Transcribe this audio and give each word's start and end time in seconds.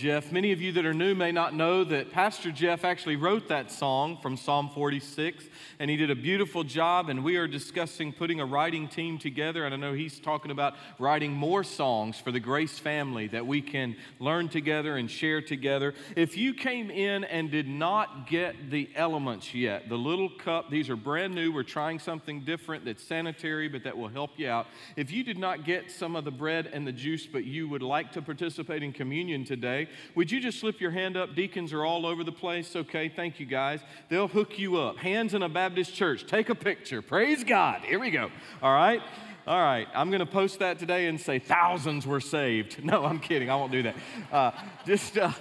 Jeff. 0.00 0.32
Many 0.32 0.52
of 0.52 0.62
you 0.62 0.72
that 0.72 0.86
are 0.86 0.94
new 0.94 1.14
may 1.14 1.30
not 1.30 1.54
know 1.54 1.84
that 1.84 2.10
Pastor 2.10 2.50
Jeff 2.50 2.86
actually 2.86 3.16
wrote 3.16 3.48
that 3.48 3.70
song 3.70 4.16
from 4.22 4.34
Psalm 4.34 4.70
46, 4.70 5.44
and 5.78 5.90
he 5.90 5.98
did 5.98 6.10
a 6.10 6.14
beautiful 6.14 6.64
job. 6.64 7.10
And 7.10 7.22
we 7.22 7.36
are 7.36 7.46
discussing 7.46 8.10
putting 8.10 8.40
a 8.40 8.46
writing 8.46 8.88
team 8.88 9.18
together. 9.18 9.66
And 9.66 9.74
I 9.74 9.76
know 9.76 9.92
he's 9.92 10.18
talking 10.18 10.52
about 10.52 10.76
writing 10.98 11.32
more 11.32 11.62
songs 11.62 12.18
for 12.18 12.32
the 12.32 12.40
Grace 12.40 12.78
family 12.78 13.26
that 13.26 13.46
we 13.46 13.60
can 13.60 13.94
learn 14.18 14.48
together 14.48 14.96
and 14.96 15.10
share 15.10 15.42
together. 15.42 15.92
If 16.16 16.34
you 16.34 16.54
came 16.54 16.90
in 16.90 17.24
and 17.24 17.50
did 17.50 17.68
not 17.68 18.26
get 18.26 18.70
the 18.70 18.88
elements 18.94 19.54
yet, 19.54 19.90
the 19.90 19.98
little 19.98 20.30
cup, 20.30 20.70
these 20.70 20.88
are 20.88 20.96
brand 20.96 21.34
new. 21.34 21.52
We're 21.52 21.62
trying 21.62 21.98
something 21.98 22.46
different 22.46 22.86
that's 22.86 23.04
sanitary, 23.04 23.68
but 23.68 23.84
that 23.84 23.98
will 23.98 24.08
help 24.08 24.38
you 24.38 24.48
out. 24.48 24.66
If 24.96 25.12
you 25.12 25.24
did 25.24 25.36
not 25.36 25.66
get 25.66 25.90
some 25.90 26.16
of 26.16 26.24
the 26.24 26.30
bread 26.30 26.70
and 26.72 26.86
the 26.86 26.92
juice, 26.92 27.26
but 27.26 27.44
you 27.44 27.68
would 27.68 27.82
like 27.82 28.12
to 28.12 28.22
participate 28.22 28.82
in 28.82 28.94
communion 28.94 29.44
today, 29.44 29.88
would 30.14 30.30
you 30.30 30.40
just 30.40 30.60
slip 30.60 30.80
your 30.80 30.90
hand 30.90 31.16
up? 31.16 31.34
Deacons 31.34 31.72
are 31.72 31.84
all 31.84 32.06
over 32.06 32.24
the 32.24 32.32
place. 32.32 32.74
Okay, 32.74 33.08
thank 33.08 33.40
you 33.40 33.46
guys. 33.46 33.80
They'll 34.08 34.28
hook 34.28 34.58
you 34.58 34.76
up. 34.76 34.96
Hands 34.98 35.32
in 35.34 35.42
a 35.42 35.48
Baptist 35.48 35.94
church. 35.94 36.26
Take 36.26 36.48
a 36.48 36.54
picture. 36.54 37.02
Praise 37.02 37.44
God. 37.44 37.82
Here 37.82 37.98
we 37.98 38.10
go. 38.10 38.30
All 38.62 38.72
right. 38.72 39.02
All 39.46 39.60
right, 39.60 39.88
I'm 39.94 40.10
going 40.10 40.20
to 40.20 40.26
post 40.26 40.58
that 40.58 40.78
today 40.78 41.06
and 41.06 41.18
say 41.18 41.38
thousands 41.38 42.06
were 42.06 42.20
saved. 42.20 42.84
No, 42.90 43.04
I'm 43.04 43.18
kidding. 43.18 43.50
I 43.50 43.56
won't 43.56 43.72
do 43.72 43.82
that. 43.84 43.96
Uh, 44.30 44.50
just 44.84 45.16
uh, 45.16 45.32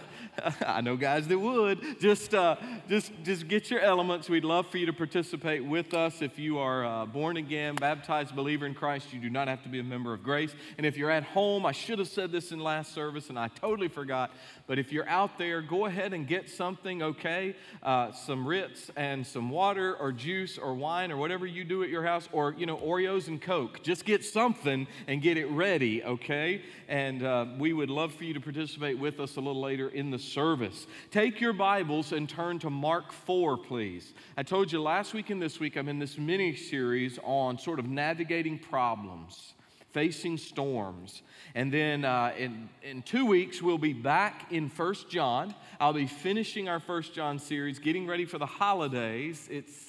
I 0.65 0.81
know 0.81 0.95
guys 0.95 1.27
that 1.27 1.39
would. 1.39 1.99
Just, 1.99 2.33
uh, 2.33 2.55
just, 2.87 3.11
just 3.23 3.47
get 3.47 3.69
your 3.69 3.81
elements. 3.81 4.29
We'd 4.29 4.43
love 4.43 4.67
for 4.67 4.77
you 4.77 4.85
to 4.85 4.93
participate 4.93 5.63
with 5.63 5.93
us. 5.93 6.21
If 6.21 6.37
you 6.39 6.59
are 6.59 6.85
uh, 6.85 7.05
born 7.05 7.37
again, 7.37 7.75
baptized 7.75 8.35
believer 8.35 8.65
in 8.65 8.73
Christ, 8.73 9.13
you 9.13 9.19
do 9.19 9.29
not 9.29 9.47
have 9.47 9.63
to 9.63 9.69
be 9.69 9.79
a 9.79 9.83
member 9.83 10.13
of 10.13 10.23
Grace. 10.23 10.53
And 10.77 10.85
if 10.85 10.97
you're 10.97 11.11
at 11.11 11.23
home, 11.23 11.65
I 11.65 11.71
should 11.71 11.99
have 11.99 12.07
said 12.07 12.31
this 12.31 12.51
in 12.51 12.59
last 12.59 12.93
service, 12.93 13.29
and 13.29 13.37
I 13.37 13.47
totally 13.49 13.87
forgot. 13.87 14.31
But 14.67 14.79
if 14.79 14.91
you're 14.91 15.07
out 15.07 15.37
there, 15.37 15.61
go 15.61 15.85
ahead 15.85 16.13
and 16.13 16.27
get 16.27 16.49
something, 16.49 17.01
okay? 17.01 17.55
Uh, 17.81 18.11
some 18.11 18.47
Ritz 18.47 18.91
and 18.95 19.25
some 19.25 19.49
water 19.49 19.95
or 19.95 20.11
juice 20.11 20.57
or 20.57 20.73
wine 20.73 21.11
or 21.11 21.17
whatever 21.17 21.45
you 21.45 21.63
do 21.63 21.83
at 21.83 21.89
your 21.89 22.03
house, 22.03 22.29
or 22.31 22.53
you 22.57 22.65
know 22.65 22.77
Oreos 22.77 23.27
and 23.27 23.41
Coke. 23.41 23.83
Just 23.83 24.05
get 24.05 24.23
something 24.23 24.87
and 25.07 25.21
get 25.21 25.37
it 25.37 25.47
ready, 25.47 26.03
okay? 26.03 26.61
And 26.87 27.23
uh, 27.23 27.45
we 27.57 27.73
would 27.73 27.89
love 27.89 28.13
for 28.13 28.23
you 28.23 28.33
to 28.33 28.39
participate 28.39 28.97
with 28.97 29.19
us 29.19 29.35
a 29.35 29.39
little 29.39 29.61
later 29.61 29.89
in 29.89 30.11
the 30.11 30.19
service. 30.29 30.87
Take 31.11 31.41
your 31.41 31.53
Bibles 31.53 32.11
and 32.11 32.29
turn 32.29 32.59
to 32.59 32.69
Mark 32.69 33.11
4, 33.11 33.57
please. 33.57 34.13
I 34.37 34.43
told 34.43 34.71
you 34.71 34.81
last 34.81 35.13
week 35.13 35.29
and 35.29 35.41
this 35.41 35.59
week 35.59 35.75
I'm 35.75 35.89
in 35.89 35.99
this 35.99 36.17
mini 36.17 36.55
series 36.55 37.19
on 37.23 37.57
sort 37.57 37.79
of 37.79 37.87
navigating 37.87 38.59
problems, 38.59 39.53
facing 39.91 40.37
storms. 40.37 41.23
And 41.55 41.73
then 41.73 42.05
uh, 42.05 42.33
in, 42.37 42.69
in 42.83 43.01
two 43.01 43.25
weeks, 43.25 43.61
we'll 43.61 43.77
be 43.77 43.93
back 43.93 44.51
in 44.51 44.69
First 44.69 45.09
John. 45.09 45.55
I'll 45.79 45.93
be 45.93 46.07
finishing 46.07 46.69
our 46.69 46.79
First 46.79 47.13
John 47.13 47.39
series, 47.39 47.79
getting 47.79 48.05
ready 48.05 48.25
for 48.25 48.37
the 48.37 48.45
holidays. 48.45 49.47
It's 49.51 49.88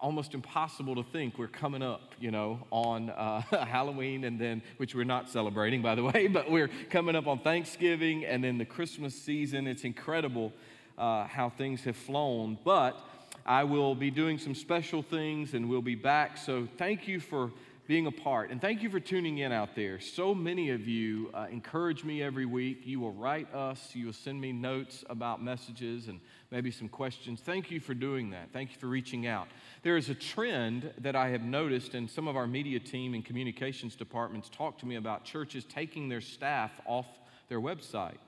almost 0.00 0.34
impossible 0.34 0.94
to 0.94 1.02
think 1.02 1.38
we're 1.38 1.46
coming 1.46 1.82
up, 1.82 2.14
you 2.18 2.30
know, 2.30 2.66
on 2.70 3.10
uh, 3.10 3.40
Halloween 3.66 4.24
and 4.24 4.38
then, 4.38 4.62
which 4.78 4.94
we're 4.94 5.04
not 5.04 5.28
celebrating, 5.28 5.82
by 5.82 5.94
the 5.94 6.02
way, 6.02 6.26
but 6.32 6.50
we're 6.50 6.70
coming 6.88 7.14
up 7.14 7.26
on 7.26 7.38
Thanksgiving 7.40 8.24
and 8.24 8.42
then 8.42 8.58
the 8.58 8.64
Christmas 8.64 9.14
season. 9.14 9.66
It's 9.66 9.84
incredible 9.84 10.52
uh, 10.96 11.26
how 11.26 11.50
things 11.50 11.84
have 11.84 11.96
flown. 11.96 12.58
But 12.64 12.98
I 13.44 13.64
will 13.64 13.94
be 13.94 14.10
doing 14.10 14.38
some 14.38 14.54
special 14.54 15.02
things 15.02 15.54
and 15.54 15.68
we'll 15.68 15.82
be 15.82 15.94
back. 15.94 16.38
So 16.38 16.66
thank 16.78 17.06
you 17.06 17.20
for 17.20 17.50
being 17.90 18.06
a 18.06 18.12
part. 18.12 18.52
And 18.52 18.60
thank 18.60 18.84
you 18.84 18.88
for 18.88 19.00
tuning 19.00 19.38
in 19.38 19.50
out 19.50 19.74
there. 19.74 19.98
So 19.98 20.32
many 20.32 20.70
of 20.70 20.86
you 20.86 21.28
uh, 21.34 21.48
encourage 21.50 22.04
me 22.04 22.22
every 22.22 22.46
week. 22.46 22.82
You 22.84 23.00
will 23.00 23.10
write 23.12 23.52
us, 23.52 23.96
you 23.96 24.06
will 24.06 24.12
send 24.12 24.40
me 24.40 24.52
notes 24.52 25.02
about 25.10 25.42
messages 25.42 26.06
and 26.06 26.20
maybe 26.52 26.70
some 26.70 26.88
questions. 26.88 27.40
Thank 27.40 27.68
you 27.68 27.80
for 27.80 27.92
doing 27.92 28.30
that. 28.30 28.50
Thank 28.52 28.70
you 28.70 28.76
for 28.78 28.86
reaching 28.86 29.26
out. 29.26 29.48
There 29.82 29.96
is 29.96 30.08
a 30.08 30.14
trend 30.14 30.92
that 30.98 31.16
I 31.16 31.30
have 31.30 31.42
noticed, 31.42 31.94
and 31.94 32.08
some 32.08 32.28
of 32.28 32.36
our 32.36 32.46
media 32.46 32.78
team 32.78 33.12
and 33.12 33.24
communications 33.24 33.96
departments 33.96 34.48
talk 34.50 34.78
to 34.78 34.86
me 34.86 34.94
about 34.94 35.24
churches 35.24 35.64
taking 35.64 36.08
their 36.08 36.20
staff 36.20 36.70
off 36.86 37.08
their 37.48 37.60
website. 37.60 38.18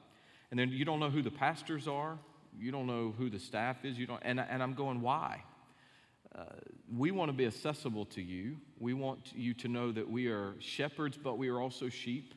And 0.50 0.58
then 0.58 0.70
you 0.70 0.84
don't 0.84 0.98
know 0.98 1.10
who 1.10 1.22
the 1.22 1.30
pastors 1.30 1.86
are, 1.86 2.18
you 2.58 2.72
don't 2.72 2.88
know 2.88 3.14
who 3.16 3.30
the 3.30 3.38
staff 3.38 3.84
is, 3.84 3.96
you 3.96 4.08
don't, 4.08 4.22
and, 4.24 4.40
and 4.40 4.60
I'm 4.60 4.74
going, 4.74 5.00
why? 5.00 5.44
Uh, 6.36 6.44
we 6.96 7.10
want 7.10 7.28
to 7.28 7.32
be 7.32 7.46
accessible 7.46 8.06
to 8.06 8.22
you. 8.22 8.56
We 8.78 8.94
want 8.94 9.32
you 9.34 9.54
to 9.54 9.68
know 9.68 9.92
that 9.92 10.08
we 10.08 10.28
are 10.28 10.54
shepherds, 10.60 11.18
but 11.22 11.36
we 11.36 11.48
are 11.48 11.60
also 11.60 11.88
sheep, 11.88 12.34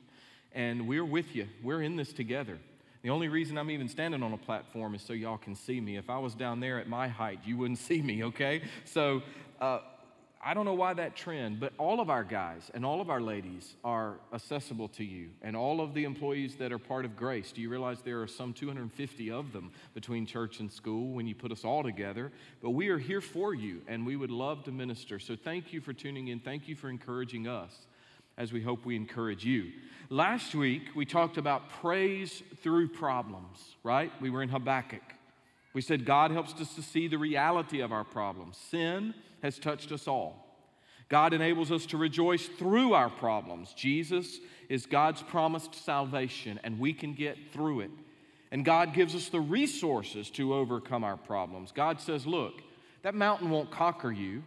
and 0.53 0.87
we're 0.87 1.05
with 1.05 1.35
you. 1.35 1.47
We're 1.63 1.81
in 1.81 1.95
this 1.95 2.11
together. 2.11 2.57
The 3.03 3.09
only 3.09 3.27
reason 3.27 3.57
I'm 3.57 3.69
even 3.69 3.87
standing 3.87 4.23
on 4.23 4.33
a 4.33 4.37
platform 4.37 4.95
is 4.95 5.01
so 5.01 5.13
y'all 5.13 5.37
can 5.37 5.55
see 5.55 5.79
me. 5.79 5.95
If 5.95 6.09
I 6.09 6.17
was 6.17 6.33
down 6.33 6.59
there 6.59 6.79
at 6.79 6.89
my 6.89 7.07
height, 7.07 7.39
you 7.45 7.57
wouldn't 7.57 7.79
see 7.89 8.01
me, 8.01 8.23
okay? 8.25 8.63
So 8.83 9.21
uh, 9.61 9.79
I 10.47 10.53
don't 10.53 10.65
know 10.65 10.75
why 10.75 10.93
that 10.93 11.15
trend, 11.15 11.59
but 11.59 11.73
all 11.79 11.99
of 11.99 12.11
our 12.11 12.23
guys 12.23 12.69
and 12.75 12.85
all 12.85 13.01
of 13.01 13.09
our 13.09 13.19
ladies 13.19 13.75
are 13.83 14.19
accessible 14.31 14.87
to 14.89 15.03
you. 15.03 15.29
And 15.41 15.55
all 15.55 15.81
of 15.81 15.95
the 15.95 16.03
employees 16.03 16.55
that 16.57 16.71
are 16.71 16.77
part 16.77 17.03
of 17.03 17.15
Grace, 17.15 17.51
do 17.51 17.61
you 17.61 17.69
realize 17.69 18.01
there 18.03 18.21
are 18.21 18.27
some 18.27 18.53
250 18.53 19.31
of 19.31 19.53
them 19.53 19.71
between 19.95 20.27
church 20.27 20.59
and 20.59 20.71
school 20.71 21.13
when 21.13 21.25
you 21.25 21.33
put 21.33 21.51
us 21.51 21.65
all 21.65 21.81
together? 21.81 22.31
But 22.61 22.69
we 22.69 22.89
are 22.89 22.99
here 22.99 23.21
for 23.21 23.55
you, 23.55 23.81
and 23.87 24.05
we 24.05 24.15
would 24.15 24.29
love 24.29 24.63
to 24.65 24.71
minister. 24.71 25.17
So 25.17 25.35
thank 25.35 25.73
you 25.73 25.81
for 25.81 25.93
tuning 25.93 26.27
in. 26.27 26.39
Thank 26.39 26.67
you 26.67 26.75
for 26.75 26.89
encouraging 26.89 27.47
us 27.47 27.73
as 28.37 28.53
we 28.53 28.61
hope 28.61 28.85
we 28.85 28.95
encourage 28.95 29.43
you. 29.43 29.71
Last 30.11 30.53
week, 30.53 30.83
we 30.95 31.07
talked 31.07 31.37
about 31.37 31.69
praise 31.81 32.43
through 32.61 32.89
problems, 32.89 33.75
right? 33.83 34.11
We 34.21 34.29
were 34.29 34.43
in 34.43 34.49
Habakkuk. 34.49 35.01
We 35.73 35.81
said 35.81 36.05
God 36.05 36.29
helps 36.29 36.53
us 36.53 36.75
to 36.75 36.83
see 36.83 37.07
the 37.07 37.17
reality 37.17 37.81
of 37.81 37.91
our 37.91 38.03
problems. 38.03 38.57
Sin 38.69 39.15
has 39.45 39.59
touched 39.59 39.91
us 39.91 40.07
all. 40.07 40.41
God 41.07 41.33
enables 41.33 41.71
us 41.71 41.85
to 41.87 41.97
rejoice 41.97 42.47
through 42.47 42.93
our 42.93 43.09
problems. 43.09 43.73
Jesus 43.73 44.39
is 44.69 44.87
God's 44.87 45.21
promised 45.21 45.75
salvation, 45.75 46.59
and 46.63 46.79
we 46.79 46.93
can 46.93 47.13
get 47.13 47.37
through 47.53 47.81
it. 47.81 47.91
And 48.51 48.65
God 48.65 48.93
gives 48.93 49.13
us 49.13 49.29
the 49.29 49.39
resources 49.39 50.31
to 50.31 50.55
overcome 50.55 51.03
our 51.03 51.17
problems. 51.17 51.71
God 51.71 52.01
says, 52.01 52.25
Look, 52.25 52.63
that 53.03 53.13
mountain 53.13 53.49
won't 53.51 53.69
conquer 53.69 54.11
you. 54.11 54.43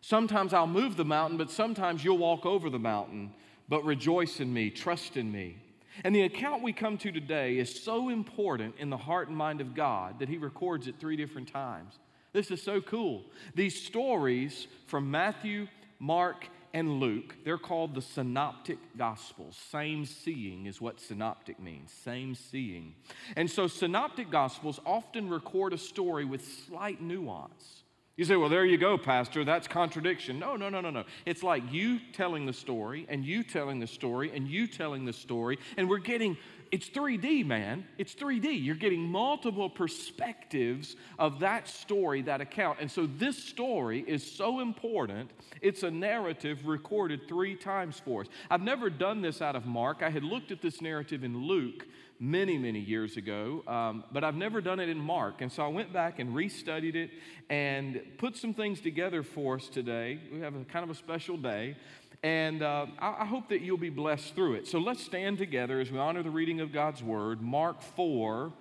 Sometimes 0.00 0.54
I'll 0.54 0.66
move 0.66 0.96
the 0.96 1.04
mountain, 1.04 1.36
but 1.36 1.50
sometimes 1.50 2.02
you'll 2.02 2.18
walk 2.18 2.46
over 2.46 2.70
the 2.70 2.78
mountain. 2.78 3.32
But 3.68 3.84
rejoice 3.84 4.40
in 4.40 4.50
me, 4.50 4.70
trust 4.70 5.18
in 5.18 5.30
me. 5.30 5.58
And 6.04 6.14
the 6.14 6.22
account 6.22 6.62
we 6.62 6.72
come 6.72 6.96
to 6.98 7.12
today 7.12 7.58
is 7.58 7.82
so 7.82 8.08
important 8.08 8.76
in 8.78 8.88
the 8.88 8.96
heart 8.96 9.28
and 9.28 9.36
mind 9.36 9.60
of 9.60 9.74
God 9.74 10.20
that 10.20 10.28
He 10.28 10.38
records 10.38 10.86
it 10.86 10.94
three 10.98 11.16
different 11.16 11.52
times. 11.52 11.98
This 12.32 12.50
is 12.50 12.62
so 12.62 12.80
cool. 12.80 13.24
These 13.54 13.82
stories 13.82 14.66
from 14.86 15.10
Matthew, 15.10 15.68
Mark, 15.98 16.46
and 16.74 17.00
Luke, 17.00 17.34
they're 17.44 17.58
called 17.58 17.94
the 17.94 18.02
synoptic 18.02 18.78
gospels. 18.96 19.56
Same 19.70 20.04
seeing 20.04 20.66
is 20.66 20.80
what 20.80 21.00
synoptic 21.00 21.58
means, 21.58 21.90
same 21.90 22.34
seeing. 22.34 22.94
And 23.36 23.50
so 23.50 23.66
synoptic 23.66 24.30
gospels 24.30 24.78
often 24.84 25.30
record 25.30 25.72
a 25.72 25.78
story 25.78 26.24
with 26.24 26.46
slight 26.66 27.00
nuance. 27.00 27.84
You 28.18 28.24
say, 28.24 28.34
well, 28.34 28.48
there 28.48 28.64
you 28.64 28.78
go, 28.78 28.98
Pastor. 28.98 29.44
That's 29.44 29.68
contradiction. 29.68 30.40
No, 30.40 30.56
no, 30.56 30.68
no, 30.68 30.80
no, 30.80 30.90
no. 30.90 31.04
It's 31.24 31.44
like 31.44 31.62
you 31.70 32.00
telling 32.12 32.46
the 32.46 32.52
story, 32.52 33.06
and 33.08 33.24
you 33.24 33.44
telling 33.44 33.78
the 33.78 33.86
story, 33.86 34.32
and 34.34 34.48
you 34.48 34.66
telling 34.66 35.04
the 35.04 35.12
story, 35.12 35.58
and 35.76 35.88
we're 35.88 35.98
getting, 35.98 36.36
it's 36.70 36.88
3D, 36.88 37.46
man. 37.46 37.86
It's 37.96 38.14
3D. 38.14 38.64
You're 38.64 38.74
getting 38.74 39.02
multiple 39.02 39.70
perspectives 39.70 40.96
of 41.18 41.40
that 41.40 41.68
story, 41.68 42.22
that 42.22 42.40
account. 42.40 42.78
And 42.80 42.90
so 42.90 43.06
this 43.06 43.42
story 43.42 44.04
is 44.06 44.28
so 44.28 44.60
important. 44.60 45.30
It's 45.60 45.82
a 45.82 45.90
narrative 45.90 46.66
recorded 46.66 47.28
three 47.28 47.54
times 47.54 48.00
for 48.04 48.22
us. 48.22 48.26
I've 48.50 48.62
never 48.62 48.90
done 48.90 49.22
this 49.22 49.40
out 49.40 49.56
of 49.56 49.66
Mark. 49.66 50.02
I 50.02 50.10
had 50.10 50.24
looked 50.24 50.52
at 50.52 50.60
this 50.60 50.80
narrative 50.80 51.24
in 51.24 51.46
Luke 51.46 51.86
many, 52.20 52.58
many 52.58 52.80
years 52.80 53.16
ago, 53.16 53.62
um, 53.66 54.04
but 54.12 54.24
I've 54.24 54.34
never 54.34 54.60
done 54.60 54.80
it 54.80 54.88
in 54.88 54.98
Mark. 54.98 55.40
And 55.40 55.50
so 55.50 55.64
I 55.64 55.68
went 55.68 55.92
back 55.92 56.18
and 56.18 56.34
restudied 56.34 56.94
it 56.94 57.10
and 57.48 58.00
put 58.18 58.36
some 58.36 58.54
things 58.54 58.80
together 58.80 59.22
for 59.22 59.56
us 59.56 59.68
today. 59.68 60.18
We 60.32 60.40
have 60.40 60.54
a 60.54 60.64
kind 60.64 60.82
of 60.82 60.90
a 60.90 60.94
special 60.94 61.36
day. 61.36 61.76
And 62.22 62.62
uh, 62.62 62.86
I, 62.98 63.16
I 63.20 63.24
hope 63.24 63.48
that 63.50 63.60
you'll 63.60 63.76
be 63.76 63.90
blessed 63.90 64.34
through 64.34 64.54
it. 64.54 64.66
So 64.66 64.78
let's 64.78 65.02
stand 65.02 65.38
together 65.38 65.80
as 65.80 65.90
we 65.90 65.98
honor 65.98 66.22
the 66.22 66.30
reading 66.30 66.60
of 66.60 66.72
God's 66.72 67.02
word. 67.02 67.40
Mark 67.40 67.82
4. 67.82 68.52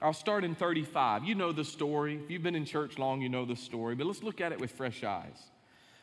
I'll 0.00 0.12
start 0.12 0.44
in 0.44 0.54
35. 0.54 1.24
You 1.24 1.34
know 1.34 1.52
the 1.52 1.64
story. 1.64 2.20
If 2.22 2.30
you've 2.30 2.42
been 2.42 2.54
in 2.54 2.64
church 2.64 2.98
long, 2.98 3.20
you 3.20 3.28
know 3.28 3.44
the 3.44 3.56
story. 3.56 3.94
But 3.94 4.06
let's 4.06 4.22
look 4.22 4.40
at 4.40 4.52
it 4.52 4.60
with 4.60 4.70
fresh 4.70 5.04
eyes. 5.04 5.38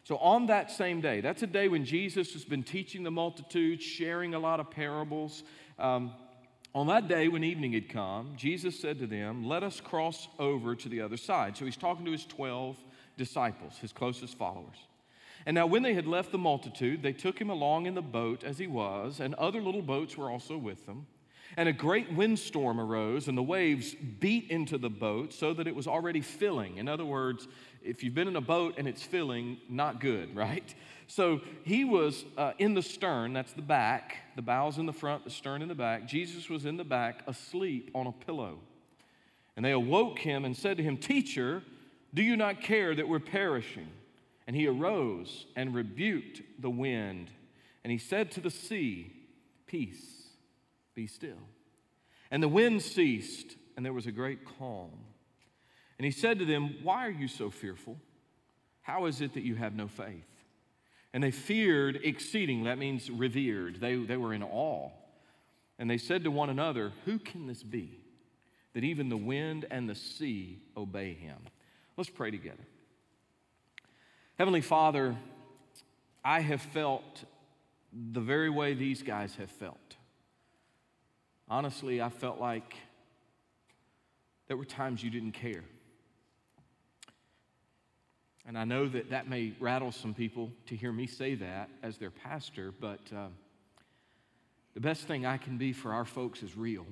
So, 0.04 0.18
on 0.18 0.48
that 0.48 0.72
same 0.72 1.02
day, 1.02 1.22
that's 1.22 1.44
a 1.44 1.48
day 1.48 1.68
when 1.68 1.86
Jesus 1.86 2.34
has 2.34 2.44
been 2.44 2.64
teaching 2.64 3.04
the 3.04 3.12
multitudes, 3.12 3.84
sharing 3.84 4.34
a 4.34 4.40
lot 4.40 4.60
of 4.60 4.72
parables. 4.72 5.44
Um, 5.78 6.14
on 6.74 6.88
that 6.88 7.08
day, 7.08 7.28
when 7.28 7.44
evening 7.44 7.74
had 7.74 7.90
come, 7.90 8.34
Jesus 8.36 8.80
said 8.80 8.98
to 9.00 9.08
them, 9.08 9.44
Let 9.44 9.62
us 9.62 9.80
cross 9.80 10.28
over 10.40 10.76
to 10.76 10.90
the 10.90 11.02
other 11.02 11.18
side. 11.18 11.56
So 11.56 11.66
he's 11.66 11.78
talking 11.78 12.06
to 12.06 12.12
his 12.12 12.26
12 12.26 12.78
disciples, 13.18 13.78
his 13.78 13.94
closest 13.94 14.38
followers. 14.38 14.78
And 15.46 15.56
now, 15.56 15.66
when 15.66 15.84
they 15.84 15.94
had 15.94 16.06
left 16.06 16.32
the 16.32 16.38
multitude, 16.38 17.02
they 17.02 17.14
took 17.14 17.40
him 17.40 17.50
along 17.50 17.86
in 17.86 17.96
the 17.96 18.02
boat 18.02 18.44
as 18.44 18.58
he 18.58 18.68
was, 18.68 19.20
and 19.20 19.34
other 19.36 19.62
little 19.62 19.82
boats 19.82 20.18
were 20.18 20.30
also 20.30 20.58
with 20.58 20.86
them. 20.86 21.08
And 21.58 21.68
a 21.68 21.74
great 21.74 22.12
windstorm 22.14 22.80
arose, 22.80 23.28
and 23.28 23.38
the 23.38 23.44
waves 23.44 23.94
beat 23.94 24.50
into 24.50 24.78
the 24.78 24.90
boat 24.90 25.34
so 25.34 25.54
that 25.54 25.68
it 25.68 25.76
was 25.76 25.88
already 25.88 26.22
filling. 26.22 26.78
In 26.78 26.88
other 26.88 27.04
words, 27.04 27.48
if 27.84 28.04
you've 28.04 28.16
been 28.16 28.28
in 28.28 28.38
a 28.38 28.42
boat 28.42 28.76
and 28.78 28.88
it's 28.88 29.04
filling, 29.04 29.58
not 29.68 30.00
good, 30.00 30.36
right? 30.36 30.74
So 31.08 31.42
he 31.64 31.84
was 31.84 32.24
uh, 32.38 32.54
in 32.58 32.74
the 32.74 32.82
stern, 32.82 33.34
that's 33.34 33.52
the 33.52 33.62
back, 33.62 34.18
the 34.38 34.42
bows 34.42 34.78
in 34.78 34.86
the 34.86 34.94
front, 34.94 35.26
the 35.26 35.30
stern 35.30 35.62
in 35.62 35.68
the 35.68 35.76
back. 35.76 36.08
Jesus 36.08 36.50
was 36.50 36.66
in 36.66 36.78
the 36.78 36.86
back, 36.86 37.24
asleep 37.28 37.92
on 37.94 38.08
a 38.08 38.14
pillow. 38.14 38.60
And 39.58 39.66
they 39.66 39.72
awoke 39.72 40.20
him 40.20 40.46
and 40.46 40.56
said 40.56 40.78
to 40.78 40.84
him, 40.84 40.96
Teacher, 40.96 41.64
do 42.14 42.24
you 42.24 42.38
not 42.38 42.62
care 42.62 42.96
that 42.96 43.08
we're 43.08 43.20
perishing? 43.20 43.90
And 44.52 44.60
he 44.60 44.68
arose 44.68 45.46
and 45.56 45.74
rebuked 45.74 46.42
the 46.60 46.70
wind. 46.70 47.32
And 47.86 47.92
he 47.92 47.98
said 47.98 48.32
to 48.32 48.42
the 48.42 48.52
sea, 48.52 49.14
Peace, 49.66 50.28
be 50.94 51.08
still. 51.08 51.48
And 52.30 52.44
the 52.44 52.50
wind 52.50 52.82
ceased, 52.82 53.56
and 53.78 53.86
there 53.86 53.94
was 53.94 54.08
a 54.08 54.12
great 54.12 54.40
calm. 54.44 54.92
And 55.98 56.04
he 56.04 56.12
said 56.12 56.38
to 56.40 56.46
them, 56.46 56.76
Why 56.84 57.08
are 57.08 57.12
you 57.12 57.30
so 57.30 57.50
fearful? 57.50 57.98
How 58.82 59.06
is 59.06 59.22
it 59.22 59.36
that 59.36 59.44
you 59.44 59.56
have 59.56 59.74
no 59.74 59.88
faith? 59.88 60.28
And 61.14 61.24
they 61.24 61.32
feared 61.32 62.02
exceeding, 62.04 62.66
that 62.66 62.78
means 62.78 63.10
revered. 63.10 63.80
They, 63.80 63.96
they 63.96 64.18
were 64.18 64.34
in 64.34 64.44
awe. 64.44 64.90
And 65.80 65.90
they 65.90 65.98
said 65.98 66.26
to 66.26 66.30
one 66.30 66.50
another, 66.50 66.92
Who 67.06 67.20
can 67.20 67.48
this 67.48 67.64
be? 67.64 68.02
That 68.74 68.84
even 68.84 69.08
the 69.08 69.16
wind 69.16 69.66
and 69.72 69.88
the 69.88 69.96
sea 69.96 70.60
obey 70.76 71.14
him. 71.14 71.38
Let's 71.96 72.10
pray 72.10 72.32
together. 72.32 72.66
Heavenly 74.42 74.62
Father, 74.62 75.16
I 76.26 76.40
have 76.40 76.64
felt 76.64 77.26
the 77.94 78.22
very 78.22 78.50
way 78.50 78.74
these 78.74 79.04
guys 79.04 79.36
have 79.36 79.52
felt. 79.52 79.98
Honestly, 81.48 82.02
I 82.02 82.10
felt 82.10 82.40
like 82.40 82.76
there 84.48 84.58
were 84.58 84.66
times 84.66 85.04
you 85.04 85.12
didn't 85.12 85.34
care. 85.34 85.64
And 88.48 88.58
I 88.58 88.64
know 88.64 88.90
that 88.90 89.12
that 89.12 89.30
may 89.30 89.54
rattle 89.60 89.92
some 89.92 90.16
people 90.16 90.50
to 90.66 90.76
hear 90.76 90.92
me 90.92 91.06
say 91.06 91.36
that 91.36 91.70
as 91.84 92.00
their 92.00 92.10
pastor, 92.10 92.74
but 92.80 93.02
uh, 93.16 93.28
the 94.74 94.82
best 94.82 95.04
thing 95.04 95.24
I 95.24 95.38
can 95.38 95.60
be 95.60 95.72
for 95.72 95.94
our 95.94 96.04
folks 96.04 96.42
is 96.42 96.58
real. 96.58 96.88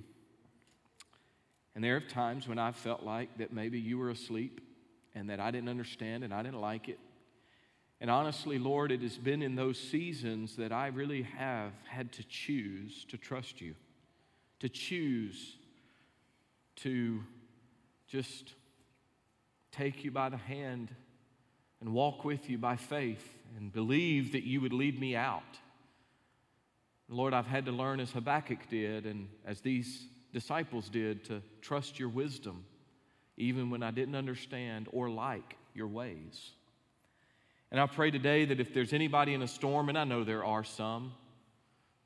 And 1.74 1.84
there 1.84 1.96
are 1.96 2.00
times 2.00 2.48
when 2.48 2.60
I 2.60 2.74
felt 2.74 3.02
like 3.02 3.40
that 3.40 3.52
maybe 3.52 3.80
you 3.80 3.98
were 3.98 4.12
asleep 4.12 4.62
and 5.16 5.32
that 5.32 5.40
I 5.40 5.50
didn't 5.50 5.70
understand 5.70 6.24
and 6.24 6.32
I 6.32 6.44
didn't 6.44 6.62
like 6.62 6.90
it. 6.90 7.00
And 8.02 8.10
honestly, 8.10 8.60
Lord, 8.60 8.92
it 8.92 9.02
has 9.02 9.18
been 9.18 9.42
in 9.42 9.56
those 9.56 9.78
seasons 9.78 10.56
that 10.56 10.72
I 10.72 10.88
really 10.88 11.24
have 11.24 11.74
had 11.88 12.12
to 12.14 12.24
choose 12.24 13.06
to 13.10 13.18
trust 13.18 13.60
you, 13.60 13.76
to 14.60 14.70
choose 14.70 15.58
to 16.78 17.22
just 18.08 18.54
take 19.72 20.04
you 20.06 20.12
by 20.12 20.30
the 20.30 20.38
hand 20.38 20.96
and 21.82 21.94
walk 21.94 22.24
with 22.24 22.50
you 22.50 22.58
by 22.58 22.78
faith 22.78 23.28
and 23.58 23.72
believe 23.72 24.32
that 24.32 24.44
you 24.44 24.62
would 24.62 24.74
lead 24.74 25.00
me 25.00 25.16
out. 25.16 25.60
Lord, 27.10 27.34
I've 27.34 27.48
had 27.48 27.66
to 27.66 27.72
learn 27.72 28.00
as 28.00 28.12
Habakkuk 28.12 28.70
did 28.70 29.06
and 29.06 29.28
as 29.46 29.62
these 29.62 30.06
disciples 30.32 30.90
did 30.90 31.26
to 31.26 31.42
trust 31.62 32.00
your 32.00 32.10
wisdom, 32.10 32.66
even 33.36 33.70
when 33.70 33.84
I 33.84 33.92
didn't 33.92 34.16
understand 34.16 34.88
or 34.92 35.10
like 35.10 35.58
your 35.74 35.88
ways. 35.88 36.52
And 37.72 37.80
I 37.80 37.86
pray 37.86 38.10
today 38.10 38.46
that 38.46 38.60
if 38.60 38.74
there's 38.74 38.94
anybody 38.94 39.34
in 39.36 39.44
a 39.44 39.48
storm, 39.48 39.90
and 39.90 39.98
I 39.98 40.04
know 40.04 40.24
there 40.24 40.44
are 40.44 40.64
some, 40.64 41.14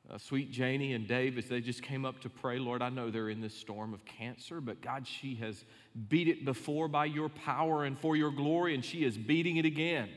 uh, 0.10 0.18
sweet 0.18 0.52
Janie 0.52 0.94
and 0.94 1.08
Dave, 1.08 1.38
as 1.38 1.48
they 1.48 1.62
just 1.62 1.82
came 1.82 2.04
up 2.04 2.20
to 2.22 2.30
pray, 2.30 2.60
Lord, 2.60 2.82
I 2.82 2.90
know 2.90 3.10
they're 3.10 3.30
in 3.30 3.40
this 3.40 3.54
storm 3.54 3.94
of 3.94 4.04
cancer, 4.04 4.60
but 4.60 4.82
God, 4.82 5.08
she 5.08 5.36
has 5.36 5.64
beat 6.10 6.28
it 6.28 6.44
before 6.44 6.90
by 6.90 7.06
your 7.06 7.30
power 7.30 7.86
and 7.86 7.98
for 7.98 8.18
your 8.18 8.32
glory, 8.32 8.76
and 8.76 8.84
she 8.84 9.06
is 9.06 9.18
beating 9.18 9.56
it 9.56 9.66
again. 9.66 10.10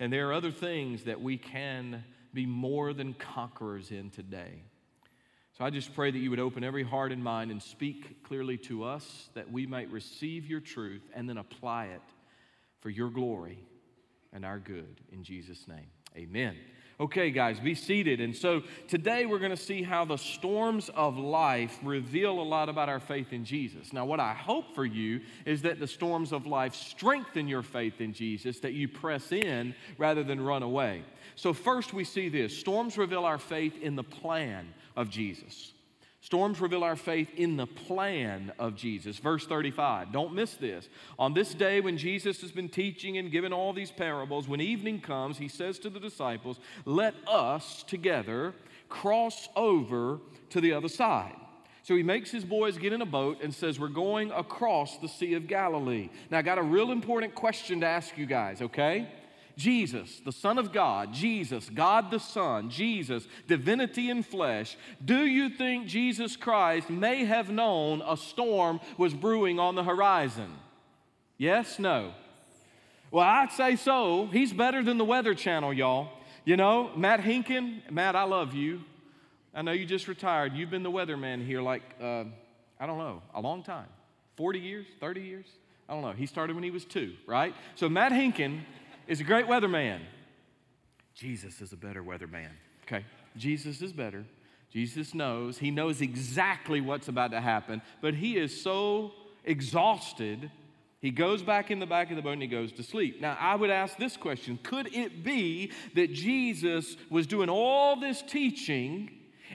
And 0.00 0.10
there 0.10 0.30
are 0.30 0.32
other 0.32 0.50
things 0.50 1.04
that 1.04 1.20
we 1.20 1.36
can 1.36 2.02
be 2.32 2.46
more 2.46 2.94
than 2.94 3.12
conquerors 3.12 3.90
in 3.90 4.08
today. 4.08 4.62
So 5.58 5.64
I 5.64 5.70
just 5.70 5.94
pray 5.94 6.10
that 6.10 6.18
you 6.18 6.30
would 6.30 6.40
open 6.40 6.64
every 6.64 6.82
heart 6.82 7.12
and 7.12 7.22
mind 7.22 7.50
and 7.50 7.62
speak 7.62 8.22
clearly 8.22 8.56
to 8.58 8.84
us 8.84 9.28
that 9.34 9.50
we 9.50 9.66
might 9.66 9.90
receive 9.90 10.46
your 10.46 10.60
truth 10.60 11.02
and 11.14 11.28
then 11.28 11.38
apply 11.38 11.86
it 11.86 12.02
for 12.80 12.90
your 12.90 13.08
glory 13.10 13.58
and 14.36 14.44
our 14.44 14.58
good. 14.58 15.00
In 15.10 15.24
Jesus' 15.24 15.66
name, 15.66 15.86
amen. 16.14 16.54
Okay, 17.00 17.30
guys, 17.30 17.58
be 17.58 17.74
seated. 17.74 18.20
And 18.20 18.36
so 18.36 18.62
today 18.86 19.24
we're 19.24 19.38
going 19.38 19.50
to 19.50 19.56
see 19.56 19.82
how 19.82 20.04
the 20.04 20.18
storms 20.18 20.90
of 20.90 21.16
life 21.16 21.78
reveal 21.82 22.38
a 22.38 22.42
lot 22.42 22.68
about 22.68 22.90
our 22.90 23.00
faith 23.00 23.32
in 23.32 23.46
Jesus. 23.46 23.94
Now, 23.94 24.04
what 24.04 24.20
I 24.20 24.34
hope 24.34 24.74
for 24.74 24.84
you 24.84 25.20
is 25.46 25.62
that 25.62 25.80
the 25.80 25.86
storms 25.86 26.32
of 26.32 26.46
life 26.46 26.74
strengthen 26.74 27.48
your 27.48 27.62
faith 27.62 28.00
in 28.00 28.12
Jesus, 28.12 28.60
that 28.60 28.74
you 28.74 28.88
press 28.88 29.32
in 29.32 29.74
rather 29.96 30.22
than 30.22 30.40
run 30.40 30.62
away. 30.62 31.02
So, 31.34 31.52
first 31.52 31.94
we 31.94 32.04
see 32.04 32.28
this 32.28 32.56
storms 32.56 32.96
reveal 32.98 33.24
our 33.24 33.38
faith 33.38 33.74
in 33.80 33.96
the 33.96 34.04
plan 34.04 34.72
of 34.96 35.10
Jesus. 35.10 35.72
Storms 36.26 36.60
reveal 36.60 36.82
our 36.82 36.96
faith 36.96 37.30
in 37.36 37.56
the 37.56 37.68
plan 37.68 38.50
of 38.58 38.74
Jesus. 38.74 39.16
Verse 39.18 39.46
35. 39.46 40.10
Don't 40.10 40.34
miss 40.34 40.54
this. 40.54 40.88
On 41.20 41.34
this 41.34 41.54
day, 41.54 41.80
when 41.80 41.96
Jesus 41.96 42.40
has 42.40 42.50
been 42.50 42.68
teaching 42.68 43.16
and 43.16 43.30
giving 43.30 43.52
all 43.52 43.72
these 43.72 43.92
parables, 43.92 44.48
when 44.48 44.60
evening 44.60 45.00
comes, 45.00 45.38
he 45.38 45.46
says 45.46 45.78
to 45.78 45.88
the 45.88 46.00
disciples, 46.00 46.58
Let 46.84 47.14
us 47.28 47.84
together 47.84 48.54
cross 48.88 49.48
over 49.54 50.18
to 50.50 50.60
the 50.60 50.72
other 50.72 50.88
side. 50.88 51.36
So 51.84 51.94
he 51.94 52.02
makes 52.02 52.32
his 52.32 52.44
boys 52.44 52.76
get 52.76 52.92
in 52.92 53.02
a 53.02 53.06
boat 53.06 53.38
and 53.40 53.54
says, 53.54 53.78
We're 53.78 53.86
going 53.86 54.32
across 54.32 54.96
the 54.96 55.06
Sea 55.06 55.34
of 55.34 55.46
Galilee. 55.46 56.08
Now, 56.28 56.38
I 56.38 56.42
got 56.42 56.58
a 56.58 56.62
real 56.62 56.90
important 56.90 57.36
question 57.36 57.82
to 57.82 57.86
ask 57.86 58.18
you 58.18 58.26
guys, 58.26 58.62
okay? 58.62 59.08
Jesus, 59.56 60.20
the 60.24 60.32
Son 60.32 60.58
of 60.58 60.72
God, 60.72 61.14
Jesus, 61.14 61.70
God 61.70 62.10
the 62.10 62.20
Son, 62.20 62.68
Jesus, 62.68 63.26
divinity 63.46 64.10
in 64.10 64.22
flesh, 64.22 64.76
do 65.02 65.24
you 65.24 65.48
think 65.48 65.86
Jesus 65.86 66.36
Christ 66.36 66.90
may 66.90 67.24
have 67.24 67.48
known 67.48 68.02
a 68.06 68.16
storm 68.16 68.80
was 68.98 69.14
brewing 69.14 69.58
on 69.58 69.74
the 69.74 69.82
horizon? 69.82 70.52
Yes, 71.38 71.78
no? 71.78 72.12
Well, 73.10 73.24
I'd 73.24 73.52
say 73.52 73.76
so. 73.76 74.26
He's 74.26 74.52
better 74.52 74.82
than 74.82 74.98
the 74.98 75.04
Weather 75.04 75.34
Channel, 75.34 75.72
y'all. 75.72 76.10
You 76.44 76.56
know, 76.56 76.90
Matt 76.94 77.20
Hinkin, 77.20 77.90
Matt, 77.90 78.14
I 78.14 78.24
love 78.24 78.52
you. 78.52 78.82
I 79.54 79.62
know 79.62 79.72
you 79.72 79.86
just 79.86 80.06
retired. 80.06 80.52
You've 80.52 80.70
been 80.70 80.82
the 80.82 80.90
weatherman 80.90 81.44
here 81.44 81.62
like, 81.62 81.82
uh, 82.00 82.24
I 82.78 82.86
don't 82.86 82.98
know, 82.98 83.22
a 83.34 83.40
long 83.40 83.62
time 83.62 83.86
40 84.36 84.58
years, 84.58 84.86
30 85.00 85.22
years? 85.22 85.46
I 85.88 85.94
don't 85.94 86.02
know. 86.02 86.12
He 86.12 86.26
started 86.26 86.54
when 86.54 86.62
he 86.62 86.70
was 86.70 86.84
two, 86.84 87.14
right? 87.26 87.54
So, 87.74 87.88
Matt 87.88 88.12
Hinkin 88.12 88.60
is 89.06 89.20
a 89.20 89.24
great 89.24 89.46
weatherman. 89.46 90.00
Jesus 91.14 91.60
is 91.60 91.72
a 91.72 91.76
better 91.76 92.02
weatherman. 92.02 92.50
Okay? 92.84 93.04
Jesus 93.36 93.82
is 93.82 93.92
better. 93.92 94.24
Jesus 94.70 95.14
knows. 95.14 95.58
He 95.58 95.70
knows 95.70 96.00
exactly 96.00 96.80
what's 96.80 97.08
about 97.08 97.30
to 97.30 97.40
happen, 97.40 97.80
but 98.00 98.14
he 98.14 98.36
is 98.36 98.60
so 98.60 99.12
exhausted, 99.44 100.50
he 101.00 101.10
goes 101.10 101.42
back 101.42 101.70
in 101.70 101.78
the 101.78 101.86
back 101.86 102.10
of 102.10 102.16
the 102.16 102.22
boat 102.22 102.32
and 102.32 102.42
he 102.42 102.48
goes 102.48 102.72
to 102.72 102.82
sleep. 102.82 103.20
Now, 103.20 103.36
I 103.40 103.54
would 103.54 103.70
ask 103.70 103.96
this 103.96 104.16
question 104.16 104.58
Could 104.62 104.94
it 104.94 105.22
be 105.24 105.72
that 105.94 106.12
Jesus 106.12 106.96
was 107.10 107.26
doing 107.26 107.48
all 107.48 107.96
this 107.96 108.22
teaching? 108.22 109.10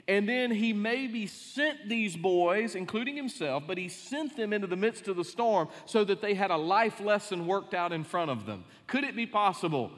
And 0.08 0.28
then 0.28 0.50
he 0.50 0.72
maybe 0.72 1.26
sent 1.26 1.88
these 1.88 2.16
boys, 2.16 2.74
including 2.74 3.16
himself, 3.16 3.64
but 3.66 3.78
he 3.78 3.88
sent 3.88 4.36
them 4.36 4.52
into 4.52 4.66
the 4.66 4.76
midst 4.76 5.06
of 5.06 5.16
the 5.16 5.24
storm 5.24 5.68
so 5.86 6.02
that 6.04 6.20
they 6.20 6.34
had 6.34 6.50
a 6.50 6.56
life 6.56 7.00
lesson 7.00 7.46
worked 7.46 7.72
out 7.72 7.92
in 7.92 8.02
front 8.02 8.30
of 8.30 8.44
them. 8.44 8.64
Could 8.88 9.04
it 9.04 9.14
be 9.14 9.26
possible? 9.26 9.92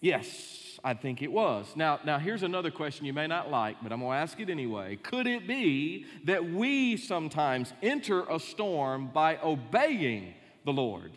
Yes, 0.00 0.80
I 0.82 0.94
think 0.94 1.22
it 1.22 1.30
was. 1.30 1.66
Now, 1.76 2.00
now 2.04 2.18
here's 2.18 2.42
another 2.42 2.72
question 2.72 3.06
you 3.06 3.12
may 3.12 3.28
not 3.28 3.50
like, 3.50 3.76
but 3.80 3.92
I'm 3.92 4.00
going 4.00 4.10
to 4.10 4.16
ask 4.16 4.40
it 4.40 4.50
anyway. 4.50 4.96
Could 4.96 5.28
it 5.28 5.46
be 5.46 6.06
that 6.24 6.44
we 6.44 6.96
sometimes 6.96 7.72
enter 7.80 8.24
a 8.28 8.40
storm 8.40 9.10
by 9.14 9.38
obeying 9.38 10.34
the 10.64 10.72
Lord? 10.72 11.12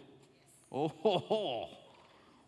Oh, 0.71 0.89
ho, 0.89 1.17
ho. 1.17 1.69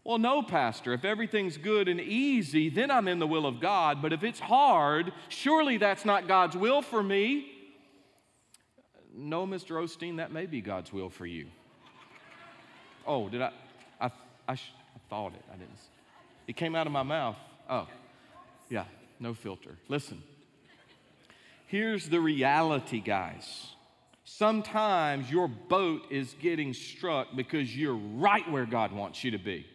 Well, 0.07 0.19
no, 0.19 0.41
Pastor. 0.41 0.93
If 0.93 1.03
everything's 1.03 1.57
good 1.57 1.89
and 1.89 1.99
easy, 1.99 2.69
then 2.69 2.89
I'm 2.89 3.09
in 3.09 3.19
the 3.19 3.27
will 3.27 3.45
of 3.45 3.59
God. 3.59 4.01
But 4.01 4.13
if 4.13 4.23
it's 4.23 4.39
hard, 4.39 5.11
surely 5.27 5.75
that's 5.75 6.05
not 6.05 6.29
God's 6.29 6.55
will 6.55 6.81
for 6.81 7.03
me. 7.03 7.51
No, 9.13 9.45
Mr. 9.45 9.71
Osteen, 9.71 10.15
that 10.15 10.31
may 10.31 10.45
be 10.45 10.61
God's 10.61 10.93
will 10.93 11.09
for 11.09 11.25
you. 11.25 11.47
Oh, 13.05 13.27
did 13.27 13.41
I? 13.41 13.51
I, 13.99 14.09
I, 14.47 14.55
sh- 14.55 14.71
I 14.95 14.99
thought 15.09 15.33
it. 15.33 15.43
I 15.51 15.57
didn't. 15.57 15.71
It 16.47 16.55
came 16.55 16.73
out 16.73 16.87
of 16.87 16.93
my 16.93 17.03
mouth. 17.03 17.35
Oh, 17.69 17.89
yeah, 18.69 18.85
no 19.19 19.33
filter. 19.33 19.75
Listen. 19.89 20.23
Here's 21.65 22.07
the 22.07 22.21
reality, 22.21 23.01
guys. 23.01 23.71
Sometimes 24.23 25.29
your 25.29 25.49
boat 25.49 26.03
is 26.09 26.33
getting 26.41 26.73
struck 26.73 27.35
because 27.35 27.75
you're 27.75 27.99
right 28.15 28.49
where 28.49 28.65
God 28.65 28.93
wants 28.93 29.21
you 29.25 29.31
to 29.31 29.37
be. 29.37 29.65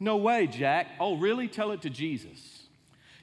No 0.00 0.16
way, 0.16 0.46
Jack. 0.46 0.88
Oh, 1.00 1.16
really? 1.16 1.48
Tell 1.48 1.72
it 1.72 1.82
to 1.82 1.90
Jesus. 1.90 2.54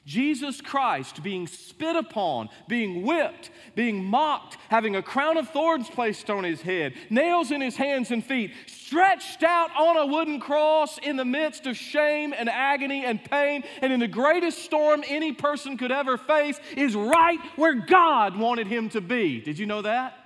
Jesus 0.05 0.61
Christ 0.61 1.21
being 1.21 1.45
spit 1.45 1.95
upon, 1.95 2.49
being 2.67 3.03
whipped, 3.03 3.51
being 3.75 4.03
mocked, 4.03 4.57
having 4.69 4.95
a 4.95 5.03
crown 5.03 5.37
of 5.37 5.49
thorns 5.49 5.89
placed 5.89 6.29
on 6.29 6.43
his 6.43 6.61
head, 6.61 6.93
nails 7.11 7.51
in 7.51 7.61
his 7.61 7.75
hands 7.75 8.09
and 8.09 8.25
feet, 8.25 8.51
stretched 8.65 9.43
out 9.43 9.69
on 9.77 9.97
a 9.97 10.05
wooden 10.07 10.39
cross 10.39 10.97
in 10.97 11.17
the 11.17 11.25
midst 11.25 11.67
of 11.67 11.77
shame 11.77 12.33
and 12.35 12.49
agony 12.49 13.05
and 13.05 13.23
pain, 13.23 13.63
and 13.83 13.93
in 13.93 13.99
the 13.99 14.07
greatest 14.07 14.59
storm 14.59 15.03
any 15.07 15.33
person 15.33 15.77
could 15.77 15.91
ever 15.91 16.17
face, 16.17 16.59
is 16.75 16.95
right 16.95 17.39
where 17.55 17.75
God 17.75 18.35
wanted 18.35 18.65
him 18.65 18.89
to 18.89 19.01
be. 19.01 19.39
Did 19.39 19.59
you 19.59 19.67
know 19.67 19.83
that? 19.83 20.17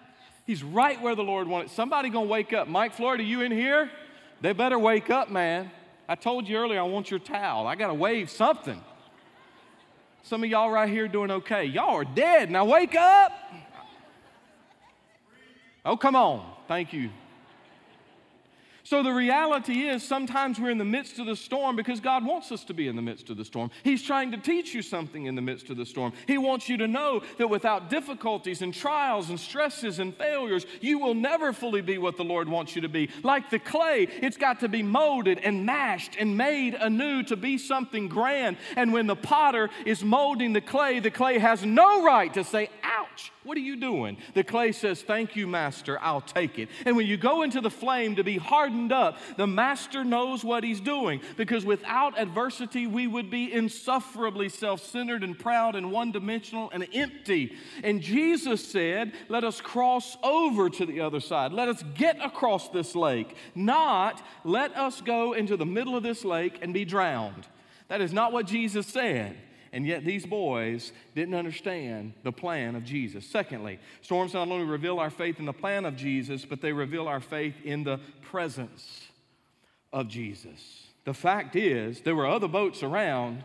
He's 0.45 0.63
right 0.63 1.01
where 1.01 1.15
the 1.15 1.23
Lord 1.23 1.49
wanted. 1.49 1.69
Somebody 1.71 2.09
gonna 2.09 2.27
wake 2.27 2.53
up. 2.53 2.69
Mike 2.69 2.93
Florida, 2.93 3.23
you 3.23 3.41
in 3.41 3.51
here? 3.51 3.91
They 4.39 4.53
better 4.53 4.79
wake 4.79 5.09
up, 5.09 5.29
man. 5.29 5.69
I 6.07 6.15
told 6.15 6.47
you 6.47 6.57
earlier 6.57 6.79
I 6.79 6.83
want 6.83 7.09
your 7.09 7.19
towel. 7.19 7.67
I 7.67 7.75
gotta 7.75 7.93
wave 7.93 8.29
something. 8.29 8.81
Some 10.23 10.43
of 10.43 10.49
y'all 10.49 10.71
right 10.71 10.89
here 10.89 11.07
doing 11.07 11.31
okay. 11.31 11.65
Y'all 11.65 11.95
are 11.95 12.03
dead. 12.03 12.49
Now 12.49 12.65
wake 12.65 12.95
up. 12.95 13.31
Oh, 15.85 15.95
come 15.95 16.15
on. 16.15 16.51
Thank 16.67 16.93
you. 16.93 17.11
So 18.85 19.01
the 19.01 19.11
reality 19.11 19.87
is 19.87 20.03
sometimes 20.03 20.59
we're 20.59 20.69
in 20.69 20.77
the 20.77 20.85
midst 20.85 21.17
of 21.17 21.25
the 21.25 21.35
storm 21.35 21.75
because 21.75 21.99
God 21.99 22.23
wants 22.23 22.51
us 22.51 22.63
to 22.65 22.73
be 22.75 22.87
in 22.87 22.95
the 22.95 23.01
midst 23.01 23.31
of 23.31 23.37
the 23.37 23.43
storm. 23.43 23.71
He's 23.83 24.03
trying 24.03 24.29
to 24.29 24.37
teach 24.37 24.75
you 24.75 24.83
something 24.83 25.25
in 25.25 25.33
the 25.33 25.41
midst 25.41 25.71
of 25.71 25.77
the 25.77 25.87
storm. 25.87 26.13
He 26.27 26.37
wants 26.37 26.69
you 26.69 26.77
to 26.77 26.87
know 26.87 27.23
that 27.39 27.49
without 27.49 27.89
difficulties 27.89 28.61
and 28.61 28.71
trials 28.71 29.31
and 29.31 29.39
stresses 29.39 29.97
and 29.97 30.15
failures, 30.15 30.67
you 30.81 30.99
will 30.99 31.15
never 31.15 31.51
fully 31.51 31.81
be 31.81 31.97
what 31.97 32.15
the 32.15 32.23
Lord 32.23 32.47
wants 32.47 32.75
you 32.75 32.83
to 32.83 32.87
be. 32.87 33.09
Like 33.23 33.49
the 33.49 33.57
clay, 33.57 34.03
it's 34.03 34.37
got 34.37 34.59
to 34.59 34.69
be 34.69 34.83
molded 34.83 35.39
and 35.39 35.65
mashed 35.65 36.15
and 36.19 36.37
made 36.37 36.75
anew 36.75 37.23
to 37.23 37.35
be 37.35 37.57
something 37.57 38.07
grand. 38.07 38.55
And 38.75 38.93
when 38.93 39.07
the 39.07 39.15
potter 39.15 39.71
is 39.87 40.03
molding 40.03 40.53
the 40.53 40.61
clay, 40.61 40.99
the 40.99 41.09
clay 41.09 41.39
has 41.39 41.65
no 41.65 42.03
right 42.03 42.31
to 42.35 42.43
say, 42.43 42.69
ouch, 42.83 43.31
what 43.45 43.57
are 43.57 43.61
you 43.61 43.75
doing? 43.75 44.17
The 44.33 44.43
clay 44.43 44.71
says, 44.71 45.01
Thank 45.01 45.35
you, 45.35 45.45
Master, 45.45 45.97
I'll 46.01 46.21
take 46.21 46.57
it. 46.57 46.69
And 46.85 46.97
when 46.97 47.05
you 47.05 47.15
go 47.15 47.43
into 47.43 47.61
the 47.61 47.69
flame 47.69 48.15
to 48.15 48.23
be 48.23 48.37
hardened 48.37 48.91
up, 48.91 49.17
the 49.37 49.47
Master 49.47 50.03
knows 50.03 50.43
what 50.43 50.63
he's 50.63 50.81
doing 50.81 51.21
because 51.37 51.63
without 51.63 52.19
adversity, 52.19 52.87
we 52.87 53.07
would 53.07 53.29
be 53.29 53.53
insufferably 53.53 54.49
self 54.49 54.83
centered 54.83 55.23
and 55.23 55.37
proud 55.37 55.75
and 55.75 55.91
one 55.91 56.11
dimensional 56.11 56.69
and 56.71 56.87
empty. 56.93 57.55
And 57.83 58.01
Jesus 58.01 58.67
said, 58.67 59.13
Let 59.29 59.43
us 59.43 59.61
cross 59.61 60.17
over 60.23 60.69
to 60.71 60.85
the 60.85 61.01
other 61.01 61.19
side. 61.19 61.53
Let 61.53 61.69
us 61.69 61.83
get 61.93 62.17
across 62.23 62.69
this 62.69 62.95
lake, 62.95 63.35
not 63.53 64.21
let 64.43 64.75
us 64.75 65.01
go 65.01 65.33
into 65.33 65.55
the 65.55 65.65
middle 65.65 65.95
of 65.95 66.03
this 66.03 66.25
lake 66.25 66.59
and 66.61 66.73
be 66.73 66.85
drowned. 66.85 67.47
That 67.87 68.01
is 68.01 68.11
not 68.11 68.33
what 68.33 68.47
Jesus 68.47 68.87
said. 68.87 69.37
And 69.75 69.85
yet, 69.85 70.05
these 70.05 70.25
boys 70.25 70.93
didn't 71.15 71.35
understand 71.35 72.13
the 72.23 72.31
plan 72.31 72.77
of 72.77 72.85
Jesus. 72.85 73.27
Secondly, 73.27 73.77
storms 74.01 74.33
not 74.33 74.47
only 74.47 74.63
reveal 74.63 74.99
our 74.99 75.09
faith 75.09 75.37
in 75.37 75.43
the 75.43 75.51
plan 75.51 75.83
of 75.83 75.97
Jesus, 75.97 76.45
but 76.45 76.61
they 76.61 76.71
reveal 76.71 77.09
our 77.09 77.19
faith 77.19 77.55
in 77.61 77.83
the 77.83 77.99
presence 78.21 79.01
of 79.91 80.07
Jesus. 80.07 80.87
The 81.03 81.13
fact 81.13 81.57
is, 81.57 81.99
there 81.99 82.15
were 82.15 82.25
other 82.25 82.47
boats 82.47 82.83
around, 82.83 83.43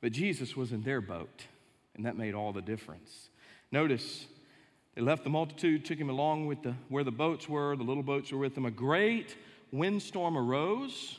but 0.00 0.10
Jesus 0.12 0.56
was 0.56 0.72
in 0.72 0.82
their 0.82 1.02
boat, 1.02 1.44
and 1.94 2.06
that 2.06 2.16
made 2.16 2.32
all 2.32 2.54
the 2.54 2.62
difference. 2.62 3.28
Notice, 3.70 4.24
they 4.94 5.02
left 5.02 5.22
the 5.22 5.28
multitude, 5.28 5.84
took 5.84 5.98
him 5.98 6.08
along 6.08 6.46
with 6.46 6.62
the, 6.62 6.74
where 6.88 7.04
the 7.04 7.10
boats 7.10 7.46
were, 7.46 7.76
the 7.76 7.84
little 7.84 8.02
boats 8.02 8.32
were 8.32 8.38
with 8.38 8.54
them. 8.54 8.64
A 8.64 8.70
great 8.70 9.36
windstorm 9.70 10.38
arose 10.38 11.18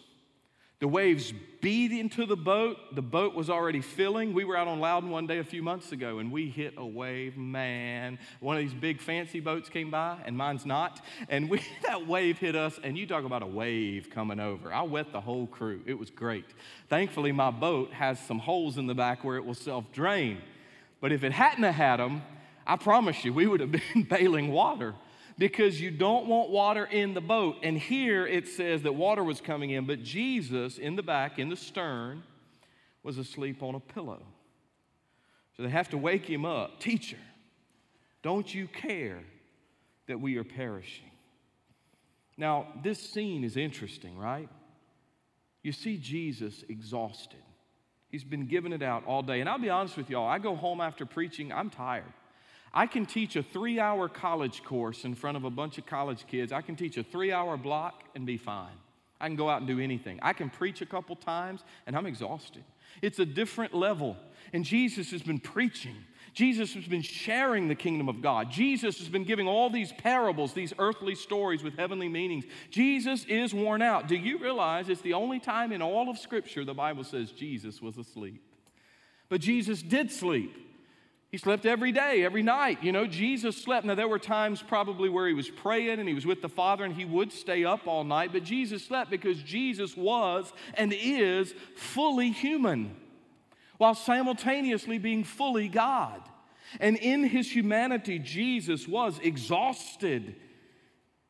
the 0.80 0.88
waves 0.88 1.34
beat 1.60 1.92
into 1.92 2.28
the 2.28 2.38
boat. 2.38 2.78
The 2.94 3.02
boat 3.02 3.34
was 3.34 3.50
already 3.50 3.82
filling. 3.82 4.34
We 4.34 4.44
were 4.44 4.56
out 4.56 4.68
on 4.68 4.80
Loudon 4.80 5.10
one 5.10 5.26
day 5.26 5.40
a 5.40 5.44
few 5.44 5.64
months 5.64 5.92
ago 5.92 6.20
and 6.20 6.32
we 6.32 6.50
hit 6.50 6.76
a 6.78 6.86
wave. 6.86 7.36
Man, 7.36 8.20
one 8.42 8.58
of 8.58 8.62
these 8.62 8.76
big 8.76 9.02
fancy 9.02 9.40
boats 9.40 9.70
came 9.70 9.90
by 9.90 10.20
and 10.26 10.38
mine's 10.38 10.68
not. 10.68 11.04
And 11.30 11.50
we, 11.50 11.62
that 11.84 12.06
wave 12.06 12.38
hit 12.38 12.56
us, 12.56 12.80
and 12.84 12.96
you 12.96 13.08
talk 13.08 13.24
about 13.24 13.42
a 13.42 13.48
wave 13.48 14.10
coming 14.12 14.40
over. 14.40 14.72
I 14.72 14.84
wet 14.84 15.12
the 15.12 15.22
whole 15.22 15.48
crew. 15.48 15.82
It 15.88 15.98
was 15.98 16.12
great. 16.12 16.46
Thankfully, 16.90 17.32
my 17.32 17.50
boat 17.50 17.92
has 17.94 18.20
some 18.20 18.38
holes 18.38 18.78
in 18.78 18.86
the 18.86 18.96
back 18.96 19.24
where 19.24 19.38
it 19.38 19.46
will 19.46 19.56
self 19.56 19.92
drain. 19.92 20.42
But 21.02 21.12
if 21.12 21.24
it 21.24 21.32
hadn't 21.32 21.64
had 21.64 21.98
them, 21.98 22.22
I 22.66 22.76
promise 22.76 23.26
you, 23.26 23.34
we 23.34 23.48
would 23.48 23.62
have 23.62 23.72
been 23.72 24.04
bailing 24.10 24.52
water 24.52 24.94
because 25.38 25.80
you 25.80 25.92
don't 25.92 26.28
want 26.28 26.50
water 26.50 26.86
in 26.86 27.14
the 27.14 27.22
boat. 27.22 27.58
And 27.64 27.78
here 27.78 28.26
it 28.26 28.48
says 28.48 28.84
that 28.84 28.96
water 28.96 29.24
was 29.24 29.40
coming 29.40 29.70
in, 29.70 29.86
but 29.86 30.04
Jesus 30.04 30.78
in 30.78 30.96
the 30.96 31.04
back, 31.04 31.40
in 31.40 31.50
the 31.50 31.56
stern, 31.56 32.24
was 33.04 33.18
asleep 33.18 33.62
on 33.62 33.76
a 33.76 33.80
pillow. 33.80 34.22
So 35.56 35.64
they 35.64 35.70
have 35.70 35.90
to 35.90 35.98
wake 35.98 36.26
him 36.26 36.46
up. 36.46 36.80
Teacher, 36.80 37.18
don't 38.22 38.54
you 38.54 38.68
care 38.68 39.24
that 40.08 40.20
we 40.20 40.38
are 40.38 40.44
perishing? 40.44 41.12
Now, 42.38 42.68
this 42.84 43.00
scene 43.00 43.44
is 43.44 43.58
interesting, 43.58 44.18
right? 44.18 44.50
You 45.64 45.72
see 45.72 45.98
Jesus 45.98 46.64
exhausted. 46.70 47.40
He's 48.10 48.24
been 48.24 48.48
giving 48.48 48.72
it 48.72 48.82
out 48.82 49.06
all 49.06 49.22
day. 49.22 49.42
And 49.42 49.50
I'll 49.50 49.58
be 49.58 49.70
honest 49.70 49.98
with 49.98 50.10
y'all, 50.10 50.28
I 50.28 50.40
go 50.40 50.56
home 50.56 50.80
after 50.80 51.06
preaching, 51.06 51.52
I'm 51.52 51.70
tired. 51.70 52.14
I 52.78 52.86
can 52.86 53.08
teach 53.08 53.36
a 53.36 53.42
three 53.42 53.80
hour 53.80 54.08
college 54.08 54.64
course 54.64 55.04
in 55.04 55.16
front 55.16 55.36
of 55.36 55.44
a 55.44 55.50
bunch 55.50 55.80
of 55.80 55.88
college 55.88 56.28
kids. 56.28 56.52
I 56.52 56.62
can 56.62 56.76
teach 56.76 56.96
a 56.96 57.02
three 57.02 57.32
hour 57.32 57.58
block 57.58 58.04
and 58.14 58.24
be 58.24 58.38
fine. 58.38 58.78
I 59.20 59.26
can 59.26 59.36
go 59.36 59.50
out 59.50 59.62
and 59.62 59.68
do 59.68 59.80
anything. 59.80 60.20
I 60.22 60.34
can 60.34 60.52
preach 60.52 60.84
a 60.84 60.86
couple 60.86 61.16
times 61.16 61.64
and 61.88 61.98
I'm 61.98 62.06
exhausted. 62.06 62.64
It's 63.02 63.18
a 63.18 63.26
different 63.26 63.74
level. 63.74 64.16
And 64.54 64.64
Jesus 64.64 65.10
has 65.10 65.24
been 65.24 65.40
preaching. 65.40 65.96
Jesus 66.36 66.76
has 66.76 66.86
been 66.86 67.02
sharing 67.02 67.68
the 67.68 67.74
kingdom 67.74 68.08
of 68.08 68.22
God. 68.22 68.52
Jesus 68.52 69.00
has 69.00 69.10
been 69.10 69.24
giving 69.24 69.48
all 69.48 69.72
these 69.72 69.92
parables, 69.92 70.54
these 70.54 70.72
earthly 70.78 71.16
stories 71.16 71.64
with 71.64 71.76
heavenly 71.78 72.10
meanings. 72.10 72.46
Jesus 72.70 73.26
is 73.26 73.56
worn 73.56 73.82
out. 73.82 74.08
Do 74.08 74.16
you 74.16 74.38
realize 74.38 74.88
it's 74.88 75.02
the 75.02 75.16
only 75.16 75.40
time 75.40 75.72
in 75.72 75.82
all 75.82 76.12
of 76.12 76.20
Scripture 76.20 76.64
the 76.64 76.76
Bible 76.76 77.04
says 77.04 77.32
Jesus 77.32 77.82
was 77.82 77.98
asleep? 77.98 78.44
But 79.30 79.42
Jesus 79.42 79.82
did 79.82 80.12
sleep. 80.12 80.67
He 81.30 81.38
slept 81.38 81.66
every 81.66 81.92
day, 81.92 82.24
every 82.24 82.42
night. 82.42 82.82
You 82.82 82.94
know, 82.94 83.06
Jesus 83.06 83.62
slept. 83.62 83.86
Now, 83.86 83.96
there 83.96 84.08
were 84.08 84.20
times 84.20 84.62
probably 84.62 85.10
where 85.10 85.28
he 85.28 85.34
was 85.34 85.50
praying 85.50 86.00
and 86.00 86.08
he 86.08 86.16
was 86.16 86.26
with 86.26 86.42
the 86.42 86.50
Father 86.50 86.86
and 86.86 86.94
he 86.94 87.04
would 87.04 87.34
stay 87.34 87.66
up 87.66 87.86
all 87.86 88.06
night, 88.06 88.32
but 88.32 88.44
Jesus 88.44 88.86
slept 88.86 89.12
because 89.12 89.44
Jesus 89.44 89.98
was 89.98 90.54
and 90.76 90.94
is 90.94 91.54
fully 91.76 92.32
human 92.32 92.96
while 93.78 93.94
simultaneously 93.94 94.98
being 94.98 95.24
fully 95.24 95.68
God. 95.68 96.22
And 96.80 96.98
in 96.98 97.24
his 97.24 97.54
humanity, 97.54 98.20
Jesus 98.20 98.88
was 98.88 99.20
exhausted. 99.20 100.36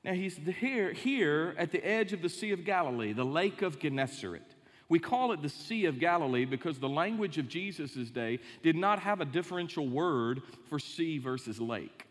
Now, 0.04 0.13
he's 0.13 0.39
here, 0.60 0.94
here 0.94 1.56
at 1.58 1.72
the 1.72 1.86
edge 1.86 2.13
of 2.13 2.22
the 2.22 2.30
Sea 2.30 2.51
of 2.51 2.63
Galilee, 2.63 3.13
the 3.13 3.25
Lake 3.25 3.62
of 3.62 3.80
Gennesaret. 3.80 4.47
We 4.89 5.00
call 5.00 5.34
it 5.34 5.41
the 5.41 5.50
Sea 5.50 5.86
of 5.86 6.00
Galilee 6.00 6.46
because 6.46 6.79
the 6.79 6.89
language 6.89 7.38
of 7.38 7.50
Jesus' 7.50 8.10
day 8.10 8.39
did 8.63 8.75
not 8.75 9.00
have 9.00 9.20
a 9.20 9.25
differential 9.25 9.88
word 9.88 10.41
for 10.70 10.79
sea 10.79 11.17
versus 11.17 11.60
lake. 11.60 12.06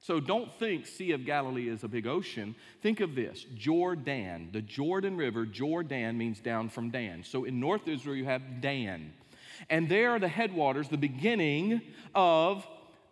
So 0.00 0.20
don't 0.20 0.52
think 0.58 0.86
Sea 0.86 1.12
of 1.12 1.24
Galilee 1.24 1.68
is 1.68 1.82
a 1.82 1.88
big 1.88 2.06
ocean. 2.06 2.54
Think 2.82 3.00
of 3.00 3.14
this 3.14 3.46
Jordan, 3.54 4.50
the 4.52 4.60
Jordan 4.60 5.16
River. 5.16 5.46
Jordan 5.46 6.18
means 6.18 6.40
down 6.40 6.68
from 6.68 6.90
Dan. 6.90 7.24
So 7.24 7.44
in 7.44 7.58
North 7.58 7.88
Israel, 7.88 8.16
you 8.16 8.26
have 8.26 8.60
Dan. 8.60 9.14
And 9.70 9.88
there 9.88 10.10
are 10.10 10.18
the 10.18 10.28
headwaters, 10.28 10.88
the 10.88 10.98
beginning 10.98 11.80
of 12.14 12.66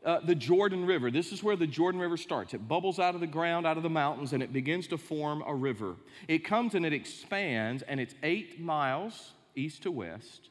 uh, 0.04 0.20
the 0.20 0.34
Jordan 0.34 0.84
River. 0.84 1.10
This 1.10 1.32
is 1.32 1.42
where 1.42 1.56
the 1.56 1.66
Jordan 1.66 2.00
River 2.00 2.16
starts. 2.16 2.54
It 2.54 2.66
bubbles 2.66 2.98
out 2.98 3.14
of 3.14 3.20
the 3.20 3.26
ground, 3.26 3.66
out 3.66 3.76
of 3.76 3.82
the 3.82 3.90
mountains, 3.90 4.32
and 4.32 4.42
it 4.42 4.52
begins 4.52 4.88
to 4.88 4.98
form 4.98 5.42
a 5.46 5.54
river. 5.54 5.96
It 6.28 6.44
comes 6.44 6.74
and 6.74 6.84
it 6.84 6.92
expands, 6.92 7.82
and 7.82 8.00
it's 8.00 8.14
eight 8.22 8.60
miles 8.60 9.32
east 9.54 9.82
to 9.82 9.90
west, 9.90 10.48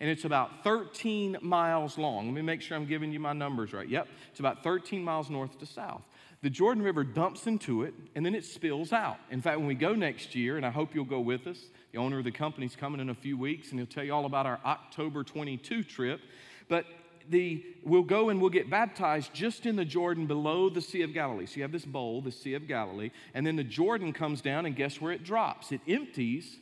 and 0.00 0.10
it's 0.10 0.24
about 0.24 0.62
13 0.62 1.38
miles 1.40 1.98
long. 1.98 2.26
Let 2.26 2.34
me 2.34 2.42
make 2.42 2.60
sure 2.60 2.76
I'm 2.76 2.86
giving 2.86 3.12
you 3.12 3.20
my 3.20 3.32
numbers 3.32 3.72
right. 3.72 3.88
Yep, 3.88 4.08
it's 4.30 4.40
about 4.40 4.62
13 4.62 5.02
miles 5.02 5.30
north 5.30 5.58
to 5.58 5.66
south. 5.66 6.02
The 6.42 6.50
Jordan 6.50 6.82
River 6.82 7.04
dumps 7.04 7.46
into 7.46 7.84
it, 7.84 7.94
and 8.16 8.26
then 8.26 8.34
it 8.34 8.44
spills 8.44 8.92
out. 8.92 9.18
In 9.30 9.40
fact, 9.40 9.58
when 9.58 9.68
we 9.68 9.76
go 9.76 9.94
next 9.94 10.34
year, 10.34 10.56
and 10.56 10.66
I 10.66 10.70
hope 10.70 10.92
you'll 10.92 11.04
go 11.04 11.20
with 11.20 11.46
us, 11.46 11.58
the 11.92 11.98
owner 11.98 12.18
of 12.18 12.24
the 12.24 12.32
company's 12.32 12.74
coming 12.74 13.00
in 13.00 13.10
a 13.10 13.14
few 13.14 13.38
weeks, 13.38 13.70
and 13.70 13.78
he'll 13.78 13.86
tell 13.86 14.02
you 14.02 14.12
all 14.12 14.26
about 14.26 14.44
our 14.44 14.58
October 14.64 15.22
22 15.22 15.84
trip. 15.84 16.20
But 16.68 16.84
the, 17.28 17.64
we'll 17.84 18.02
go 18.02 18.28
and 18.28 18.40
we'll 18.40 18.50
get 18.50 18.70
baptized 18.70 19.32
just 19.32 19.66
in 19.66 19.76
the 19.76 19.84
Jordan 19.84 20.26
below 20.26 20.68
the 20.68 20.80
Sea 20.80 21.02
of 21.02 21.12
Galilee. 21.12 21.46
So 21.46 21.56
you 21.56 21.62
have 21.62 21.72
this 21.72 21.84
bowl, 21.84 22.20
the 22.20 22.32
Sea 22.32 22.54
of 22.54 22.68
Galilee, 22.68 23.10
and 23.34 23.46
then 23.46 23.56
the 23.56 23.64
Jordan 23.64 24.12
comes 24.12 24.40
down, 24.40 24.66
and 24.66 24.76
guess 24.76 25.00
where 25.00 25.12
it 25.12 25.24
drops? 25.24 25.72
It 25.72 25.80
empties 25.86 26.58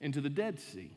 into 0.00 0.20
the 0.20 0.30
Dead 0.30 0.60
Sea. 0.60 0.90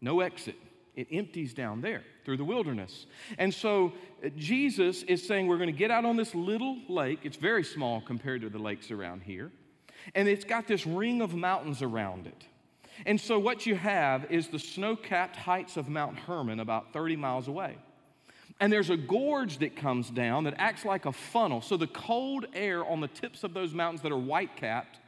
No 0.00 0.20
exit. 0.20 0.56
It 0.94 1.08
empties 1.10 1.52
down 1.52 1.82
there 1.82 2.02
through 2.24 2.38
the 2.38 2.44
wilderness. 2.44 3.06
And 3.38 3.52
so 3.52 3.92
uh, 4.24 4.30
Jesus 4.36 5.02
is 5.02 5.26
saying, 5.26 5.46
We're 5.46 5.58
going 5.58 5.72
to 5.72 5.78
get 5.78 5.90
out 5.90 6.04
on 6.04 6.16
this 6.16 6.34
little 6.34 6.78
lake. 6.88 7.20
It's 7.22 7.36
very 7.36 7.64
small 7.64 8.00
compared 8.00 8.40
to 8.40 8.48
the 8.48 8.58
lakes 8.58 8.90
around 8.90 9.22
here. 9.22 9.52
And 10.14 10.26
it's 10.26 10.44
got 10.44 10.66
this 10.66 10.86
ring 10.86 11.20
of 11.20 11.34
mountains 11.34 11.82
around 11.82 12.26
it. 12.26 12.46
And 13.04 13.20
so, 13.20 13.38
what 13.38 13.66
you 13.66 13.74
have 13.74 14.30
is 14.30 14.48
the 14.48 14.58
snow 14.58 14.96
capped 14.96 15.36
heights 15.36 15.76
of 15.76 15.88
Mount 15.88 16.18
Hermon, 16.18 16.60
about 16.60 16.94
30 16.94 17.16
miles 17.16 17.46
away. 17.46 17.76
And 18.58 18.72
there's 18.72 18.90
a 18.90 18.96
gorge 18.96 19.58
that 19.58 19.76
comes 19.76 20.08
down 20.10 20.44
that 20.44 20.54
acts 20.56 20.84
like 20.84 21.04
a 21.04 21.12
funnel. 21.12 21.60
So, 21.60 21.76
the 21.76 21.86
cold 21.86 22.46
air 22.54 22.84
on 22.84 23.00
the 23.00 23.08
tips 23.08 23.44
of 23.44 23.52
those 23.52 23.74
mountains 23.74 24.02
that 24.02 24.12
are 24.12 24.18
white 24.18 24.56
capped 24.56 24.98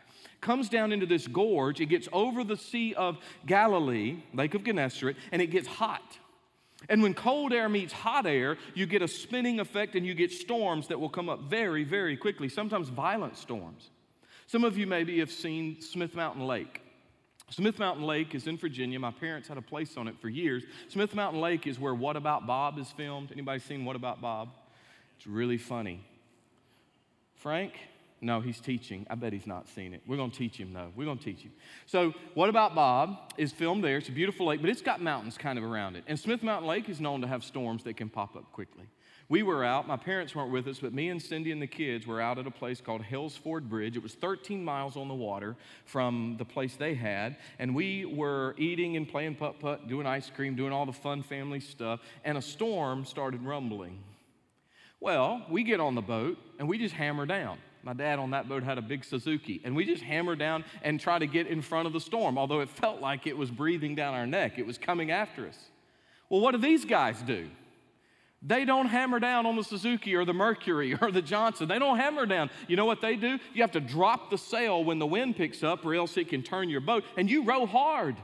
comes 0.40 0.69
down 0.69 0.93
into 0.93 1.07
this 1.07 1.26
gorge. 1.26 1.81
It 1.81 1.87
gets 1.87 2.09
over 2.12 2.45
the 2.45 2.57
Sea 2.57 2.95
of 2.95 3.19
Galilee, 3.47 4.23
Lake 4.35 4.55
of 4.55 4.64
Gennesaret, 4.64 5.17
and 5.33 5.40
it 5.40 5.49
gets 5.49 5.67
hot. 5.67 6.19
And 6.88 7.02
when 7.02 7.14
cold 7.14 7.52
air 7.52 7.69
meets 7.69 7.93
hot 7.93 8.26
air, 8.26 8.57
you 8.75 8.87
get 8.87 9.02
a 9.02 9.09
spinning 9.09 9.59
effect 9.59 9.97
and 9.97 10.07
you 10.07 10.14
get 10.14 10.31
storms 10.31 10.87
that 10.88 11.00
will 11.00 11.09
come 11.09 11.28
up 11.28 11.43
very, 11.43 11.83
very 11.85 12.17
quickly, 12.17 12.49
sometimes 12.49 12.88
violent 12.88 13.37
storms. 13.37 13.90
Some 14.47 14.64
of 14.64 14.78
you 14.78 14.87
maybe 14.87 15.19
have 15.19 15.33
seen 15.33 15.81
Smith 15.81 16.14
Mountain 16.14 16.47
Lake. 16.47 16.83
Smith 17.50 17.78
Mountain 17.78 18.05
Lake 18.05 18.35
is 18.35 18.47
in 18.47 18.59
Virginia. 18.59 18.99
My 18.99 19.11
parents 19.11 19.49
had 19.49 19.57
a 19.57 19.62
place 19.62 19.97
on 19.97 20.07
it 20.09 20.19
for 20.21 20.28
years. 20.28 20.64
Smith 20.88 21.14
Mountain 21.14 21.40
Lake 21.40 21.67
is 21.67 21.78
where 21.78 21.95
What 21.95 22.17
About 22.17 22.47
Bob 22.47 22.78
is 22.78 22.90
filmed. 22.90 23.33
Anybody 23.33 23.61
seen 23.61 23.85
What 23.85 23.97
About 23.97 24.21
Bob? 24.21 24.50
It's 25.17 25.26
really 25.26 25.59
funny. 25.59 26.05
Frank, 27.37 27.73
no, 28.21 28.40
he's 28.40 28.61
teaching. 28.61 29.07
I 29.09 29.14
bet 29.14 29.33
he's 29.33 29.47
not 29.47 29.69
seen 29.69 29.95
it. 29.95 30.02
We're 30.07 30.17
going 30.17 30.31
to 30.31 30.37
teach 30.37 30.57
him, 30.57 30.73
though. 30.73 30.90
We're 30.95 31.05
going 31.05 31.19
to 31.19 31.25
teach 31.25 31.40
him. 31.40 31.52
So, 31.87 32.12
What 32.35 32.49
About 32.49 32.75
Bob 32.75 33.33
is 33.37 33.52
filmed 33.52 33.83
there. 33.83 33.97
It's 33.97 34.09
a 34.09 34.12
beautiful 34.12 34.47
lake, 34.47 34.61
but 34.61 34.69
it's 34.69 34.83
got 34.83 35.00
mountains 35.00 35.38
kind 35.38 35.59
of 35.59 35.64
around 35.64 35.97
it. 35.97 36.05
And 36.07 36.19
Smith 36.19 36.43
Mountain 36.43 36.69
Lake 36.69 36.88
is 36.88 37.00
known 37.00 37.21
to 37.23 37.26
have 37.26 37.45
storms 37.45 37.85
that 37.85 37.97
can 37.97 38.09
pop 38.09 38.37
up 38.37 38.52
quickly. 38.52 38.85
We 39.31 39.43
were 39.43 39.63
out, 39.63 39.87
my 39.87 39.99
parents 39.99 40.35
weren't 40.35 40.51
with 40.51 40.67
us, 40.69 40.79
but 40.79 40.95
me 40.95 41.11
and 41.11 41.21
Cindy 41.21 41.53
and 41.53 41.61
the 41.61 41.67
kids 41.67 42.07
were 42.07 42.19
out 42.19 42.39
at 42.39 42.47
a 42.47 42.51
place 42.51 42.81
called 42.81 43.03
Hales 43.03 43.37
Ford 43.37 43.69
Bridge. 43.69 43.95
It 43.95 44.03
was 44.03 44.15
13 44.15 44.65
miles 44.65 44.97
on 44.97 45.07
the 45.07 45.15
water 45.15 45.55
from 45.85 46.37
the 46.39 46.47
place 46.47 46.77
they 46.77 46.95
had, 46.95 47.37
and 47.59 47.75
we 47.75 48.07
were 48.07 48.55
eating 48.57 48.97
and 48.97 49.07
playing 49.07 49.35
putt 49.35 49.61
putt, 49.61 49.87
doing 49.87 50.07
ice 50.07 50.31
cream, 50.35 50.57
doing 50.57 50.73
all 50.73 50.87
the 50.87 50.95
fun 50.95 51.23
family 51.23 51.61
stuff, 51.61 52.01
and 52.25 52.39
a 52.39 52.43
storm 52.43 53.05
started 53.05 53.43
rumbling. 53.43 53.99
Well, 54.99 55.45
we 55.51 55.63
get 55.63 55.79
on 55.79 55.95
the 55.95 56.01
boat 56.01 56.39
and 56.59 56.67
we 56.67 56.79
just 56.79 56.95
hammer 56.95 57.27
down. 57.27 57.59
My 57.83 57.93
dad 57.93 58.19
on 58.19 58.31
that 58.31 58.49
boat 58.49 58.63
had 58.63 58.79
a 58.79 58.83
big 58.83 59.05
Suzuki, 59.05 59.61
and 59.63 59.77
we 59.77 59.85
just 59.85 60.03
hammer 60.03 60.37
down 60.37 60.65
and 60.83 60.99
try 60.99 61.19
to 61.19 61.27
get 61.27 61.47
in 61.47 61.61
front 61.61 61.87
of 61.87 61.93
the 61.93 62.01
storm, 62.01 62.39
although 62.39 62.61
it 62.61 62.71
felt 62.71 63.03
like 63.03 63.27
it 63.27 63.37
was 63.37 63.51
breathing 63.51 63.95
down 63.95 64.15
our 64.15 64.27
neck. 64.27 64.59
It 64.59 64.67
was 64.67 64.79
coming 64.79 65.11
after 65.11 65.47
us. 65.47 65.59
Well, 66.31 66.41
what 66.41 66.53
do 66.53 66.59
these 66.59 66.87
guys 66.87 67.21
do? 67.23 67.49
They 68.40 68.64
don't 68.64 68.87
hammer 68.87 69.18
down 69.18 69.47
on 69.47 69.57
the 69.57 69.64
Suzuki 69.64 70.14
or 70.14 70.25
the 70.25 70.33
Mercury 70.33 70.95
or 71.00 71.11
the 71.11 71.23
Johnson. 71.23 71.68
They 71.68 71.78
don't 71.78 71.99
hammer 71.99 72.26
down. 72.26 72.50
You 72.68 72.76
know 72.76 72.87
what 72.87 73.00
they 73.00 73.16
do? 73.16 73.38
You 73.52 73.62
have 73.62 73.73
to 73.73 73.80
drop 73.80 74.30
the 74.30 74.38
sail 74.38 74.85
when 74.85 74.99
the 74.99 75.07
wind 75.07 75.37
picks 75.37 75.62
up, 75.62 75.85
or 75.85 75.95
else 75.95 76.16
it 76.16 76.28
can 76.28 76.42
turn 76.42 76.68
your 76.68 76.80
boat, 76.80 77.04
and 77.16 77.28
you 77.28 77.45
row 77.45 77.66
hard. 77.66 78.16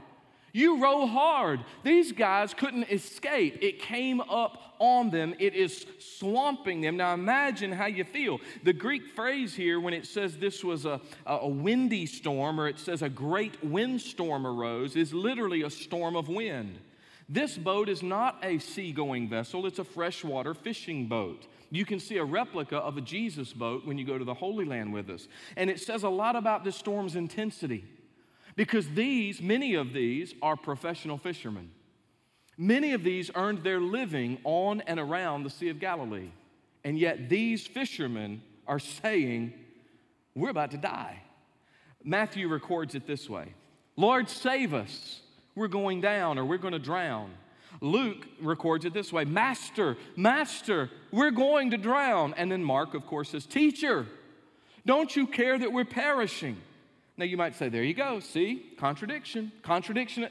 You 0.53 0.81
row 0.81 1.05
hard. 1.05 1.65
These 1.83 2.13
guys 2.13 2.53
couldn't 2.53 2.89
escape. 2.89 3.57
It 3.61 3.79
came 3.79 4.21
up 4.21 4.61
on 4.79 5.09
them, 5.09 5.35
it 5.39 5.53
is 5.53 5.85
swamping 5.99 6.81
them. 6.81 6.97
Now 6.97 7.13
imagine 7.13 7.71
how 7.71 7.85
you 7.85 8.03
feel. 8.03 8.39
The 8.63 8.73
Greek 8.73 9.07
phrase 9.15 9.53
here, 9.53 9.79
when 9.79 9.93
it 9.93 10.05
says 10.05 10.37
this 10.37 10.63
was 10.63 10.85
a, 10.85 10.99
a 11.25 11.47
windy 11.47 12.05
storm, 12.05 12.59
or 12.59 12.67
it 12.67 12.79
says 12.79 13.01
a 13.01 13.09
great 13.09 13.61
windstorm 13.63 14.45
arose, 14.45 14.95
is 14.95 15.13
literally 15.13 15.63
a 15.63 15.69
storm 15.69 16.15
of 16.15 16.27
wind. 16.27 16.79
This 17.27 17.57
boat 17.57 17.89
is 17.89 18.03
not 18.03 18.37
a 18.43 18.59
seagoing 18.59 19.27
vessel, 19.29 19.65
it's 19.65 19.79
a 19.79 19.83
freshwater 19.83 20.53
fishing 20.53 21.07
boat. 21.07 21.47
You 21.71 21.85
can 21.85 21.99
see 21.99 22.17
a 22.17 22.23
replica 22.23 22.77
of 22.77 22.97
a 22.97 23.01
Jesus 23.01 23.51
boat 23.51 23.85
when 23.85 23.97
you 23.97 24.05
go 24.05 24.17
to 24.17 24.23
the 24.23 24.33
Holy 24.33 24.65
Land 24.65 24.93
with 24.93 25.09
us. 25.09 25.27
And 25.57 25.69
it 25.69 25.79
says 25.79 26.03
a 26.03 26.09
lot 26.09 26.35
about 26.35 26.63
this 26.63 26.75
storm's 26.75 27.15
intensity. 27.15 27.83
Because 28.55 28.87
these, 28.89 29.41
many 29.41 29.73
of 29.73 29.91
these, 29.91 30.33
are 30.41 30.55
professional 30.55 31.17
fishermen. 31.17 31.71
Many 32.57 32.93
of 32.93 33.03
these 33.03 33.29
earned 33.35 33.63
their 33.63 33.81
living 33.81 34.37
on 34.43 34.81
and 34.81 34.99
around 34.99 35.43
the 35.43 35.49
Sea 35.49 35.69
of 35.69 35.79
Galilee. 35.79 36.29
And 36.83 36.97
yet 36.97 37.27
these 37.27 37.67
fishermen 37.67 38.41
are 38.67 38.79
saying, 38.79 39.53
We're 40.35 40.51
about 40.51 40.71
to 40.71 40.77
die. 40.77 41.21
Matthew 42.03 42.47
records 42.47 42.95
it 42.95 43.07
this 43.07 43.29
way 43.29 43.53
Lord, 43.97 44.29
save 44.29 44.73
us. 44.73 45.21
We're 45.55 45.67
going 45.67 46.01
down 46.01 46.37
or 46.37 46.45
we're 46.45 46.57
going 46.57 46.73
to 46.73 46.79
drown. 46.79 47.31
Luke 47.81 48.25
records 48.41 48.85
it 48.85 48.93
this 48.93 49.11
way 49.11 49.25
Master, 49.25 49.97
Master, 50.15 50.89
we're 51.11 51.31
going 51.31 51.71
to 51.71 51.77
drown. 51.77 52.33
And 52.37 52.51
then 52.51 52.63
Mark, 52.63 52.93
of 52.93 53.05
course, 53.05 53.29
says, 53.29 53.45
Teacher, 53.45 54.05
don't 54.85 55.15
you 55.15 55.27
care 55.27 55.57
that 55.57 55.71
we're 55.71 55.85
perishing? 55.85 56.57
Now 57.17 57.25
you 57.25 57.37
might 57.37 57.55
say, 57.55 57.69
there 57.69 57.83
you 57.83 57.93
go. 57.93 58.19
See, 58.19 58.73
contradiction, 58.77 59.51
contradiction. 59.61 60.27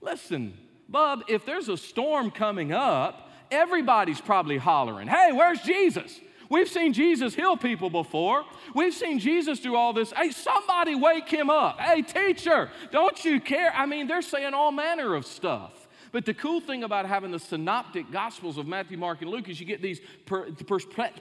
Listen, 0.00 0.54
Bub, 0.88 1.22
if 1.28 1.44
there's 1.44 1.68
a 1.68 1.76
storm 1.76 2.30
coming 2.30 2.72
up, 2.72 3.30
everybody's 3.50 4.20
probably 4.20 4.56
hollering, 4.56 5.08
hey, 5.08 5.32
where's 5.32 5.60
Jesus? 5.60 6.18
We've 6.48 6.68
seen 6.68 6.92
Jesus 6.92 7.34
heal 7.34 7.56
people 7.56 7.90
before. 7.90 8.44
We've 8.74 8.94
seen 8.94 9.18
Jesus 9.18 9.60
do 9.60 9.76
all 9.76 9.92
this. 9.92 10.12
Hey, 10.12 10.30
somebody 10.30 10.94
wake 10.94 11.28
him 11.28 11.50
up. 11.50 11.80
Hey, 11.80 12.02
teacher, 12.02 12.70
don't 12.90 13.24
you 13.24 13.40
care? 13.40 13.72
I 13.74 13.86
mean, 13.86 14.06
they're 14.06 14.22
saying 14.22 14.54
all 14.54 14.72
manner 14.72 15.14
of 15.14 15.26
stuff. 15.26 15.84
But 16.14 16.26
the 16.26 16.34
cool 16.34 16.60
thing 16.60 16.84
about 16.84 17.06
having 17.06 17.32
the 17.32 17.40
synoptic 17.40 18.12
gospels 18.12 18.56
of 18.56 18.68
Matthew, 18.68 18.96
Mark, 18.96 19.20
and 19.22 19.30
Luke 19.30 19.48
is 19.48 19.58
you 19.58 19.66
get 19.66 19.82
these 19.82 20.00
per, 20.26 20.48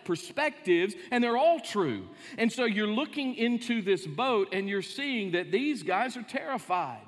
perspectives, 0.05 0.93
and 1.09 1.23
they're 1.23 1.35
all 1.35 1.59
true. 1.59 2.07
And 2.37 2.51
so 2.51 2.65
you're 2.65 2.85
looking 2.85 3.33
into 3.33 3.81
this 3.81 4.05
boat 4.05 4.49
and 4.53 4.69
you're 4.69 4.83
seeing 4.83 5.31
that 5.31 5.51
these 5.51 5.81
guys 5.81 6.15
are 6.15 6.21
terrified. 6.21 7.01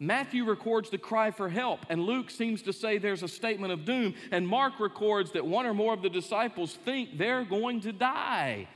Matthew 0.00 0.44
records 0.44 0.90
the 0.90 0.98
cry 0.98 1.32
for 1.32 1.48
help, 1.48 1.80
and 1.88 2.02
Luke 2.02 2.30
seems 2.30 2.62
to 2.62 2.72
say 2.72 2.98
there's 2.98 3.24
a 3.24 3.28
statement 3.28 3.72
of 3.72 3.84
doom, 3.84 4.14
and 4.30 4.46
Mark 4.46 4.78
records 4.78 5.32
that 5.32 5.44
one 5.44 5.66
or 5.66 5.74
more 5.74 5.92
of 5.92 6.02
the 6.02 6.08
disciples 6.08 6.74
think 6.84 7.18
they're 7.18 7.44
going 7.44 7.80
to 7.80 7.92
die. 7.92 8.68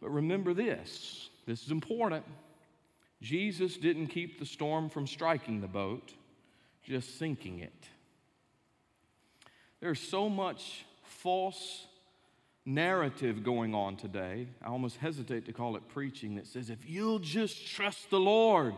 But 0.00 0.10
remember 0.10 0.54
this 0.54 1.28
this 1.46 1.64
is 1.64 1.70
important. 1.70 2.24
Jesus 3.20 3.76
didn't 3.76 4.08
keep 4.08 4.38
the 4.38 4.46
storm 4.46 4.88
from 4.90 5.06
striking 5.06 5.60
the 5.60 5.68
boat 5.68 6.12
just 6.82 7.18
sinking 7.18 7.60
it. 7.60 7.88
There's 9.80 10.00
so 10.00 10.28
much 10.28 10.84
false 11.04 11.86
narrative 12.64 13.42
going 13.42 13.74
on 13.74 13.96
today. 13.96 14.48
I 14.62 14.68
almost 14.68 14.96
hesitate 14.96 15.46
to 15.46 15.52
call 15.52 15.76
it 15.76 15.88
preaching 15.88 16.36
that 16.36 16.46
says, 16.46 16.70
if 16.70 16.88
you'll 16.88 17.18
just 17.18 17.66
trust 17.66 18.10
the 18.10 18.20
Lord, 18.20 18.74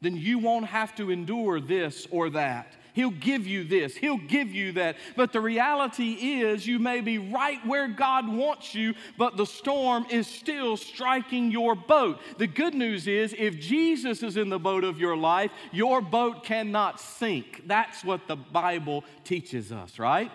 then 0.00 0.16
you 0.16 0.38
won't 0.38 0.66
have 0.66 0.94
to 0.96 1.10
endure 1.10 1.60
this 1.60 2.06
or 2.10 2.30
that. 2.30 2.74
He'll 2.92 3.10
give 3.10 3.46
you 3.46 3.64
this, 3.64 3.96
He'll 3.96 4.18
give 4.18 4.48
you 4.48 4.72
that. 4.72 4.96
But 5.16 5.32
the 5.32 5.40
reality 5.40 6.40
is, 6.40 6.66
you 6.66 6.78
may 6.78 7.00
be 7.00 7.18
right 7.18 7.64
where 7.66 7.88
God 7.88 8.28
wants 8.28 8.74
you, 8.74 8.94
but 9.16 9.36
the 9.36 9.46
storm 9.46 10.06
is 10.10 10.26
still 10.26 10.76
striking 10.76 11.50
your 11.50 11.74
boat. 11.74 12.20
The 12.38 12.46
good 12.46 12.74
news 12.74 13.06
is, 13.06 13.34
if 13.38 13.60
Jesus 13.60 14.22
is 14.22 14.36
in 14.36 14.48
the 14.48 14.58
boat 14.58 14.84
of 14.84 14.98
your 14.98 15.16
life, 15.16 15.50
your 15.72 16.00
boat 16.00 16.44
cannot 16.44 17.00
sink. 17.00 17.62
That's 17.66 18.04
what 18.04 18.26
the 18.26 18.36
Bible 18.36 19.04
teaches 19.24 19.70
us, 19.72 19.98
right? 19.98 20.32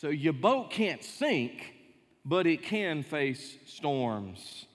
So 0.00 0.08
your 0.08 0.32
boat 0.32 0.70
can't 0.70 1.02
sink, 1.02 1.74
but 2.24 2.46
it 2.46 2.62
can 2.62 3.02
face 3.02 3.56
storms. 3.66 4.66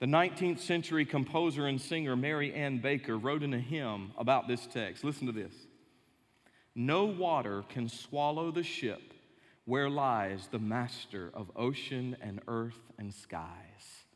The 0.00 0.06
19th 0.06 0.60
century 0.60 1.04
composer 1.04 1.66
and 1.66 1.78
singer 1.78 2.16
Mary 2.16 2.54
Ann 2.54 2.78
Baker 2.78 3.18
wrote 3.18 3.42
in 3.42 3.52
a 3.52 3.58
hymn 3.58 4.12
about 4.16 4.48
this 4.48 4.66
text. 4.66 5.04
Listen 5.04 5.26
to 5.26 5.32
this. 5.32 5.52
No 6.74 7.04
water 7.04 7.64
can 7.68 7.86
swallow 7.86 8.50
the 8.50 8.62
ship 8.62 9.12
where 9.66 9.90
lies 9.90 10.48
the 10.50 10.58
master 10.58 11.30
of 11.34 11.50
ocean 11.54 12.16
and 12.22 12.40
earth 12.48 12.80
and 12.98 13.12
skies. 13.12 14.06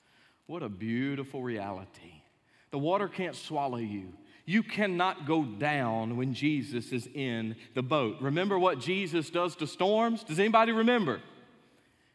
What 0.46 0.62
a 0.62 0.70
beautiful 0.70 1.42
reality. 1.42 2.22
The 2.70 2.78
water 2.78 3.06
can't 3.06 3.36
swallow 3.36 3.76
you. 3.76 4.14
You 4.46 4.62
cannot 4.62 5.26
go 5.26 5.44
down 5.44 6.16
when 6.16 6.32
Jesus 6.32 6.92
is 6.92 7.06
in 7.14 7.56
the 7.74 7.82
boat. 7.82 8.16
Remember 8.22 8.58
what 8.58 8.78
Jesus 8.78 9.28
does 9.28 9.54
to 9.56 9.66
storms? 9.66 10.24
Does 10.24 10.38
anybody 10.38 10.72
remember? 10.72 11.20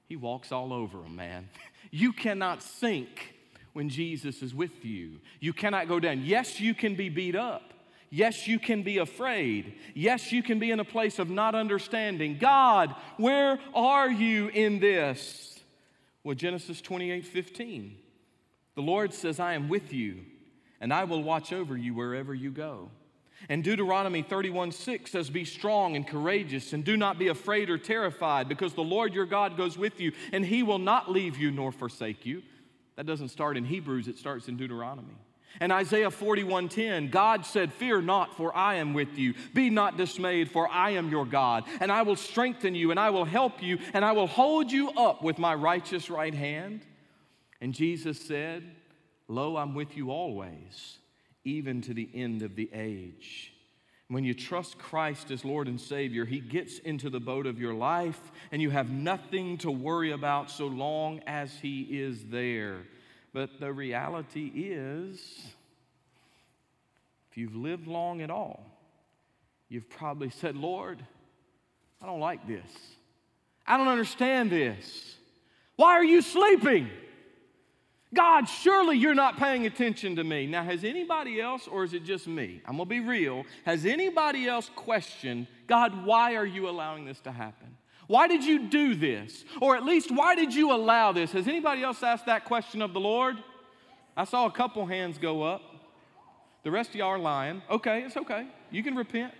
He 0.07 0.15
walks 0.15 0.51
all 0.51 0.73
over 0.73 0.97
them, 0.97 1.15
man. 1.15 1.49
You 1.91 2.13
cannot 2.13 2.61
sink 2.61 3.33
when 3.79 3.87
Jesus 3.87 4.41
is 4.41 4.53
with 4.53 4.83
you. 4.83 5.21
You 5.39 5.53
cannot 5.53 5.87
go 5.87 6.01
down. 6.01 6.25
Yes, 6.25 6.59
you 6.59 6.73
can 6.73 6.95
be 6.95 7.07
beat 7.07 7.33
up. 7.33 7.71
Yes, 8.09 8.45
you 8.45 8.59
can 8.59 8.83
be 8.83 8.97
afraid. 8.97 9.75
Yes, 9.95 10.33
you 10.33 10.43
can 10.43 10.59
be 10.59 10.69
in 10.69 10.81
a 10.81 10.83
place 10.83 11.17
of 11.17 11.29
not 11.29 11.55
understanding. 11.55 12.37
God, 12.37 12.93
where 13.15 13.57
are 13.73 14.11
you 14.11 14.49
in 14.49 14.81
this? 14.81 15.61
Well, 16.25 16.35
Genesis 16.35 16.81
28 16.81 17.25
15. 17.25 17.95
The 18.75 18.81
Lord 18.81 19.13
says, 19.13 19.39
I 19.39 19.53
am 19.53 19.69
with 19.69 19.93
you, 19.93 20.25
and 20.81 20.93
I 20.93 21.05
will 21.05 21.23
watch 21.23 21.53
over 21.53 21.77
you 21.77 21.93
wherever 21.93 22.33
you 22.33 22.51
go. 22.51 22.91
And 23.47 23.63
Deuteronomy 23.63 24.23
31 24.23 24.73
6 24.73 25.09
says, 25.09 25.29
Be 25.29 25.45
strong 25.45 25.95
and 25.95 26.05
courageous, 26.05 26.73
and 26.73 26.83
do 26.83 26.97
not 26.97 27.17
be 27.17 27.29
afraid 27.29 27.69
or 27.69 27.77
terrified, 27.77 28.49
because 28.49 28.73
the 28.73 28.81
Lord 28.81 29.13
your 29.13 29.25
God 29.25 29.55
goes 29.55 29.77
with 29.77 30.01
you, 30.01 30.11
and 30.33 30.45
he 30.45 30.63
will 30.63 30.79
not 30.79 31.09
leave 31.09 31.37
you 31.37 31.49
nor 31.49 31.71
forsake 31.71 32.25
you. 32.25 32.43
That 32.99 33.05
doesn't 33.05 33.29
start 33.29 33.55
in 33.55 33.63
Hebrews, 33.63 34.09
it 34.09 34.17
starts 34.17 34.49
in 34.49 34.57
Deuteronomy. 34.57 35.15
And 35.61 35.71
Isaiah 35.71 36.11
41:10, 36.11 37.09
God 37.09 37.45
said, 37.45 37.71
"Fear 37.71 38.01
not, 38.01 38.35
for 38.35 38.53
I 38.53 38.75
am 38.75 38.93
with 38.93 39.17
you. 39.17 39.35
Be 39.53 39.69
not 39.69 39.95
dismayed, 39.95 40.51
for 40.51 40.69
I 40.69 40.89
am 40.89 41.09
your 41.09 41.25
God, 41.25 41.63
and 41.79 41.93
I 41.93 42.01
will 42.01 42.17
strengthen 42.17 42.75
you, 42.75 42.91
and 42.91 42.99
I 42.99 43.09
will 43.11 43.23
help 43.23 43.63
you, 43.63 43.79
and 43.93 44.03
I 44.03 44.11
will 44.11 44.27
hold 44.27 44.69
you 44.69 44.89
up 44.89 45.23
with 45.23 45.39
my 45.39 45.55
righteous 45.55 46.09
right 46.09 46.33
hand." 46.33 46.85
And 47.61 47.73
Jesus 47.73 48.19
said, 48.19 48.75
"Lo, 49.29 49.55
I'm 49.55 49.75
with 49.75 49.95
you 49.95 50.11
always, 50.11 50.97
even 51.45 51.79
to 51.83 51.93
the 51.93 52.09
end 52.13 52.41
of 52.41 52.57
the 52.57 52.69
age." 52.73 53.53
When 54.09 54.23
you 54.23 54.33
trust 54.33 54.79
Christ 54.79 55.29
as 55.29 55.45
Lord 55.45 55.67
and 55.67 55.79
Savior, 55.79 56.25
He 56.25 56.39
gets 56.39 56.79
into 56.79 57.11
the 57.11 57.19
boat 57.19 57.45
of 57.45 57.59
your 57.59 57.75
life, 57.75 58.19
and 58.51 58.59
you 58.59 58.71
have 58.71 58.89
nothing 58.89 59.59
to 59.59 59.69
worry 59.69 60.11
about 60.11 60.49
so 60.49 60.65
long 60.65 61.21
as 61.27 61.53
He 61.59 61.83
is 61.83 62.25
there. 62.25 62.79
But 63.33 63.59
the 63.59 63.71
reality 63.71 64.51
is, 64.55 65.19
if 67.29 67.37
you've 67.37 67.55
lived 67.55 67.85
long 67.85 68.21
at 68.21 68.31
all, 68.31 68.65
you've 69.69 69.89
probably 69.91 70.31
said, 70.31 70.55
Lord, 70.55 71.05
I 72.01 72.07
don't 72.07 72.19
like 72.19 72.47
this. 72.47 72.67
I 73.67 73.77
don't 73.77 73.89
understand 73.89 74.49
this. 74.49 75.17
Why 75.75 75.91
are 75.91 76.03
you 76.03 76.23
sleeping? 76.23 76.89
God, 78.13 78.45
surely 78.45 78.97
you're 78.97 79.13
not 79.13 79.37
paying 79.37 79.67
attention 79.67 80.15
to 80.15 80.23
me. 80.23 80.47
Now, 80.47 80.63
has 80.63 80.83
anybody 80.83 81.39
else, 81.39 81.67
or 81.67 81.83
is 81.83 81.93
it 81.93 82.03
just 82.03 82.27
me? 82.27 82.61
I'm 82.65 82.77
gonna 82.77 82.85
be 82.85 83.01
real. 83.01 83.45
Has 83.65 83.85
anybody 83.85 84.47
else 84.47 84.69
questioned, 84.75 85.45
God, 85.67 86.05
why 86.05 86.35
are 86.35 86.45
you 86.45 86.67
allowing 86.67 87.05
this 87.05 87.19
to 87.21 87.31
happen? 87.31 87.77
Why 88.07 88.27
did 88.27 88.43
you 88.43 88.67
do 88.67 88.95
this? 88.95 89.45
Or 89.61 89.75
at 89.75 89.83
least, 89.83 90.09
why 90.09 90.33
did 90.33 90.51
you 90.51 90.73
allow 90.73 91.11
this? 91.11 91.31
Has 91.33 91.47
anybody 91.47 91.83
else 91.83 92.01
asked 92.01 92.25
that 92.25 92.45
question 92.45 92.81
of 92.81 92.93
the 92.93 92.99
Lord? 92.99 93.37
I 94.17 94.23
saw 94.23 94.47
a 94.47 94.51
couple 94.51 94.87
hands 94.87 95.19
go 95.19 95.43
up. 95.43 95.61
The 96.63 96.71
rest 96.71 96.89
of 96.89 96.95
y'all 96.95 97.09
are 97.09 97.19
lying. 97.19 97.61
Okay, 97.69 98.01
it's 98.01 98.17
okay. 98.17 98.47
You 98.71 98.81
can 98.81 98.95
repent. 98.95 99.33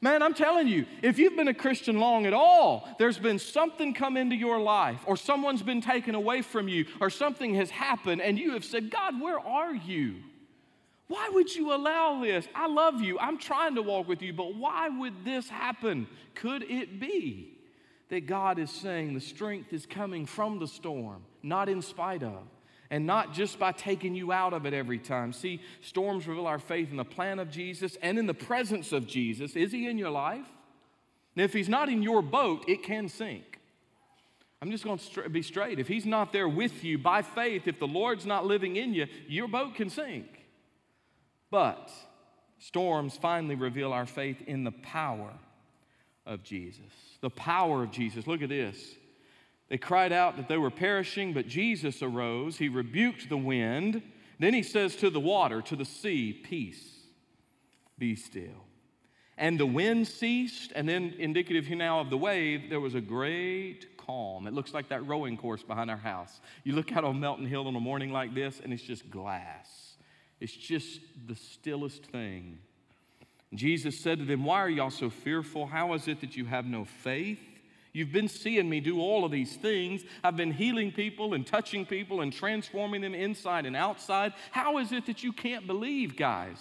Man, 0.00 0.22
I'm 0.22 0.34
telling 0.34 0.68
you, 0.68 0.86
if 1.02 1.18
you've 1.18 1.36
been 1.36 1.48
a 1.48 1.54
Christian 1.54 1.98
long 1.98 2.26
at 2.26 2.32
all, 2.32 2.88
there's 2.98 3.18
been 3.18 3.38
something 3.38 3.94
come 3.94 4.16
into 4.16 4.36
your 4.36 4.60
life, 4.60 5.00
or 5.06 5.16
someone's 5.16 5.62
been 5.62 5.80
taken 5.80 6.14
away 6.14 6.42
from 6.42 6.68
you, 6.68 6.86
or 7.00 7.10
something 7.10 7.54
has 7.54 7.70
happened, 7.70 8.20
and 8.20 8.38
you 8.38 8.52
have 8.52 8.64
said, 8.64 8.90
God, 8.90 9.20
where 9.20 9.40
are 9.40 9.74
you? 9.74 10.16
Why 11.08 11.30
would 11.32 11.54
you 11.54 11.72
allow 11.72 12.20
this? 12.20 12.46
I 12.54 12.66
love 12.66 13.00
you. 13.00 13.18
I'm 13.18 13.38
trying 13.38 13.76
to 13.76 13.82
walk 13.82 14.08
with 14.08 14.22
you, 14.22 14.32
but 14.32 14.54
why 14.54 14.88
would 14.88 15.24
this 15.24 15.48
happen? 15.48 16.08
Could 16.34 16.64
it 16.64 16.98
be 16.98 17.52
that 18.08 18.26
God 18.26 18.58
is 18.58 18.70
saying 18.70 19.14
the 19.14 19.20
strength 19.20 19.72
is 19.72 19.86
coming 19.86 20.26
from 20.26 20.58
the 20.58 20.68
storm, 20.68 21.22
not 21.42 21.68
in 21.68 21.80
spite 21.80 22.22
of, 22.22 22.42
and 22.90 23.06
not 23.06 23.32
just 23.32 23.58
by 23.58 23.72
taking 23.72 24.14
you 24.14 24.32
out 24.32 24.52
of 24.52 24.66
it 24.66 24.74
every 24.74 24.98
time. 24.98 25.32
See, 25.32 25.60
storms 25.80 26.26
reveal 26.26 26.46
our 26.46 26.58
faith 26.58 26.90
in 26.90 26.96
the 26.96 27.04
plan 27.04 27.38
of 27.38 27.50
Jesus 27.50 27.96
and 28.02 28.18
in 28.18 28.26
the 28.26 28.34
presence 28.34 28.92
of 28.92 29.06
Jesus. 29.06 29.56
Is 29.56 29.72
He 29.72 29.88
in 29.88 29.98
your 29.98 30.10
life? 30.10 30.46
If 31.34 31.52
He's 31.52 31.68
not 31.68 31.88
in 31.88 32.02
your 32.02 32.22
boat, 32.22 32.64
it 32.68 32.82
can 32.82 33.08
sink. 33.08 33.60
I'm 34.62 34.70
just 34.70 34.84
going 34.84 34.98
to 34.98 35.28
be 35.28 35.42
straight. 35.42 35.78
If 35.78 35.88
He's 35.88 36.06
not 36.06 36.32
there 36.32 36.48
with 36.48 36.82
you 36.84 36.98
by 36.98 37.22
faith, 37.22 37.66
if 37.66 37.78
the 37.78 37.86
Lord's 37.86 38.26
not 38.26 38.46
living 38.46 38.76
in 38.76 38.94
you, 38.94 39.06
your 39.28 39.48
boat 39.48 39.74
can 39.74 39.90
sink. 39.90 40.26
But 41.50 41.90
storms 42.58 43.16
finally 43.16 43.54
reveal 43.54 43.92
our 43.92 44.06
faith 44.06 44.42
in 44.46 44.64
the 44.64 44.72
power 44.72 45.32
of 46.24 46.42
Jesus 46.42 46.82
the 47.20 47.30
power 47.30 47.82
of 47.82 47.90
Jesus. 47.90 48.26
Look 48.26 48.42
at 48.42 48.48
this. 48.48 48.94
They 49.68 49.78
cried 49.78 50.12
out 50.12 50.36
that 50.36 50.48
they 50.48 50.58
were 50.58 50.70
perishing, 50.70 51.32
but 51.32 51.48
Jesus 51.48 52.02
arose. 52.02 52.58
He 52.58 52.68
rebuked 52.68 53.28
the 53.28 53.36
wind. 53.36 54.02
Then 54.38 54.54
he 54.54 54.62
says 54.62 54.94
to 54.96 55.10
the 55.10 55.20
water, 55.20 55.60
to 55.62 55.76
the 55.76 55.84
sea, 55.84 56.32
Peace, 56.32 56.84
be 57.98 58.14
still. 58.14 58.64
And 59.38 59.60
the 59.60 59.66
wind 59.66 60.08
ceased, 60.08 60.72
and 60.74 60.88
then, 60.88 61.14
indicative 61.18 61.68
now 61.70 62.00
of 62.00 62.08
the 62.10 62.16
wave, 62.16 62.70
there 62.70 62.80
was 62.80 62.94
a 62.94 63.00
great 63.00 63.98
calm. 63.98 64.46
It 64.46 64.54
looks 64.54 64.72
like 64.72 64.88
that 64.88 65.06
rowing 65.06 65.36
course 65.36 65.62
behind 65.62 65.90
our 65.90 65.96
house. 65.96 66.40
You 66.64 66.72
look 66.72 66.92
out 66.92 67.04
on 67.04 67.20
Melton 67.20 67.44
Hill 67.46 67.66
on 67.66 67.76
a 67.76 67.80
morning 67.80 68.12
like 68.12 68.34
this, 68.34 68.60
and 68.62 68.72
it's 68.72 68.82
just 68.82 69.10
glass. 69.10 69.96
It's 70.40 70.54
just 70.54 71.00
the 71.26 71.34
stillest 71.34 72.04
thing. 72.06 72.58
Jesus 73.54 74.00
said 74.00 74.18
to 74.18 74.24
them, 74.24 74.44
Why 74.44 74.60
are 74.60 74.70
y'all 74.70 74.90
so 74.90 75.10
fearful? 75.10 75.66
How 75.66 75.92
is 75.94 76.08
it 76.08 76.20
that 76.20 76.36
you 76.36 76.46
have 76.46 76.66
no 76.66 76.84
faith? 76.84 77.40
You've 77.96 78.12
been 78.12 78.28
seeing 78.28 78.68
me 78.68 78.80
do 78.80 79.00
all 79.00 79.24
of 79.24 79.32
these 79.32 79.56
things. 79.56 80.02
I've 80.22 80.36
been 80.36 80.52
healing 80.52 80.92
people 80.92 81.32
and 81.32 81.46
touching 81.46 81.86
people 81.86 82.20
and 82.20 82.30
transforming 82.30 83.00
them 83.00 83.14
inside 83.14 83.64
and 83.64 83.74
outside. 83.74 84.34
How 84.50 84.76
is 84.76 84.92
it 84.92 85.06
that 85.06 85.22
you 85.22 85.32
can't 85.32 85.66
believe, 85.66 86.14
guys? 86.14 86.58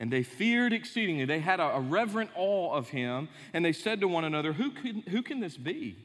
And 0.00 0.12
they 0.12 0.24
feared 0.24 0.72
exceedingly. 0.72 1.24
They 1.24 1.38
had 1.38 1.60
a, 1.60 1.76
a 1.76 1.80
reverent 1.80 2.30
awe 2.34 2.74
of 2.74 2.88
him, 2.88 3.28
and 3.52 3.64
they 3.64 3.72
said 3.72 4.00
to 4.00 4.08
one 4.08 4.24
another, 4.24 4.52
who 4.52 4.72
can, 4.72 5.02
who 5.02 5.22
can 5.22 5.38
this 5.38 5.56
be? 5.56 5.96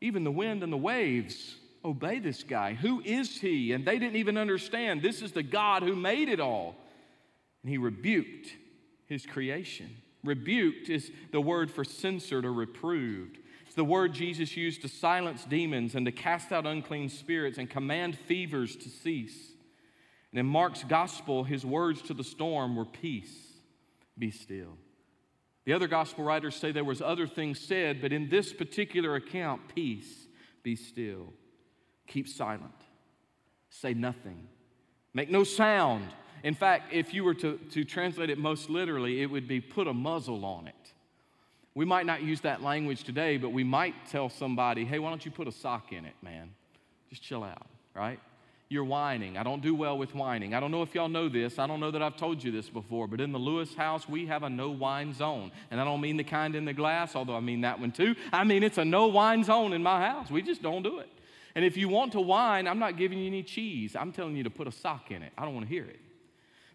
Even 0.00 0.24
the 0.24 0.30
wind 0.30 0.62
and 0.62 0.72
the 0.72 0.78
waves 0.78 1.56
obey 1.84 2.18
this 2.18 2.42
guy. 2.42 2.72
Who 2.72 3.02
is 3.04 3.42
he? 3.42 3.74
And 3.74 3.84
they 3.84 3.98
didn't 3.98 4.16
even 4.16 4.38
understand. 4.38 5.02
This 5.02 5.20
is 5.20 5.32
the 5.32 5.42
God 5.42 5.82
who 5.82 5.94
made 5.94 6.30
it 6.30 6.40
all. 6.40 6.76
And 7.62 7.70
he 7.70 7.76
rebuked 7.76 8.48
his 9.04 9.26
creation. 9.26 9.94
Rebuked 10.24 10.88
is 10.88 11.12
the 11.30 11.42
word 11.42 11.70
for 11.70 11.84
censored 11.84 12.46
or 12.46 12.54
reproved. 12.54 13.36
It's 13.70 13.76
the 13.76 13.84
word 13.84 14.14
Jesus 14.14 14.56
used 14.56 14.82
to 14.82 14.88
silence 14.88 15.44
demons 15.44 15.94
and 15.94 16.04
to 16.04 16.10
cast 16.10 16.50
out 16.50 16.66
unclean 16.66 17.08
spirits 17.08 17.56
and 17.56 17.70
command 17.70 18.18
fevers 18.18 18.74
to 18.74 18.88
cease. 18.88 19.52
And 20.32 20.40
in 20.40 20.46
Mark's 20.46 20.82
gospel, 20.82 21.44
his 21.44 21.64
words 21.64 22.02
to 22.02 22.14
the 22.14 22.24
storm 22.24 22.74
were 22.74 22.84
peace, 22.84 23.32
be 24.18 24.32
still. 24.32 24.76
The 25.66 25.72
other 25.72 25.86
gospel 25.86 26.24
writers 26.24 26.56
say 26.56 26.72
there 26.72 26.82
was 26.82 27.00
other 27.00 27.28
things 27.28 27.60
said, 27.60 28.00
but 28.00 28.12
in 28.12 28.28
this 28.28 28.52
particular 28.52 29.14
account, 29.14 29.72
peace, 29.72 30.26
be 30.64 30.74
still. 30.74 31.32
Keep 32.08 32.26
silent. 32.26 32.74
Say 33.68 33.94
nothing. 33.94 34.48
Make 35.14 35.30
no 35.30 35.44
sound. 35.44 36.08
In 36.42 36.54
fact, 36.54 36.92
if 36.92 37.14
you 37.14 37.22
were 37.22 37.34
to, 37.34 37.56
to 37.70 37.84
translate 37.84 38.30
it 38.30 38.38
most 38.38 38.68
literally, 38.68 39.22
it 39.22 39.26
would 39.26 39.46
be 39.46 39.60
put 39.60 39.86
a 39.86 39.94
muzzle 39.94 40.44
on 40.44 40.66
it. 40.66 40.92
We 41.74 41.84
might 41.84 42.06
not 42.06 42.22
use 42.22 42.40
that 42.40 42.62
language 42.62 43.04
today, 43.04 43.36
but 43.36 43.50
we 43.52 43.62
might 43.62 43.94
tell 44.10 44.28
somebody, 44.28 44.84
hey, 44.84 44.98
why 44.98 45.08
don't 45.10 45.24
you 45.24 45.30
put 45.30 45.46
a 45.46 45.52
sock 45.52 45.92
in 45.92 46.04
it, 46.04 46.14
man? 46.22 46.50
Just 47.10 47.22
chill 47.22 47.44
out, 47.44 47.66
right? 47.94 48.18
You're 48.68 48.84
whining. 48.84 49.36
I 49.36 49.42
don't 49.42 49.62
do 49.62 49.74
well 49.74 49.98
with 49.98 50.14
whining. 50.14 50.54
I 50.54 50.60
don't 50.60 50.70
know 50.70 50.82
if 50.82 50.94
y'all 50.94 51.08
know 51.08 51.28
this. 51.28 51.58
I 51.58 51.66
don't 51.66 51.80
know 51.80 51.90
that 51.90 52.02
I've 52.02 52.16
told 52.16 52.42
you 52.42 52.52
this 52.52 52.68
before, 52.68 53.08
but 53.08 53.20
in 53.20 53.32
the 53.32 53.38
Lewis 53.38 53.74
house, 53.74 54.08
we 54.08 54.26
have 54.26 54.42
a 54.42 54.50
no 54.50 54.70
wine 54.70 55.12
zone. 55.12 55.50
And 55.70 55.80
I 55.80 55.84
don't 55.84 56.00
mean 56.00 56.16
the 56.16 56.24
kind 56.24 56.54
in 56.54 56.64
the 56.64 56.72
glass, 56.72 57.16
although 57.16 57.36
I 57.36 57.40
mean 57.40 57.62
that 57.62 57.80
one 57.80 57.90
too. 57.90 58.14
I 58.32 58.44
mean 58.44 58.62
it's 58.62 58.78
a 58.78 58.84
no 58.84 59.08
wine 59.08 59.42
zone 59.42 59.72
in 59.72 59.82
my 59.82 60.00
house. 60.06 60.30
We 60.30 60.42
just 60.42 60.62
don't 60.62 60.82
do 60.82 61.00
it. 61.00 61.08
And 61.56 61.64
if 61.64 61.76
you 61.76 61.88
want 61.88 62.12
to 62.12 62.20
whine, 62.20 62.68
I'm 62.68 62.78
not 62.78 62.96
giving 62.96 63.18
you 63.18 63.26
any 63.26 63.42
cheese. 63.42 63.96
I'm 63.96 64.12
telling 64.12 64.36
you 64.36 64.44
to 64.44 64.50
put 64.50 64.68
a 64.68 64.72
sock 64.72 65.10
in 65.10 65.22
it. 65.24 65.32
I 65.36 65.44
don't 65.44 65.54
want 65.54 65.66
to 65.66 65.72
hear 65.72 65.84
it 65.84 65.98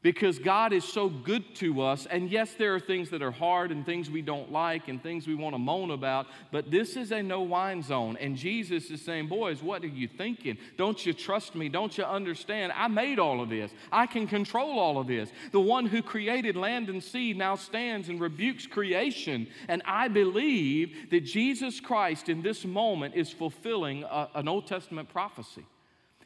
because 0.06 0.38
God 0.38 0.72
is 0.72 0.84
so 0.84 1.10
good 1.10 1.56
to 1.56 1.82
us. 1.82 2.06
And 2.06 2.30
yes, 2.30 2.54
there 2.54 2.76
are 2.76 2.80
things 2.80 3.10
that 3.10 3.24
are 3.24 3.32
hard 3.32 3.72
and 3.72 3.84
things 3.84 4.08
we 4.08 4.22
don't 4.22 4.52
like 4.52 4.88
and 4.88 5.02
things 5.02 5.26
we 5.26 5.34
want 5.34 5.56
to 5.56 5.58
moan 5.58 5.89
about, 5.89 6.28
but 6.52 6.70
this 6.70 6.96
is 6.96 7.12
a 7.12 7.24
no 7.24 7.41
wine 7.41 7.82
zone. 7.82 8.15
And 8.22 8.38
Jesus 8.38 8.91
is 8.91 9.02
saying, 9.02 9.30
Boys, 9.30 9.63
what 9.63 9.84
are 9.84 9.88
you 9.88 10.08
thinking? 10.08 10.60
Don't 10.78 11.04
you 11.08 11.12
trust 11.12 11.56
me? 11.56 11.70
Don't 11.70 11.98
you 11.98 12.04
understand? 12.04 12.72
I 12.76 12.88
made 12.88 13.18
all 13.18 13.41
of 13.41 13.50
this, 13.50 13.72
I 13.91 14.06
can 14.06 14.28
control 14.28 14.78
all 14.78 15.00
of 15.00 15.08
this. 15.08 15.32
The 15.52 15.60
one 15.60 15.88
who 15.88 16.04
created 16.04 16.56
land 16.56 16.88
and 16.88 17.04
sea 17.04 17.34
now 17.34 17.56
stands 17.56 18.08
and 18.08 18.22
rebukes 18.22 18.68
creation. 18.68 19.48
And 19.68 19.82
I 19.86 20.08
believe 20.08 21.10
that 21.10 21.22
Jesus 21.22 21.80
Christ 21.80 22.30
in 22.30 22.44
this 22.44 22.63
moment 22.63 23.15
is 23.15 23.32
fulfilling 23.32 24.04
a, 24.04 24.30
an 24.36 24.48
Old 24.48 24.68
Testament 24.68 25.10
prophecy. 25.10 25.65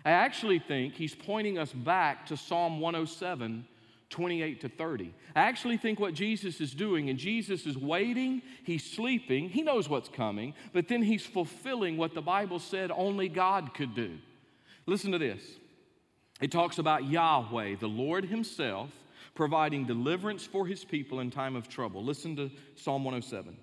I 0.05 0.11
actually 0.11 0.59
think 0.59 0.93
he's 0.93 1.15
pointing 1.15 1.57
us 1.57 1.73
back 1.73 2.25
to 2.27 2.37
Psalm 2.37 2.79
107, 2.79 3.65
28 4.09 4.61
to 4.61 4.69
30. 4.69 5.13
I 5.35 5.41
actually 5.41 5.77
think 5.77 5.99
what 5.99 6.13
Jesus 6.13 6.61
is 6.61 6.73
doing, 6.73 7.09
and 7.09 7.19
Jesus 7.19 7.65
is 7.65 7.77
waiting, 7.77 8.41
he's 8.63 8.83
sleeping, 8.83 9.49
he 9.49 9.61
knows 9.61 9.89
what's 9.89 10.09
coming, 10.09 10.53
but 10.73 10.87
then 10.87 11.01
he's 11.03 11.25
fulfilling 11.25 11.97
what 11.97 12.13
the 12.13 12.21
Bible 12.21 12.59
said 12.59 12.91
only 12.91 13.27
God 13.27 13.73
could 13.73 13.93
do. 13.93 14.17
Listen 14.85 15.11
to 15.11 15.17
this. 15.17 15.41
It 16.41 16.51
talks 16.51 16.77
about 16.77 17.05
Yahweh, 17.05 17.75
the 17.79 17.87
Lord 17.87 18.25
Himself, 18.25 18.89
providing 19.35 19.85
deliverance 19.85 20.45
for 20.45 20.65
His 20.65 20.85
people 20.85 21.19
in 21.19 21.31
time 21.31 21.55
of 21.55 21.67
trouble. 21.67 22.03
Listen 22.03 22.35
to 22.37 22.49
Psalm 22.75 23.03
107. 23.03 23.57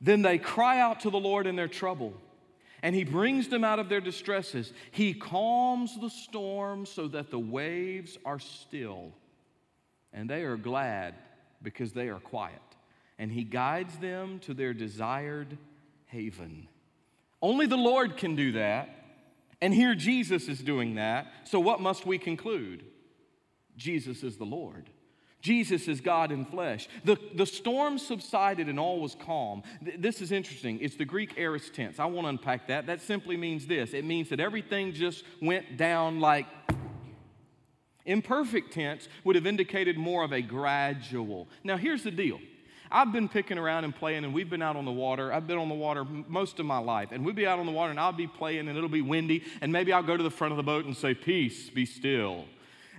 Then 0.00 0.22
they 0.22 0.38
cry 0.38 0.80
out 0.80 1.00
to 1.00 1.10
the 1.10 1.18
Lord 1.18 1.46
in 1.46 1.56
their 1.56 1.68
trouble 1.68 2.12
and 2.84 2.94
he 2.94 3.02
brings 3.02 3.48
them 3.48 3.64
out 3.64 3.78
of 3.78 3.88
their 3.88 4.02
distresses. 4.02 4.70
He 4.90 5.14
calms 5.14 5.98
the 5.98 6.10
storm 6.10 6.84
so 6.84 7.08
that 7.08 7.30
the 7.30 7.38
waves 7.38 8.18
are 8.26 8.38
still, 8.38 9.12
and 10.12 10.28
they 10.28 10.42
are 10.42 10.58
glad 10.58 11.14
because 11.62 11.94
they 11.94 12.10
are 12.10 12.20
quiet. 12.20 12.60
And 13.18 13.32
he 13.32 13.42
guides 13.42 13.96
them 13.96 14.38
to 14.40 14.52
their 14.52 14.74
desired 14.74 15.56
haven. 16.08 16.68
Only 17.40 17.64
the 17.64 17.78
Lord 17.78 18.18
can 18.18 18.36
do 18.36 18.52
that. 18.52 18.90
And 19.62 19.72
here 19.72 19.94
Jesus 19.94 20.46
is 20.46 20.58
doing 20.58 20.96
that. 20.96 21.32
So, 21.44 21.60
what 21.60 21.80
must 21.80 22.04
we 22.04 22.18
conclude? 22.18 22.84
Jesus 23.78 24.22
is 24.22 24.36
the 24.36 24.44
Lord. 24.44 24.90
Jesus 25.44 25.88
is 25.88 26.00
God 26.00 26.32
in 26.32 26.46
flesh. 26.46 26.88
The, 27.04 27.18
the 27.34 27.44
storm 27.44 27.98
subsided 27.98 28.66
and 28.66 28.80
all 28.80 28.98
was 28.98 29.14
calm. 29.14 29.62
Th- 29.84 30.00
this 30.00 30.22
is 30.22 30.32
interesting. 30.32 30.78
It's 30.80 30.96
the 30.96 31.04
Greek 31.04 31.34
aorist 31.36 31.74
tense. 31.74 32.00
I 32.00 32.06
want 32.06 32.24
to 32.24 32.30
unpack 32.30 32.68
that. 32.68 32.86
That 32.86 33.02
simply 33.02 33.36
means 33.36 33.66
this 33.66 33.92
it 33.92 34.06
means 34.06 34.30
that 34.30 34.40
everything 34.40 34.94
just 34.94 35.22
went 35.42 35.76
down 35.76 36.18
like. 36.18 36.46
Imperfect 38.06 38.72
tense 38.72 39.08
would 39.24 39.36
have 39.36 39.46
indicated 39.46 39.98
more 39.98 40.24
of 40.24 40.32
a 40.32 40.42
gradual. 40.42 41.48
Now, 41.62 41.76
here's 41.76 42.02
the 42.02 42.10
deal. 42.10 42.38
I've 42.90 43.12
been 43.12 43.28
picking 43.30 43.56
around 43.56 43.84
and 43.84 43.94
playing, 43.94 44.24
and 44.24 44.34
we've 44.34 44.50
been 44.50 44.60
out 44.60 44.76
on 44.76 44.84
the 44.84 44.92
water. 44.92 45.32
I've 45.32 45.46
been 45.46 45.56
on 45.56 45.70
the 45.70 45.74
water 45.74 46.04
most 46.04 46.60
of 46.60 46.66
my 46.66 46.78
life, 46.78 47.12
and 47.12 47.24
we'd 47.24 47.34
be 47.34 47.46
out 47.46 47.58
on 47.58 47.66
the 47.66 47.72
water, 47.72 47.90
and 47.90 48.00
I'll 48.00 48.12
be 48.12 48.26
playing, 48.26 48.68
and 48.68 48.76
it'll 48.76 48.90
be 48.90 49.02
windy, 49.02 49.42
and 49.62 49.72
maybe 49.72 49.92
I'll 49.92 50.02
go 50.02 50.16
to 50.18 50.22
the 50.22 50.30
front 50.30 50.52
of 50.52 50.58
the 50.58 50.62
boat 50.62 50.84
and 50.84 50.94
say, 50.94 51.14
Peace, 51.14 51.70
be 51.70 51.86
still. 51.86 52.44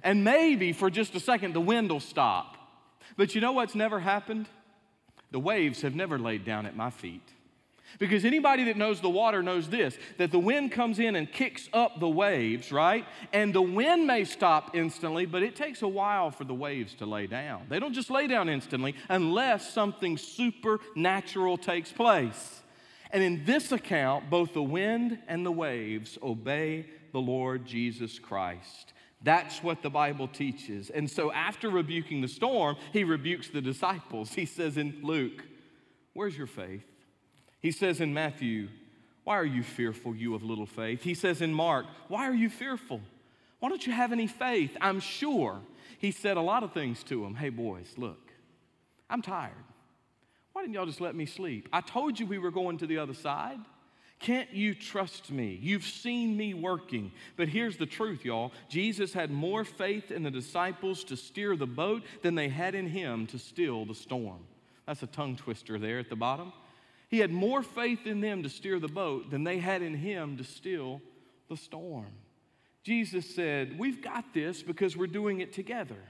And 0.05 0.23
maybe 0.23 0.71
for 0.71 0.89
just 0.91 1.15
a 1.15 1.19
second, 1.19 1.53
the 1.53 1.59
wind 1.59 1.89
will 1.89 1.99
stop. 1.99 2.55
But 3.17 3.33
you 3.33 3.41
know 3.41 3.53
what's 3.53 3.73
never 3.73 3.99
happened? 3.99 4.47
The 5.31 5.39
waves 5.39 5.81
have 5.81 5.95
never 5.95 6.19
laid 6.19 6.45
down 6.45 6.67
at 6.67 6.75
my 6.75 6.91
feet. 6.91 7.27
Because 7.97 8.23
anybody 8.23 8.65
that 8.65 8.77
knows 8.77 9.01
the 9.01 9.09
water 9.09 9.41
knows 9.41 9.69
this 9.69 9.97
that 10.17 10.31
the 10.31 10.39
wind 10.39 10.71
comes 10.71 10.99
in 10.99 11.15
and 11.15 11.31
kicks 11.31 11.69
up 11.73 11.99
the 11.99 12.09
waves, 12.09 12.71
right? 12.71 13.05
And 13.33 13.53
the 13.53 13.61
wind 13.61 14.05
may 14.05 14.25
stop 14.25 14.75
instantly, 14.75 15.25
but 15.25 15.43
it 15.43 15.55
takes 15.55 15.81
a 15.81 15.87
while 15.87 16.29
for 16.29 16.43
the 16.43 16.53
waves 16.53 16.93
to 16.95 17.05
lay 17.05 17.25
down. 17.25 17.65
They 17.69 17.79
don't 17.79 17.93
just 17.93 18.09
lay 18.11 18.27
down 18.27 18.47
instantly 18.47 18.95
unless 19.09 19.73
something 19.73 20.17
supernatural 20.17 21.57
takes 21.57 21.91
place. 21.91 22.61
And 23.11 23.23
in 23.23 23.45
this 23.45 23.71
account, 23.71 24.29
both 24.29 24.53
the 24.53 24.63
wind 24.63 25.19
and 25.27 25.45
the 25.45 25.51
waves 25.51 26.17
obey 26.21 26.85
the 27.11 27.21
Lord 27.21 27.65
Jesus 27.65 28.19
Christ. 28.19 28.93
That's 29.25 29.63
what 29.63 29.81
the 29.81 29.89
Bible 29.89 30.27
teaches. 30.27 30.91
And 30.91 31.09
so, 31.09 31.31
after 31.31 31.71
rebuking 31.71 32.21
the 32.21 32.27
storm, 32.27 32.77
he 32.93 33.03
rebukes 33.03 33.49
the 33.49 33.59
disciples. 33.59 34.31
He 34.31 34.45
says 34.45 34.77
in 34.77 34.99
Luke, 35.01 35.43
Where's 36.13 36.37
your 36.37 36.45
faith? 36.45 36.85
He 37.59 37.71
says 37.71 38.01
in 38.01 38.13
Matthew, 38.13 38.69
Why 39.23 39.37
are 39.37 39.45
you 39.45 39.63
fearful, 39.63 40.15
you 40.15 40.35
of 40.35 40.43
little 40.43 40.67
faith? 40.67 41.01
He 41.01 41.15
says 41.15 41.41
in 41.41 41.51
Mark, 41.51 41.87
Why 42.07 42.27
are 42.27 42.35
you 42.35 42.51
fearful? 42.51 43.01
Why 43.59 43.69
don't 43.69 43.87
you 43.87 43.93
have 43.93 44.11
any 44.11 44.27
faith? 44.27 44.77
I'm 44.79 44.99
sure. 44.99 45.59
He 45.97 46.11
said 46.11 46.37
a 46.37 46.41
lot 46.41 46.61
of 46.61 46.71
things 46.71 47.03
to 47.05 47.23
them. 47.23 47.33
Hey, 47.33 47.49
boys, 47.49 47.95
look, 47.97 48.31
I'm 49.09 49.23
tired. 49.23 49.53
Why 50.53 50.61
didn't 50.61 50.75
y'all 50.75 50.85
just 50.85 51.01
let 51.01 51.15
me 51.15 51.25
sleep? 51.25 51.67
I 51.73 51.81
told 51.81 52.19
you 52.19 52.27
we 52.27 52.37
were 52.37 52.51
going 52.51 52.77
to 52.77 52.85
the 52.85 52.99
other 52.99 53.15
side. 53.15 53.57
Can't 54.19 54.53
you 54.53 54.73
trust 54.73 55.29
me? 55.29 55.59
You've 55.61 55.83
seen 55.83 56.37
me 56.37 56.53
working. 56.53 57.11
But 57.35 57.49
here's 57.49 57.77
the 57.77 57.85
truth, 57.85 58.23
y'all 58.23 58.53
Jesus 58.69 59.13
had 59.13 59.29
more 59.29 59.63
faith 59.63 60.11
in 60.11 60.23
the 60.23 60.31
disciples 60.31 61.03
to 61.05 61.17
steer 61.17 61.55
the 61.55 61.67
boat 61.67 62.03
than 62.21 62.35
they 62.35 62.49
had 62.49 62.75
in 62.75 62.87
him 62.87 63.27
to 63.27 63.39
still 63.39 63.85
the 63.85 63.95
storm. 63.95 64.39
That's 64.87 65.03
a 65.03 65.07
tongue 65.07 65.35
twister 65.35 65.77
there 65.77 65.99
at 65.99 66.09
the 66.09 66.15
bottom. 66.15 66.53
He 67.09 67.19
had 67.19 67.31
more 67.31 67.61
faith 67.61 68.07
in 68.07 68.21
them 68.21 68.43
to 68.43 68.49
steer 68.49 68.79
the 68.79 68.87
boat 68.87 69.29
than 69.29 69.43
they 69.43 69.59
had 69.59 69.81
in 69.81 69.93
him 69.93 70.37
to 70.37 70.43
still 70.43 71.01
the 71.49 71.57
storm. 71.57 72.11
Jesus 72.83 73.33
said, 73.35 73.77
We've 73.77 74.01
got 74.01 74.33
this 74.33 74.61
because 74.63 74.95
we're 74.95 75.07
doing 75.07 75.39
it 75.39 75.53
together. 75.53 76.01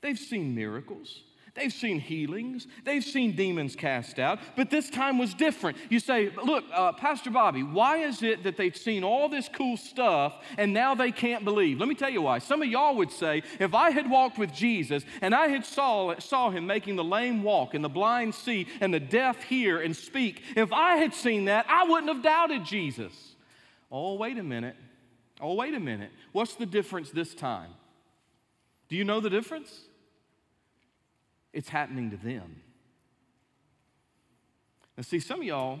They've 0.00 0.18
seen 0.18 0.54
miracles. 0.54 1.22
They've 1.54 1.72
seen 1.72 1.98
healings, 1.98 2.66
they've 2.84 3.02
seen 3.02 3.34
demons 3.34 3.74
cast 3.74 4.18
out, 4.18 4.38
but 4.56 4.70
this 4.70 4.90
time 4.90 5.18
was 5.18 5.34
different. 5.34 5.76
You 5.88 5.98
say, 5.98 6.30
Look, 6.44 6.64
uh, 6.72 6.92
Pastor 6.92 7.30
Bobby, 7.30 7.62
why 7.62 7.98
is 7.98 8.22
it 8.22 8.44
that 8.44 8.56
they've 8.56 8.76
seen 8.76 9.02
all 9.02 9.28
this 9.28 9.48
cool 9.48 9.76
stuff 9.76 10.34
and 10.56 10.72
now 10.72 10.94
they 10.94 11.10
can't 11.10 11.44
believe? 11.44 11.78
Let 11.78 11.88
me 11.88 11.94
tell 11.94 12.10
you 12.10 12.22
why. 12.22 12.38
Some 12.38 12.62
of 12.62 12.68
y'all 12.68 12.96
would 12.96 13.10
say, 13.10 13.42
If 13.58 13.74
I 13.74 13.90
had 13.90 14.10
walked 14.10 14.38
with 14.38 14.52
Jesus 14.52 15.04
and 15.20 15.34
I 15.34 15.48
had 15.48 15.64
saw, 15.64 16.18
saw 16.18 16.50
him 16.50 16.66
making 16.66 16.96
the 16.96 17.04
lame 17.04 17.42
walk 17.42 17.74
and 17.74 17.84
the 17.84 17.88
blind 17.88 18.34
see 18.34 18.66
and 18.80 18.92
the 18.92 19.00
deaf 19.00 19.42
hear 19.44 19.80
and 19.80 19.96
speak, 19.96 20.42
if 20.56 20.72
I 20.72 20.96
had 20.96 21.14
seen 21.14 21.46
that, 21.46 21.66
I 21.68 21.84
wouldn't 21.84 22.12
have 22.12 22.22
doubted 22.22 22.64
Jesus. 22.64 23.12
Oh, 23.90 24.14
wait 24.14 24.38
a 24.38 24.42
minute. 24.42 24.76
Oh, 25.40 25.54
wait 25.54 25.74
a 25.74 25.80
minute. 25.80 26.10
What's 26.32 26.54
the 26.54 26.66
difference 26.66 27.10
this 27.10 27.34
time? 27.34 27.70
Do 28.88 28.96
you 28.96 29.04
know 29.04 29.20
the 29.20 29.30
difference? 29.30 29.87
It's 31.52 31.68
happening 31.68 32.10
to 32.10 32.16
them. 32.16 32.62
Now, 34.96 35.02
see, 35.02 35.20
some 35.20 35.40
of 35.40 35.46
y'all, 35.46 35.78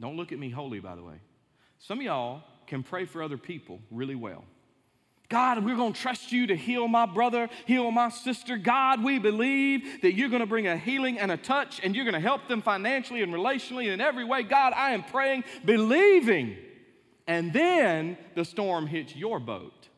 don't 0.00 0.16
look 0.16 0.32
at 0.32 0.38
me 0.38 0.50
holy, 0.50 0.80
by 0.80 0.94
the 0.94 1.02
way. 1.02 1.16
Some 1.78 1.98
of 1.98 2.04
y'all 2.04 2.42
can 2.66 2.82
pray 2.82 3.04
for 3.04 3.22
other 3.22 3.38
people 3.38 3.80
really 3.90 4.14
well. 4.14 4.44
God, 5.28 5.64
we're 5.64 5.76
going 5.76 5.92
to 5.92 6.00
trust 6.00 6.30
you 6.30 6.46
to 6.46 6.56
heal 6.56 6.86
my 6.86 7.04
brother, 7.04 7.48
heal 7.66 7.90
my 7.90 8.10
sister. 8.10 8.56
God, 8.56 9.02
we 9.02 9.18
believe 9.18 10.02
that 10.02 10.14
you're 10.14 10.28
going 10.28 10.40
to 10.40 10.46
bring 10.46 10.68
a 10.68 10.76
healing 10.76 11.18
and 11.18 11.32
a 11.32 11.36
touch 11.36 11.80
and 11.82 11.96
you're 11.96 12.04
going 12.04 12.14
to 12.14 12.20
help 12.20 12.46
them 12.46 12.62
financially 12.62 13.22
and 13.22 13.34
relationally 13.34 13.84
and 13.84 13.94
in 13.94 14.00
every 14.00 14.24
way. 14.24 14.44
God, 14.44 14.72
I 14.72 14.92
am 14.92 15.02
praying, 15.02 15.44
believing. 15.64 16.56
And 17.26 17.52
then 17.52 18.16
the 18.36 18.44
storm 18.44 18.86
hits 18.86 19.16
your 19.16 19.40
boat. 19.40 19.88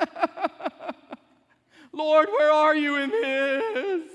Lord, 1.92 2.28
where 2.28 2.52
are 2.52 2.74
you 2.74 2.96
in 2.96 3.10
this? 3.10 4.10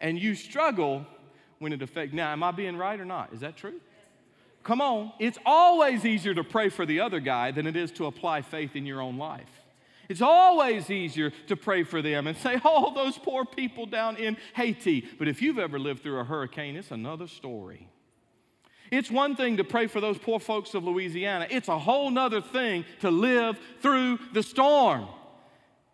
And 0.00 0.18
you 0.18 0.34
struggle 0.34 1.06
when 1.58 1.72
it 1.72 1.82
affects. 1.82 2.14
Now, 2.14 2.32
am 2.32 2.42
I 2.42 2.50
being 2.50 2.76
right 2.76 2.98
or 2.98 3.04
not? 3.04 3.32
Is 3.32 3.40
that 3.40 3.56
true? 3.56 3.80
Come 4.62 4.80
on. 4.80 5.12
It's 5.18 5.38
always 5.46 6.04
easier 6.04 6.34
to 6.34 6.44
pray 6.44 6.68
for 6.68 6.86
the 6.86 7.00
other 7.00 7.20
guy 7.20 7.50
than 7.50 7.66
it 7.66 7.76
is 7.76 7.90
to 7.92 8.06
apply 8.06 8.42
faith 8.42 8.76
in 8.76 8.86
your 8.86 9.00
own 9.00 9.16
life. 9.16 9.48
It's 10.08 10.22
always 10.22 10.90
easier 10.90 11.30
to 11.48 11.56
pray 11.56 11.82
for 11.82 12.00
them 12.00 12.26
and 12.26 12.36
say, 12.36 12.60
oh, 12.64 12.94
those 12.94 13.18
poor 13.18 13.44
people 13.44 13.84
down 13.84 14.16
in 14.16 14.38
Haiti. 14.54 15.06
But 15.18 15.28
if 15.28 15.42
you've 15.42 15.58
ever 15.58 15.78
lived 15.78 16.02
through 16.02 16.18
a 16.18 16.24
hurricane, 16.24 16.76
it's 16.76 16.90
another 16.90 17.26
story. 17.26 17.88
It's 18.90 19.10
one 19.10 19.36
thing 19.36 19.58
to 19.58 19.64
pray 19.64 19.86
for 19.86 20.00
those 20.00 20.16
poor 20.16 20.40
folks 20.40 20.74
of 20.74 20.84
Louisiana, 20.84 21.46
it's 21.50 21.68
a 21.68 21.78
whole 21.78 22.10
nother 22.10 22.40
thing 22.40 22.86
to 23.00 23.10
live 23.10 23.58
through 23.80 24.18
the 24.32 24.42
storm. 24.42 25.08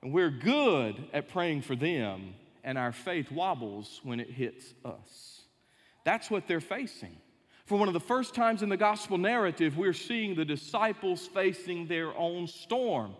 And 0.04 0.12
we're 0.12 0.30
good 0.30 1.02
at 1.14 1.30
praying 1.30 1.62
for 1.62 1.74
them, 1.74 2.34
and 2.62 2.76
our 2.76 2.92
faith 2.92 3.32
wobbles 3.32 4.02
when 4.04 4.20
it 4.20 4.28
hits 4.28 4.74
us. 4.84 5.40
That's 6.04 6.30
what 6.30 6.46
they're 6.46 6.60
facing. 6.60 7.16
For 7.64 7.78
one 7.78 7.88
of 7.88 7.94
the 7.94 8.00
first 8.00 8.34
times 8.34 8.62
in 8.62 8.68
the 8.68 8.76
gospel 8.76 9.16
narrative, 9.16 9.78
we're 9.78 9.94
seeing 9.94 10.34
the 10.34 10.44
disciples 10.44 11.26
facing 11.26 11.86
their 11.86 12.14
own 12.18 12.46
storm. 12.46 13.14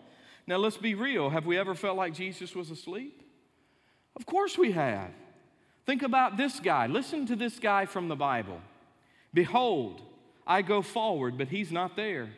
Now, 0.46 0.58
let's 0.58 0.76
be 0.76 0.94
real. 0.94 1.30
Have 1.30 1.46
we 1.46 1.56
ever 1.56 1.74
felt 1.74 1.96
like 1.96 2.12
Jesus 2.12 2.54
was 2.54 2.70
asleep? 2.70 3.22
Of 4.14 4.26
course 4.26 4.58
we 4.58 4.72
have. 4.72 5.08
Think 5.86 6.02
about 6.02 6.36
this 6.36 6.60
guy. 6.60 6.86
Listen 6.86 7.24
to 7.28 7.36
this 7.36 7.58
guy 7.58 7.86
from 7.86 8.08
the 8.08 8.16
Bible. 8.16 8.60
Behold, 9.32 10.02
I 10.46 10.60
go 10.60 10.82
forward, 10.82 11.38
but 11.38 11.48
he's 11.48 11.72
not 11.72 11.96
there. 11.96 12.28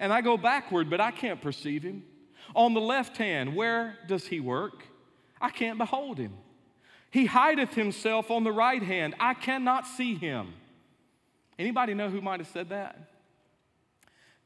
And 0.00 0.12
I 0.12 0.20
go 0.20 0.36
backward, 0.36 0.90
but 0.90 1.00
I 1.00 1.12
can't 1.12 1.40
perceive 1.40 1.84
him. 1.84 2.02
On 2.54 2.74
the 2.74 2.80
left 2.80 3.16
hand, 3.16 3.54
where 3.54 3.98
does 4.06 4.26
he 4.26 4.40
work? 4.40 4.84
I 5.40 5.50
can't 5.50 5.78
behold 5.78 6.18
him. 6.18 6.34
He 7.10 7.26
hideth 7.26 7.74
himself 7.74 8.30
on 8.30 8.44
the 8.44 8.52
right 8.52 8.82
hand. 8.82 9.14
I 9.18 9.34
cannot 9.34 9.86
see 9.86 10.14
him. 10.14 10.52
Anybody 11.58 11.94
know 11.94 12.10
who 12.10 12.20
might 12.20 12.40
have 12.40 12.48
said 12.48 12.68
that? 12.68 12.98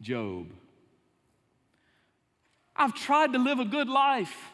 Job. 0.01 0.49
I've 2.75 2.95
tried 2.95 3.33
to 3.33 3.39
live 3.39 3.59
a 3.59 3.65
good 3.65 3.89
life. 3.89 4.52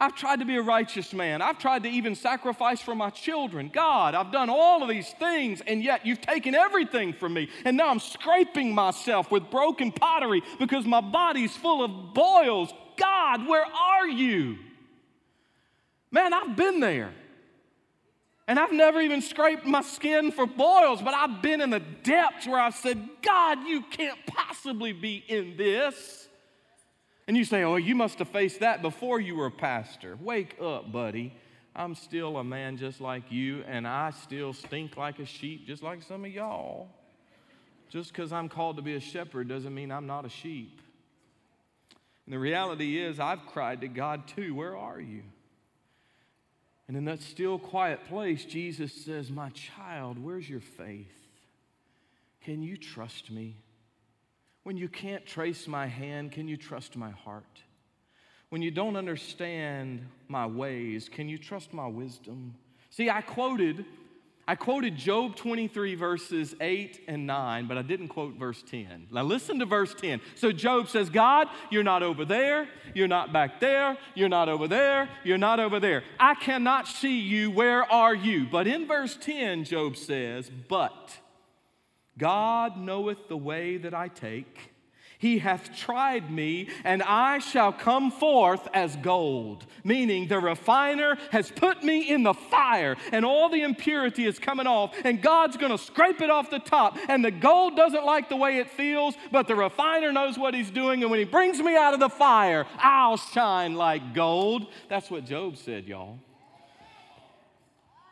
I've 0.00 0.16
tried 0.16 0.40
to 0.40 0.44
be 0.44 0.56
a 0.56 0.62
righteous 0.62 1.12
man. 1.12 1.40
I've 1.40 1.58
tried 1.58 1.84
to 1.84 1.88
even 1.88 2.16
sacrifice 2.16 2.80
for 2.80 2.94
my 2.94 3.10
children. 3.10 3.70
God, 3.72 4.14
I've 4.14 4.32
done 4.32 4.50
all 4.50 4.82
of 4.82 4.88
these 4.88 5.08
things, 5.18 5.62
and 5.66 5.82
yet 5.82 6.04
you've 6.04 6.20
taken 6.20 6.54
everything 6.54 7.12
from 7.12 7.34
me. 7.34 7.48
And 7.64 7.76
now 7.76 7.88
I'm 7.88 8.00
scraping 8.00 8.74
myself 8.74 9.30
with 9.30 9.50
broken 9.50 9.92
pottery 9.92 10.42
because 10.58 10.84
my 10.84 11.00
body's 11.00 11.56
full 11.56 11.84
of 11.84 12.12
boils. 12.12 12.72
God, 12.96 13.46
where 13.46 13.64
are 13.64 14.08
you? 14.08 14.58
Man, 16.10 16.32
I've 16.32 16.56
been 16.56 16.80
there. 16.80 17.12
And 18.46 18.58
I've 18.58 18.72
never 18.72 19.00
even 19.00 19.22
scraped 19.22 19.64
my 19.64 19.80
skin 19.80 20.30
for 20.30 20.46
boils, 20.46 21.00
but 21.00 21.14
I've 21.14 21.40
been 21.40 21.60
in 21.60 21.70
the 21.70 21.80
depths 21.80 22.46
where 22.46 22.60
I've 22.60 22.74
said, 22.74 23.08
God, 23.22 23.66
you 23.66 23.82
can't 23.90 24.18
possibly 24.26 24.92
be 24.92 25.24
in 25.28 25.56
this. 25.56 26.23
And 27.26 27.36
you 27.36 27.44
say, 27.44 27.62
Oh, 27.62 27.76
you 27.76 27.94
must 27.94 28.18
have 28.18 28.28
faced 28.28 28.60
that 28.60 28.82
before 28.82 29.20
you 29.20 29.36
were 29.36 29.46
a 29.46 29.50
pastor. 29.50 30.18
Wake 30.20 30.56
up, 30.60 30.92
buddy. 30.92 31.34
I'm 31.76 31.94
still 31.94 32.36
a 32.36 32.44
man 32.44 32.76
just 32.76 33.00
like 33.00 33.32
you, 33.32 33.64
and 33.66 33.86
I 33.86 34.10
still 34.10 34.52
stink 34.52 34.96
like 34.96 35.18
a 35.18 35.24
sheep, 35.24 35.66
just 35.66 35.82
like 35.82 36.02
some 36.02 36.24
of 36.24 36.30
y'all. 36.30 36.88
Just 37.88 38.12
because 38.12 38.32
I'm 38.32 38.48
called 38.48 38.76
to 38.76 38.82
be 38.82 38.94
a 38.94 39.00
shepherd 39.00 39.48
doesn't 39.48 39.74
mean 39.74 39.90
I'm 39.90 40.06
not 40.06 40.24
a 40.24 40.28
sheep. 40.28 40.80
And 42.26 42.32
the 42.32 42.38
reality 42.38 43.00
is, 43.02 43.18
I've 43.18 43.44
cried 43.46 43.80
to 43.80 43.88
God 43.88 44.28
too, 44.28 44.54
Where 44.54 44.76
are 44.76 45.00
you? 45.00 45.22
And 46.86 46.96
in 46.96 47.06
that 47.06 47.22
still 47.22 47.58
quiet 47.58 48.04
place, 48.04 48.44
Jesus 48.44 48.92
says, 48.92 49.30
My 49.30 49.50
child, 49.50 50.18
where's 50.18 50.48
your 50.48 50.60
faith? 50.60 51.12
Can 52.42 52.62
you 52.62 52.76
trust 52.76 53.30
me? 53.30 53.56
When 54.64 54.76
you 54.76 54.88
can't 54.88 55.24
trace 55.24 55.68
my 55.68 55.86
hand, 55.86 56.32
can 56.32 56.48
you 56.48 56.56
trust 56.56 56.96
my 56.96 57.10
heart? 57.10 57.62
when 58.54 58.62
you 58.62 58.70
don't 58.70 58.94
understand 58.94 60.06
my 60.28 60.46
ways, 60.46 61.08
can 61.08 61.28
you 61.28 61.36
trust 61.36 61.74
my 61.74 61.88
wisdom? 61.88 62.54
See, 62.88 63.10
I 63.10 63.20
quoted 63.20 63.84
I 64.46 64.54
quoted 64.54 64.96
Job 64.96 65.34
23, 65.34 65.96
verses 65.96 66.54
8 66.60 67.00
and 67.08 67.26
9, 67.26 67.66
but 67.66 67.78
I 67.78 67.82
didn't 67.82 68.08
quote 68.08 68.34
verse 68.34 68.62
10. 68.62 69.08
Now 69.10 69.24
listen 69.24 69.58
to 69.58 69.66
verse 69.66 69.92
10. 69.92 70.20
So 70.36 70.52
Job 70.52 70.88
says, 70.88 71.10
God, 71.10 71.48
you're 71.70 71.82
not 71.82 72.04
over 72.04 72.24
there, 72.24 72.68
you're 72.94 73.08
not 73.08 73.32
back 73.32 73.58
there, 73.58 73.96
you're 74.14 74.28
not 74.28 74.48
over 74.48 74.68
there, 74.68 75.08
you're 75.24 75.38
not 75.38 75.58
over 75.58 75.80
there. 75.80 76.04
I 76.20 76.34
cannot 76.36 76.86
see 76.86 77.18
you, 77.18 77.50
where 77.50 77.90
are 77.90 78.14
you? 78.14 78.46
But 78.46 78.68
in 78.68 78.86
verse 78.86 79.16
10, 79.20 79.64
Job 79.64 79.96
says, 79.96 80.48
But 80.68 81.18
God 82.18 82.76
knoweth 82.76 83.28
the 83.28 83.36
way 83.36 83.76
that 83.78 83.94
I 83.94 84.08
take 84.08 84.74
he 85.24 85.38
hath 85.38 85.74
tried 85.74 86.30
me, 86.30 86.68
and 86.84 87.02
I 87.02 87.38
shall 87.38 87.72
come 87.72 88.10
forth 88.10 88.68
as 88.74 88.94
gold. 88.96 89.64
Meaning, 89.82 90.28
the 90.28 90.38
refiner 90.38 91.16
has 91.30 91.50
put 91.50 91.82
me 91.82 92.10
in 92.10 92.24
the 92.24 92.34
fire, 92.34 92.96
and 93.10 93.24
all 93.24 93.48
the 93.48 93.62
impurity 93.62 94.26
is 94.26 94.38
coming 94.38 94.66
off, 94.66 94.94
and 95.02 95.22
God's 95.22 95.56
gonna 95.56 95.78
scrape 95.78 96.20
it 96.20 96.28
off 96.28 96.50
the 96.50 96.58
top. 96.58 96.98
And 97.08 97.24
the 97.24 97.30
gold 97.30 97.74
doesn't 97.74 98.04
like 98.04 98.28
the 98.28 98.36
way 98.36 98.58
it 98.58 98.68
feels, 98.70 99.14
but 99.32 99.48
the 99.48 99.54
refiner 99.54 100.12
knows 100.12 100.38
what 100.38 100.52
he's 100.52 100.70
doing, 100.70 101.00
and 101.00 101.10
when 101.10 101.20
he 101.20 101.24
brings 101.24 101.58
me 101.58 101.74
out 101.74 101.94
of 101.94 102.00
the 102.00 102.10
fire, 102.10 102.66
I'll 102.76 103.16
shine 103.16 103.76
like 103.76 104.12
gold. 104.12 104.66
That's 104.90 105.10
what 105.10 105.24
Job 105.24 105.56
said, 105.56 105.86
y'all. 105.86 106.18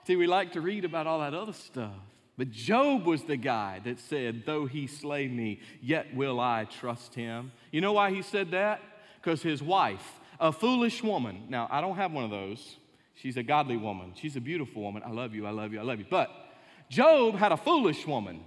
See, 0.07 0.17
we 0.17 0.27
like 0.27 0.53
to 0.53 0.63
read 0.63 0.87
about 0.87 1.07
all 1.07 1.21
that 1.21 1.35
other 1.35 1.53
stuff. 1.53 1.93
But 2.39 2.51
Job 2.51 3.05
was 3.05 3.25
the 3.25 3.37
guy 3.37 3.81
that 3.85 3.99
said, 4.01 4.45
Though 4.47 4.67
he 4.67 4.87
slay 4.87 5.29
me, 5.29 5.61
yet 5.81 6.15
will 6.15 6.41
I 6.41 6.65
trust 6.65 7.15
him. 7.15 7.53
You 7.71 7.81
know 7.81 7.93
why 7.93 8.11
he 8.11 8.23
said 8.23 8.53
that? 8.53 8.81
Because 9.21 9.43
his 9.43 9.63
wife, 9.63 10.21
a 10.41 10.51
foolish 10.51 11.03
woman, 11.03 11.45
now 11.49 11.69
I 11.71 11.81
don't 11.81 11.97
have 11.97 12.13
one 12.13 12.25
of 12.25 12.31
those. 12.31 12.77
She's 13.15 13.37
a 13.37 13.43
godly 13.43 13.77
woman. 13.77 14.15
She's 14.15 14.37
a 14.37 14.41
beautiful 14.41 14.83
woman. 14.83 15.03
I 15.05 15.11
love 15.11 15.35
you, 15.35 15.47
I 15.47 15.51
love 15.51 15.73
you, 15.73 15.81
I 15.81 15.83
love 15.83 15.99
you. 15.99 16.07
But 16.09 16.31
Job 16.89 17.35
had 17.35 17.53
a 17.53 17.57
foolish 17.57 18.07
woman, 18.07 18.41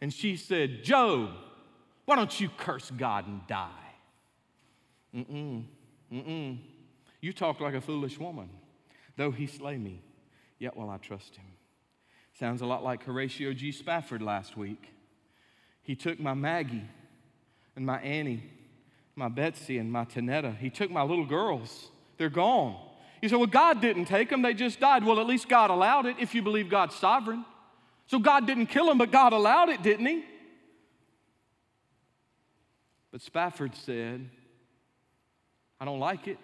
and 0.00 0.12
she 0.12 0.36
said, 0.36 0.84
Job, 0.84 1.30
why 2.04 2.16
don't 2.16 2.38
you 2.38 2.50
curse 2.56 2.90
God 2.90 3.26
and 3.26 3.46
die? 3.46 3.70
Mm-mm, 5.14 5.64
mm-mm. 6.12 6.58
You 7.20 7.32
talk 7.32 7.60
like 7.60 7.74
a 7.74 7.80
foolish 7.80 8.18
woman. 8.18 8.50
Though 9.16 9.30
he 9.30 9.46
slay 9.46 9.78
me, 9.78 10.02
yet 10.58 10.76
will 10.76 10.90
I 10.90 10.98
trust 10.98 11.36
him. 11.36 11.46
Sounds 12.38 12.62
a 12.62 12.66
lot 12.66 12.82
like 12.82 13.04
Horatio 13.04 13.52
G. 13.52 13.70
Spafford 13.70 14.20
last 14.20 14.56
week. 14.56 14.90
He 15.82 15.94
took 15.94 16.18
my 16.18 16.34
Maggie 16.34 16.84
and 17.76 17.86
my 17.86 17.98
Annie, 18.00 18.42
my 19.14 19.28
Betsy 19.28 19.78
and 19.78 19.92
my 19.92 20.04
Tanetta. 20.04 20.56
He 20.56 20.68
took 20.68 20.90
my 20.90 21.02
little 21.02 21.26
girls. 21.26 21.90
They're 22.16 22.30
gone. 22.30 22.76
You 23.22 23.28
say, 23.28 23.36
well, 23.36 23.46
God 23.46 23.80
didn't 23.80 24.06
take 24.06 24.30
them, 24.30 24.42
they 24.42 24.52
just 24.52 24.80
died. 24.80 25.04
Well, 25.04 25.20
at 25.20 25.26
least 25.26 25.48
God 25.48 25.70
allowed 25.70 26.06
it 26.06 26.16
if 26.18 26.34
you 26.34 26.42
believe 26.42 26.68
God's 26.68 26.96
sovereign. 26.96 27.44
So 28.06 28.18
God 28.18 28.46
didn't 28.46 28.66
kill 28.66 28.86
them, 28.86 28.98
but 28.98 29.10
God 29.12 29.32
allowed 29.32 29.68
it, 29.68 29.82
didn't 29.82 30.06
He? 30.06 30.24
But 33.12 33.22
Spafford 33.22 33.74
said, 33.76 34.28
I 35.80 35.84
don't 35.84 36.00
like 36.00 36.26
it. 36.26 36.38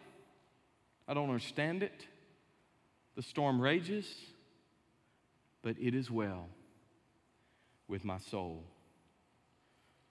I 1.08 1.14
don't 1.14 1.28
understand 1.28 1.82
it. 1.82 2.06
The 3.16 3.22
storm 3.22 3.60
rages 3.60 4.06
but 5.62 5.76
it 5.80 5.94
is 5.94 6.10
well 6.10 6.48
with 7.88 8.04
my 8.04 8.18
soul. 8.18 8.64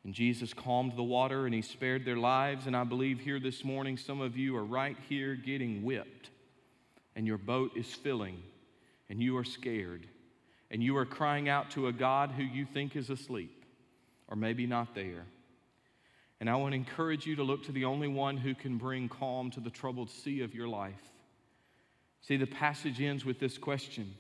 And 0.04 0.14
Jesus 0.14 0.54
calmed 0.54 0.96
the 0.96 1.04
water 1.04 1.46
and 1.46 1.54
he 1.54 1.62
spared 1.62 2.06
their 2.06 2.18
lives. 2.18 2.68
And 2.68 2.76
I 2.76 2.84
believe 2.84 3.20
here 3.20 3.40
this 3.40 3.64
morning, 3.64 3.98
some 3.98 4.22
of 4.22 4.38
you 4.38 4.56
are 4.56 4.64
right 4.64 4.98
here 5.08 5.36
getting 5.36 5.84
whipped, 5.84 6.30
and 7.16 7.28
your 7.28 7.38
boat 7.38 7.72
is 7.76 7.88
filling, 7.88 8.42
and 9.10 9.22
you 9.22 9.38
are 9.38 9.44
scared, 9.44 10.08
and 10.72 10.84
you 10.84 10.96
are 10.98 11.06
crying 11.06 11.50
out 11.50 11.72
to 11.72 11.88
a 11.88 11.94
God 11.94 12.32
who 12.32 12.44
you 12.44 12.66
think 12.66 12.96
is 12.96 13.10
asleep, 13.10 13.66
or 14.28 14.36
maybe 14.36 14.66
not 14.66 14.96
there. 14.96 15.26
And 16.40 16.50
I 16.50 16.56
want 16.56 16.72
to 16.72 16.78
encourage 16.78 17.26
you 17.26 17.36
to 17.36 17.44
look 17.44 17.66
to 17.66 17.74
the 17.74 17.84
only 17.86 18.08
one 18.08 18.38
who 18.38 18.56
can 18.56 18.78
bring 18.78 19.10
calm 19.10 19.52
to 19.52 19.60
the 19.60 19.70
troubled 19.70 20.10
sea 20.10 20.42
of 20.42 20.56
your 20.56 20.70
life. 20.70 21.12
See, 22.22 22.38
the 22.38 22.48
passage 22.48 23.02
ends 23.02 23.26
with 23.26 23.40
this 23.40 23.58
question 23.58 24.14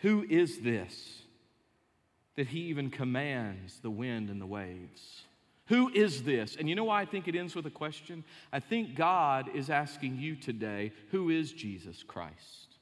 who 0.00 0.24
is 0.28 0.60
this 0.60 1.22
that 2.36 2.48
he 2.48 2.60
even 2.60 2.90
commands 2.90 3.80
the 3.80 3.90
wind 3.90 4.30
and 4.30 4.40
the 4.40 4.46
waves? 4.46 5.22
Who 5.66 5.90
is 5.90 6.22
this? 6.22 6.56
And 6.56 6.68
you 6.68 6.74
know 6.74 6.84
why 6.84 7.02
I 7.02 7.04
think 7.04 7.28
it 7.28 7.36
ends 7.36 7.54
with 7.54 7.66
a 7.66 7.70
question? 7.70 8.24
I 8.52 8.60
think 8.60 8.94
God 8.94 9.50
is 9.54 9.70
asking 9.70 10.16
you 10.18 10.36
today, 10.36 10.92
who 11.10 11.30
is 11.30 11.52
Jesus 11.52 12.02
Christ? 12.02 12.76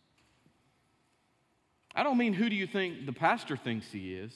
I 1.94 2.02
don't 2.02 2.18
mean 2.18 2.32
who 2.32 2.48
do 2.48 2.54
you 2.54 2.66
think 2.66 3.04
the 3.04 3.12
pastor 3.12 3.56
thinks 3.56 3.90
he 3.90 4.14
is? 4.14 4.32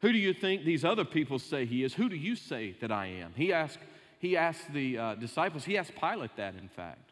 Who 0.00 0.10
do 0.10 0.18
you 0.18 0.32
think 0.32 0.64
these 0.64 0.84
other 0.84 1.04
people 1.04 1.38
say 1.38 1.66
he 1.66 1.84
is? 1.84 1.94
Who 1.94 2.08
do 2.08 2.16
you 2.16 2.34
say 2.34 2.76
that 2.80 2.90
I 2.90 3.06
am? 3.06 3.32
He 3.36 3.52
asked, 3.52 3.78
he 4.18 4.36
asked 4.36 4.72
the 4.72 4.98
uh, 4.98 5.14
disciples, 5.16 5.64
he 5.64 5.76
asked 5.76 5.92
Pilate 6.00 6.34
that, 6.36 6.54
in 6.54 6.68
fact 6.68 7.03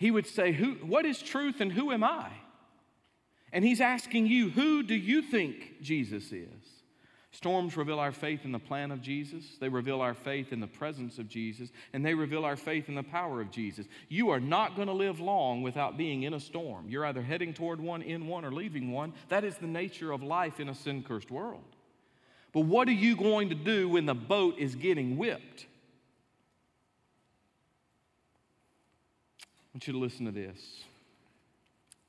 he 0.00 0.10
would 0.10 0.26
say, 0.26 0.52
who, 0.52 0.76
What 0.76 1.04
is 1.04 1.20
truth 1.20 1.60
and 1.60 1.70
who 1.70 1.92
am 1.92 2.02
I? 2.02 2.30
And 3.52 3.62
he's 3.62 3.82
asking 3.82 4.28
you, 4.28 4.48
Who 4.48 4.82
do 4.82 4.94
you 4.94 5.20
think 5.20 5.82
Jesus 5.82 6.32
is? 6.32 6.48
Storms 7.32 7.76
reveal 7.76 7.98
our 7.98 8.10
faith 8.10 8.46
in 8.46 8.50
the 8.50 8.58
plan 8.58 8.92
of 8.92 9.02
Jesus. 9.02 9.44
They 9.60 9.68
reveal 9.68 10.00
our 10.00 10.14
faith 10.14 10.54
in 10.54 10.60
the 10.60 10.66
presence 10.66 11.18
of 11.18 11.28
Jesus. 11.28 11.70
And 11.92 12.04
they 12.04 12.14
reveal 12.14 12.46
our 12.46 12.56
faith 12.56 12.88
in 12.88 12.94
the 12.94 13.02
power 13.02 13.42
of 13.42 13.50
Jesus. 13.50 13.86
You 14.08 14.30
are 14.30 14.40
not 14.40 14.74
going 14.74 14.88
to 14.88 14.94
live 14.94 15.20
long 15.20 15.60
without 15.60 15.98
being 15.98 16.22
in 16.22 16.32
a 16.32 16.40
storm. 16.40 16.86
You're 16.88 17.04
either 17.04 17.22
heading 17.22 17.52
toward 17.52 17.78
one, 17.78 18.00
in 18.00 18.26
one, 18.26 18.46
or 18.46 18.50
leaving 18.50 18.90
one. 18.90 19.12
That 19.28 19.44
is 19.44 19.56
the 19.58 19.66
nature 19.66 20.12
of 20.12 20.22
life 20.22 20.60
in 20.60 20.70
a 20.70 20.74
sin 20.74 21.04
cursed 21.06 21.30
world. 21.30 21.76
But 22.54 22.62
what 22.62 22.88
are 22.88 22.92
you 22.92 23.16
going 23.16 23.50
to 23.50 23.54
do 23.54 23.90
when 23.90 24.06
the 24.06 24.14
boat 24.14 24.58
is 24.58 24.74
getting 24.74 25.18
whipped? 25.18 25.66
Want 29.74 29.86
you 29.86 29.92
to 29.92 29.98
listen 29.98 30.26
to 30.26 30.32
this. 30.32 30.58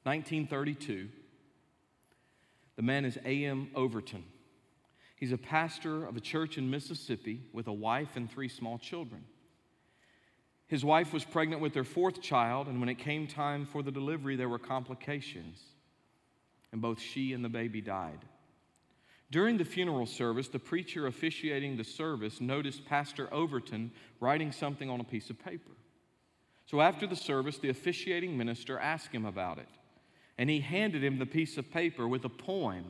1932, 0.03 1.09
the 2.75 2.81
man 2.81 3.05
is 3.05 3.17
A.M. 3.23 3.69
Overton. 3.75 4.23
He's 5.15 5.31
a 5.31 5.37
pastor 5.37 6.05
of 6.05 6.17
a 6.17 6.19
church 6.19 6.57
in 6.57 6.71
Mississippi 6.71 7.41
with 7.53 7.67
a 7.67 7.73
wife 7.73 8.15
and 8.15 8.29
three 8.29 8.49
small 8.49 8.79
children. 8.79 9.23
His 10.65 10.83
wife 10.83 11.13
was 11.13 11.23
pregnant 11.23 11.61
with 11.61 11.73
their 11.73 11.83
fourth 11.83 12.21
child, 12.21 12.67
and 12.67 12.79
when 12.79 12.89
it 12.89 12.97
came 12.97 13.27
time 13.27 13.67
for 13.67 13.83
the 13.83 13.91
delivery, 13.91 14.35
there 14.35 14.49
were 14.49 14.57
complications, 14.57 15.61
and 16.71 16.81
both 16.81 16.99
she 16.99 17.33
and 17.33 17.45
the 17.45 17.49
baby 17.49 17.81
died. 17.81 18.25
During 19.29 19.57
the 19.57 19.65
funeral 19.65 20.07
service, 20.07 20.47
the 20.47 20.59
preacher 20.59 21.05
officiating 21.05 21.77
the 21.77 21.83
service 21.83 22.41
noticed 22.41 22.85
Pastor 22.85 23.31
Overton 23.31 23.91
writing 24.19 24.51
something 24.51 24.89
on 24.89 24.99
a 24.99 25.03
piece 25.03 25.29
of 25.29 25.37
paper. 25.37 25.71
So 26.71 26.79
after 26.79 27.05
the 27.05 27.17
service, 27.17 27.57
the 27.57 27.67
officiating 27.67 28.37
minister 28.37 28.79
asked 28.79 29.11
him 29.11 29.25
about 29.25 29.57
it. 29.57 29.67
And 30.37 30.49
he 30.49 30.61
handed 30.61 31.03
him 31.03 31.19
the 31.19 31.25
piece 31.25 31.57
of 31.57 31.69
paper 31.69 32.07
with 32.07 32.23
a 32.23 32.29
poem 32.29 32.85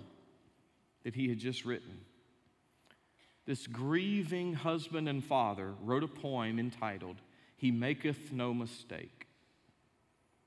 that 1.04 1.16
he 1.16 1.28
had 1.28 1.40
just 1.40 1.66
written. 1.66 2.02
This 3.48 3.66
grieving 3.66 4.54
husband 4.54 5.10
and 5.10 5.24
father 5.24 5.74
wrote 5.82 6.04
a 6.04 6.08
poem 6.08 6.60
entitled, 6.60 7.16
He 7.58 7.72
Maketh 7.72 8.32
No 8.32 8.54
Mistake. 8.54 9.26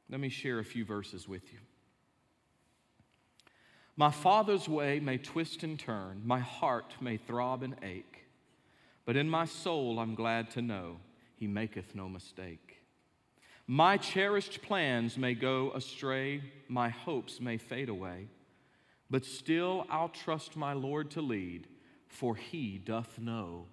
Let 0.09 0.21
me 0.21 0.29
share 0.29 0.61
a 0.61 0.65
few 0.65 0.85
verses 0.85 1.27
with 1.27 1.53
you. 1.53 1.59
My 3.97 4.13
father's 4.13 4.69
way 4.69 5.01
may 5.01 5.19
twist 5.19 5.65
and 5.65 5.77
turn, 5.77 6.23
my 6.25 6.39
heart 6.39 6.95
may 7.01 7.17
throb 7.17 7.65
and 7.65 7.75
ache, 7.83 8.27
but 9.05 9.17
in 9.17 9.29
my 9.29 9.45
soul 9.45 9.99
I'm 9.99 10.15
glad 10.15 10.53
to 10.53 10.63
know 10.63 10.99
he 11.35 11.49
maketh 11.49 11.97
no 11.97 12.09
mistake. 12.09 12.84
My 13.67 13.97
cherished 13.97 14.61
plans 14.61 15.17
may 15.17 15.33
go 15.33 15.73
astray, 15.73 16.43
my 16.69 16.91
hopes 16.91 17.41
may 17.41 17.57
fade 17.57 17.89
away, 17.89 18.29
but 19.11 19.25
still 19.25 19.87
I'll 19.89 20.11
trust 20.11 20.55
my 20.55 20.75
Lord 20.75 21.11
to 21.13 21.23
lead, 21.23 21.67
for 22.07 22.35
he 22.35 22.77
doth 22.77 23.19
know 23.19 23.65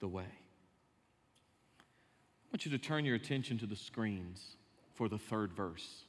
the 0.00 0.08
way. 0.08 0.24
I 1.82 2.52
want 2.52 2.64
you 2.64 2.70
to 2.70 2.78
turn 2.78 3.04
your 3.04 3.16
attention 3.16 3.58
to 3.58 3.66
the 3.66 3.76
screens 3.76 4.56
for 4.94 5.10
the 5.10 5.18
third 5.18 5.52
verse. 5.52 6.04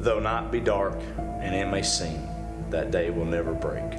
Though 0.00 0.20
night 0.20 0.52
be 0.52 0.60
dark 0.60 1.00
and 1.16 1.54
it 1.54 1.66
may 1.70 1.82
seem 1.82 2.28
that 2.68 2.90
day 2.90 3.08
will 3.08 3.24
never 3.24 3.54
break, 3.54 3.98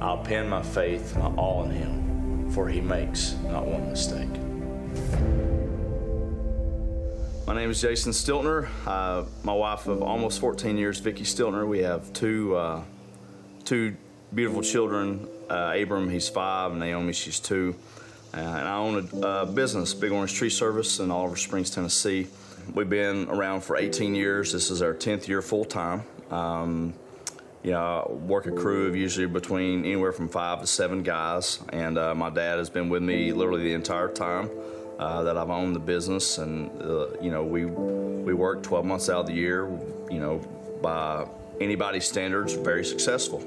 I'll 0.00 0.24
pin 0.24 0.48
my 0.48 0.62
faith, 0.62 1.14
my 1.18 1.26
all 1.34 1.64
in 1.64 1.70
him 1.72 2.07
for 2.50 2.68
he 2.68 2.80
makes 2.80 3.34
not 3.44 3.66
one 3.66 3.88
mistake. 3.88 4.28
My 7.46 7.54
name 7.54 7.70
is 7.70 7.80
Jason 7.80 8.12
Stiltner. 8.12 8.68
Uh, 8.86 9.24
my 9.42 9.54
wife 9.54 9.86
of 9.86 10.02
almost 10.02 10.40
14 10.40 10.76
years, 10.76 11.00
Vicki 11.00 11.24
Stiltner. 11.24 11.66
We 11.66 11.78
have 11.78 12.12
two 12.12 12.54
uh, 12.56 12.82
two 13.64 13.96
beautiful 14.34 14.62
children. 14.62 15.28
Uh, 15.48 15.74
Abram, 15.76 16.10
he's 16.10 16.28
five, 16.28 16.72
and 16.72 16.80
Naomi, 16.80 17.12
she's 17.12 17.40
two. 17.40 17.74
Uh, 18.34 18.40
and 18.40 18.68
I 18.68 18.76
own 18.76 19.08
a 19.12 19.26
uh, 19.26 19.44
business, 19.46 19.94
Big 19.94 20.12
Orange 20.12 20.34
Tree 20.34 20.50
Service 20.50 21.00
in 21.00 21.10
Oliver 21.10 21.36
Springs, 21.36 21.70
Tennessee. 21.70 22.26
We've 22.74 22.90
been 22.90 23.28
around 23.30 23.62
for 23.62 23.78
18 23.78 24.14
years. 24.14 24.52
This 24.52 24.70
is 24.70 24.82
our 24.82 24.92
10th 24.92 25.26
year 25.26 25.40
full 25.40 25.64
time. 25.64 26.02
Um, 26.30 26.92
you 27.62 27.72
know, 27.72 28.06
I 28.08 28.12
work 28.12 28.46
a 28.46 28.52
crew 28.52 28.86
of 28.86 28.96
usually 28.96 29.26
between 29.26 29.84
anywhere 29.84 30.12
from 30.12 30.28
five 30.28 30.60
to 30.60 30.66
seven 30.66 31.02
guys, 31.02 31.58
and 31.70 31.98
uh, 31.98 32.14
my 32.14 32.30
dad 32.30 32.58
has 32.58 32.70
been 32.70 32.88
with 32.88 33.02
me 33.02 33.32
literally 33.32 33.64
the 33.64 33.74
entire 33.74 34.08
time 34.08 34.50
uh, 34.98 35.22
that 35.24 35.36
I've 35.36 35.50
owned 35.50 35.74
the 35.74 35.80
business. 35.80 36.38
And 36.38 36.70
uh, 36.80 37.08
you 37.20 37.30
know, 37.30 37.44
we 37.44 37.64
we 37.64 38.34
work 38.34 38.62
12 38.62 38.84
months 38.84 39.08
out 39.08 39.20
of 39.20 39.26
the 39.26 39.34
year. 39.34 39.68
You 40.10 40.20
know, 40.20 40.38
by 40.80 41.26
anybody's 41.60 42.06
standards, 42.06 42.54
very 42.54 42.84
successful. 42.84 43.42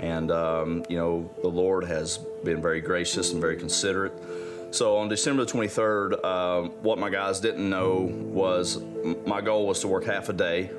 And 0.00 0.30
um, 0.32 0.84
you 0.88 0.96
know, 0.96 1.30
the 1.42 1.48
Lord 1.48 1.84
has 1.84 2.18
been 2.44 2.60
very 2.60 2.80
gracious 2.80 3.32
and 3.32 3.40
very 3.40 3.56
considerate. 3.56 4.12
So 4.72 4.96
on 4.96 5.08
December 5.08 5.44
the 5.44 5.52
23rd, 5.52 6.20
uh, 6.24 6.68
what 6.80 6.98
my 6.98 7.10
guys 7.10 7.40
didn't 7.40 7.68
know 7.68 8.10
was 8.10 8.82
my 9.26 9.42
goal 9.42 9.66
was 9.66 9.80
to 9.80 9.88
work 9.88 10.04
half 10.04 10.30
a 10.30 10.32
day. 10.32 10.70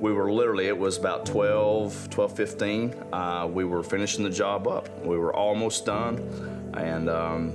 We 0.00 0.14
were 0.14 0.32
literally, 0.32 0.66
it 0.66 0.78
was 0.78 0.96
about 0.96 1.26
12, 1.26 2.08
12, 2.08 2.36
15. 2.36 2.94
Uh, 3.12 3.48
we 3.52 3.64
were 3.64 3.82
finishing 3.82 4.24
the 4.24 4.30
job 4.30 4.66
up. 4.66 4.88
We 5.04 5.18
were 5.18 5.34
almost 5.34 5.84
done. 5.84 6.72
And, 6.74 7.10
um, 7.10 7.52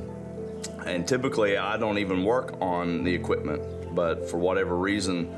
and 0.85 1.07
typically 1.07 1.57
I 1.57 1.77
don't 1.77 1.97
even 1.97 2.23
work 2.23 2.55
on 2.61 3.03
the 3.03 3.13
equipment, 3.13 3.63
but 3.95 4.29
for 4.29 4.37
whatever 4.37 4.77
reason, 4.77 5.33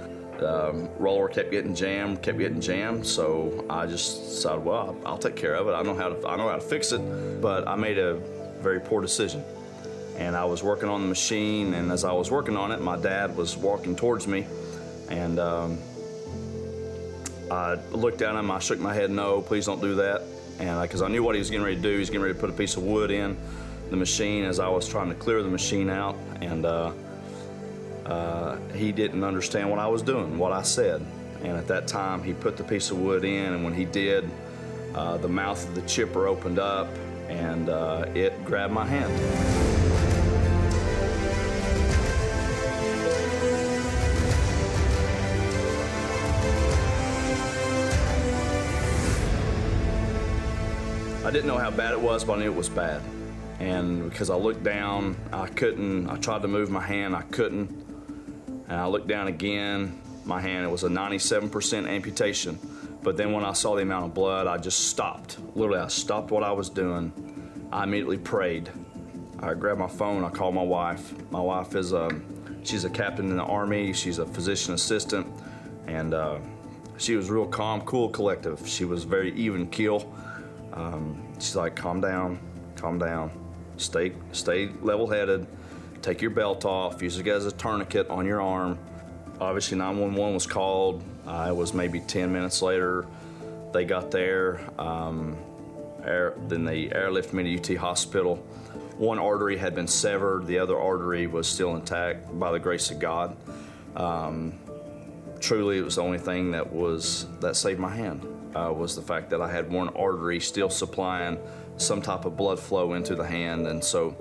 um, 0.45 0.89
roller 0.99 1.29
kept 1.29 1.49
getting 1.49 1.73
jammed, 1.73 2.21
kept 2.21 2.37
getting 2.37 2.59
jammed. 2.59 3.07
So 3.07 3.65
I 3.69 3.87
just 3.87 4.25
decided, 4.25 4.65
well, 4.65 4.97
I'll, 5.05 5.17
take 5.17 5.37
care 5.37 5.55
of 5.55 5.67
it. 5.69 5.71
I 5.71 5.83
know 5.83 5.95
how 5.95 6.09
to, 6.09 6.27
I 6.27 6.35
know 6.35 6.49
how 6.49 6.55
to 6.55 6.61
fix 6.61 6.91
it. 6.91 7.41
But 7.41 7.67
I 7.67 7.75
made 7.75 7.97
a 7.97 8.15
very 8.59 8.81
poor 8.81 9.01
decision 9.01 9.43
and 10.17 10.35
I 10.35 10.43
was 10.43 10.63
working 10.63 10.89
on 10.89 11.01
the 11.01 11.07
machine. 11.07 11.73
And 11.73 11.91
as 11.91 12.03
I 12.03 12.11
was 12.11 12.29
working 12.29 12.57
on 12.57 12.71
it, 12.71 12.81
my 12.81 12.97
dad 12.97 13.37
was 13.37 13.55
walking 13.55 13.95
towards 13.95 14.27
me, 14.27 14.47
and 15.09 15.39
um, 15.39 15.77
I 17.51 17.75
looked 17.91 18.21
at 18.21 18.35
him. 18.35 18.51
I 18.51 18.59
shook 18.59 18.79
my 18.79 18.93
head, 18.93 19.11
no, 19.11 19.41
please 19.41 19.65
don't 19.65 19.81
do 19.81 19.95
that. 19.95 20.21
And 20.59 20.81
because 20.81 21.01
I, 21.01 21.07
knew 21.07 21.23
what 21.23 21.35
he 21.35 21.39
was 21.39 21.49
getting 21.49 21.63
ready 21.63 21.75
to 21.75 21.81
do, 21.81 21.93
he 21.93 21.99
was 21.99 22.09
getting 22.09 22.23
ready 22.23 22.33
to 22.33 22.39
put 22.39 22.49
a 22.49 22.53
piece 22.53 22.77
of 22.77 22.83
wood 22.83 23.11
in 23.11 23.37
the 23.89 23.95
machine 23.95 24.43
as 24.43 24.59
I 24.59 24.67
was 24.67 24.87
trying 24.87 25.09
to 25.09 25.15
clear 25.15 25.41
the 25.41 25.49
machine 25.49 25.89
out, 25.89 26.15
and 26.41 26.65
uh, 26.65 26.91
uh, 28.05 28.57
he 28.73 28.91
didn't 28.91 29.23
understand 29.23 29.69
what 29.69 29.79
I 29.79 29.87
was 29.87 30.01
doing, 30.01 30.37
what 30.37 30.51
I 30.51 30.61
said. 30.61 31.05
And 31.43 31.55
at 31.55 31.67
that 31.67 31.87
time, 31.87 32.23
he 32.23 32.33
put 32.33 32.57
the 32.57 32.63
piece 32.63 32.91
of 32.91 32.99
wood 32.99 33.23
in, 33.23 33.53
and 33.53 33.63
when 33.63 33.73
he 33.73 33.85
did, 33.85 34.29
uh, 34.95 35.17
the 35.17 35.29
mouth 35.29 35.65
of 35.67 35.75
the 35.75 35.81
chipper 35.83 36.27
opened 36.27 36.59
up, 36.59 36.87
and 37.29 37.69
uh, 37.69 38.05
it 38.13 38.43
grabbed 38.43 38.73
my 38.73 38.85
hand. 38.85 39.56
I 51.27 51.29
didn't 51.29 51.47
know 51.47 51.57
how 51.57 51.71
bad 51.71 51.91
it 51.91 51.99
was, 51.99 52.23
but 52.23 52.37
I 52.37 52.43
knew 52.43 52.45
it 52.45 52.55
was 52.55 52.69
bad. 52.69 53.01
And 53.59 54.09
because 54.09 54.29
I 54.29 54.35
looked 54.35 54.63
down, 54.63 55.17
I 55.33 55.47
couldn't, 55.47 56.09
I 56.09 56.15
tried 56.15 56.41
to 56.43 56.47
move 56.47 56.69
my 56.69 56.81
hand, 56.81 57.13
I 57.13 57.23
couldn't. 57.23 57.69
And 58.69 58.71
I 58.71 58.87
looked 58.87 59.09
down 59.09 59.27
again, 59.27 60.01
my 60.23 60.39
hand, 60.39 60.65
it 60.65 60.69
was 60.69 60.85
a 60.85 60.87
97% 60.87 61.85
amputation. 61.85 62.57
But 63.03 63.17
then 63.17 63.33
when 63.33 63.43
I 63.43 63.51
saw 63.51 63.75
the 63.75 63.81
amount 63.81 64.05
of 64.05 64.13
blood, 64.13 64.47
I 64.47 64.57
just 64.57 64.87
stopped. 64.87 65.37
Literally, 65.53 65.81
I 65.81 65.89
stopped 65.89 66.31
what 66.31 66.43
I 66.43 66.53
was 66.53 66.69
doing. 66.69 67.11
I 67.73 67.83
immediately 67.83 68.19
prayed. 68.19 68.71
I 69.39 69.53
grabbed 69.53 69.81
my 69.81 69.89
phone, 69.89 70.23
I 70.23 70.29
called 70.29 70.55
my 70.55 70.63
wife. 70.63 71.13
My 71.29 71.41
wife 71.41 71.75
is 71.75 71.91
a, 71.91 72.05
um, 72.05 72.63
she's 72.63 72.85
a 72.85 72.89
captain 72.89 73.29
in 73.31 73.35
the 73.35 73.43
Army, 73.43 73.91
she's 73.91 74.19
a 74.19 74.25
physician 74.25 74.75
assistant, 74.75 75.27
and 75.87 76.13
uh, 76.13 76.37
she 76.97 77.17
was 77.17 77.29
real 77.29 77.47
calm, 77.47 77.81
cool, 77.81 78.07
collective. 78.07 78.65
She 78.65 78.85
was 78.85 79.03
very 79.03 79.33
even 79.33 79.67
keel. 79.67 80.09
Um, 80.77 81.33
she's 81.39 81.55
like, 81.55 81.75
calm 81.75 82.01
down, 82.01 82.39
calm 82.75 82.99
down, 82.99 83.31
stay, 83.77 84.13
stay 84.31 84.69
level-headed, 84.81 85.47
take 86.03 86.21
your 86.21 86.29
belt 86.29 86.65
off, 86.65 87.01
use 87.01 87.17
it 87.17 87.27
as 87.27 87.47
a 87.47 87.51
tourniquet 87.51 88.07
on 88.09 88.27
your 88.27 88.41
arm. 88.41 88.77
Obviously 89.41 89.77
911 89.77 90.33
was 90.35 90.45
called. 90.45 91.03
Uh, 91.25 91.47
it 91.49 91.55
was 91.55 91.73
maybe 91.73 91.99
10 91.99 92.31
minutes 92.31 92.61
later. 92.61 93.07
They 93.73 93.85
got 93.85 94.11
there. 94.11 94.61
Um, 94.79 95.35
air, 96.03 96.35
then 96.47 96.63
they 96.63 96.87
airlifted 96.87 97.33
me 97.33 97.57
to 97.57 97.75
UT 97.75 97.79
Hospital. 97.79 98.35
One 98.97 99.17
artery 99.17 99.57
had 99.57 99.73
been 99.73 99.87
severed. 99.87 100.45
The 100.45 100.59
other 100.59 100.79
artery 100.79 101.25
was 101.25 101.47
still 101.47 101.75
intact 101.75 102.37
by 102.39 102.51
the 102.51 102.59
grace 102.59 102.91
of 102.91 102.99
God. 102.99 103.35
Um, 103.95 104.53
truly, 105.39 105.79
it 105.79 105.83
was 105.83 105.95
the 105.95 106.03
only 106.03 106.19
thing 106.19 106.51
that 106.51 106.71
was 106.71 107.25
that 107.39 107.55
saved 107.55 107.79
my 107.79 107.95
hand 107.95 108.36
uh, 108.57 108.71
was 108.71 108.95
the 108.95 109.01
fact 109.01 109.29
that 109.29 109.41
I 109.41 109.51
had 109.51 109.71
one 109.71 109.89
artery 109.89 110.39
still 110.39 110.69
supplying 110.69 111.37
some 111.77 112.01
type 112.01 112.25
of 112.25 112.35
blood 112.35 112.59
flow 112.59 112.93
into 112.93 113.15
the 113.15 113.25
hand. 113.25 113.67
And 113.67 113.83
so 113.83 114.15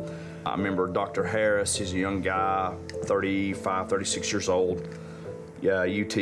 I 0.44 0.52
remember 0.52 0.86
Dr. 0.88 1.24
Harris, 1.24 1.76
he's 1.76 1.92
a 1.92 1.98
young 1.98 2.20
guy, 2.20 2.74
35, 3.04 3.88
36 3.88 4.32
years 4.32 4.48
old. 4.48 4.86
Yeah, 5.62 5.80
UT, 5.80 6.16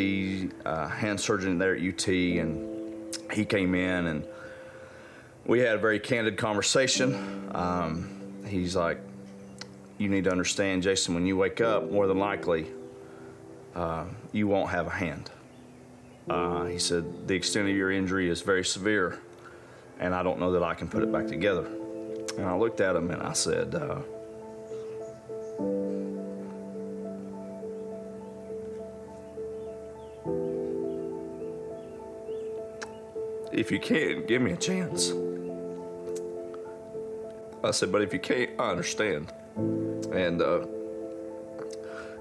uh, 0.64 0.88
hand 0.88 1.20
surgeon 1.20 1.58
there 1.58 1.74
at 1.74 1.82
UT, 1.82 2.06
and 2.08 3.16
he 3.32 3.44
came 3.44 3.74
in 3.74 4.06
and 4.06 4.26
we 5.44 5.58
had 5.58 5.74
a 5.74 5.78
very 5.78 5.98
candid 5.98 6.38
conversation. 6.38 7.50
Um, 7.52 8.44
he's 8.46 8.76
like, 8.76 9.00
You 9.98 10.08
need 10.08 10.24
to 10.24 10.30
understand, 10.30 10.82
Jason, 10.82 11.14
when 11.14 11.26
you 11.26 11.36
wake 11.36 11.60
up, 11.60 11.90
more 11.90 12.06
than 12.06 12.18
likely, 12.18 12.70
uh, 13.74 14.04
you 14.32 14.46
won't 14.46 14.70
have 14.70 14.86
a 14.86 14.90
hand. 14.90 15.30
Uh, 16.28 16.64
he 16.64 16.78
said, 16.78 17.28
The 17.28 17.34
extent 17.34 17.68
of 17.68 17.76
your 17.76 17.90
injury 17.90 18.30
is 18.30 18.40
very 18.40 18.64
severe, 18.64 19.18
and 20.00 20.14
I 20.14 20.22
don't 20.22 20.38
know 20.38 20.52
that 20.52 20.62
I 20.62 20.74
can 20.74 20.88
put 20.88 21.02
it 21.02 21.12
back 21.12 21.26
together. 21.26 21.66
And 22.36 22.46
I 22.46 22.56
looked 22.56 22.80
at 22.80 22.96
him 22.96 23.10
and 23.10 23.22
I 23.22 23.32
said, 23.32 23.74
uh, 23.74 24.00
If 33.52 33.70
you 33.70 33.78
can't, 33.78 34.26
give 34.26 34.42
me 34.42 34.50
a 34.50 34.56
chance. 34.56 35.12
I 37.62 37.70
said, 37.70 37.92
But 37.92 38.02
if 38.02 38.12
you 38.12 38.18
can't, 38.18 38.50
I 38.58 38.70
understand. 38.70 39.32
And, 39.56 40.42
uh, 40.42 40.66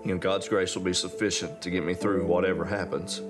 you 0.05 0.13
know, 0.13 0.17
God's 0.17 0.47
grace 0.47 0.75
will 0.75 0.83
be 0.83 0.93
sufficient 0.93 1.61
to 1.61 1.71
get 1.71 1.83
me 1.83 1.95
through 1.95 2.27
whatever 2.27 2.65
happens. 2.65 3.21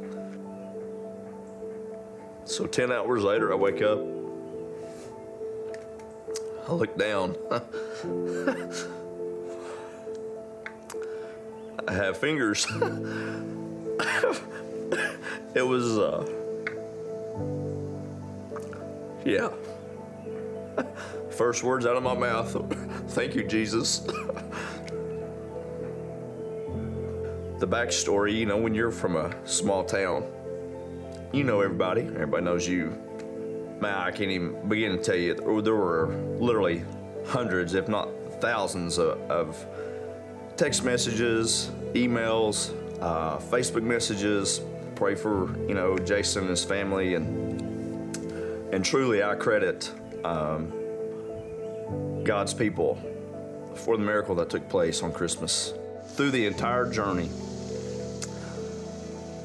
So 2.46 2.68
10 2.68 2.91
hours 2.91 3.24
later, 3.24 3.52
I 3.54 3.56
wake 3.56 3.82
up. 3.82 4.00
I 6.68 6.74
look 6.74 6.98
down. 6.98 7.36
I 11.88 11.94
have 11.94 12.18
fingers. 12.18 12.66
it 15.56 15.62
was, 15.62 15.98
uh, 15.98 16.26
yeah. 19.26 19.50
First 21.32 21.64
words 21.64 21.86
out 21.86 21.96
of 21.96 22.04
my 22.04 22.14
mouth 22.14 22.52
thank 23.10 23.36
you, 23.36 23.44
Jesus. 23.44 24.00
the 27.60 27.68
backstory, 27.68 28.34
you 28.34 28.46
know, 28.46 28.58
when 28.58 28.76
you're 28.76 28.91
from 28.91 29.16
a 29.16 29.34
small 29.48 29.84
town, 29.84 30.26
you 31.34 31.44
know 31.44 31.62
everybody. 31.62 32.02
Everybody 32.02 32.46
knows 32.46 32.68
you. 32.68 32.96
Man, 33.82 33.96
I 33.96 34.12
can't 34.12 34.30
even 34.30 34.70
begin 34.70 34.96
to 34.96 35.04
tell 35.04 35.16
you. 35.16 35.34
There 35.34 35.76
were 35.76 36.16
literally 36.40 36.86
hundreds, 37.26 37.74
if 37.74 37.88
not 37.88 38.10
thousands, 38.40 39.00
of, 39.00 39.20
of 39.32 39.66
text 40.56 40.86
messages, 40.86 41.72
emails, 41.94 42.72
uh, 43.02 43.40
Facebook 43.40 43.82
messages. 43.82 44.62
Pray 44.96 45.16
for 45.16 45.58
you 45.68 45.74
know 45.74 45.98
Jason 45.98 46.44
and 46.44 46.52
his 46.52 46.64
family, 46.64 47.16
and 47.16 48.16
and 48.72 48.86
truly 48.86 49.24
I 49.24 49.34
credit 49.34 49.92
um, 50.24 50.72
God's 52.24 52.54
people 52.54 53.00
for 53.74 53.98
the 53.98 54.04
miracle 54.04 54.36
that 54.36 54.52
took 54.52 54.70
place 54.70 55.02
on 55.02 55.12
Christmas. 55.12 55.74
Through 56.10 56.30
the 56.30 56.46
entire 56.46 56.88
journey, 56.92 57.28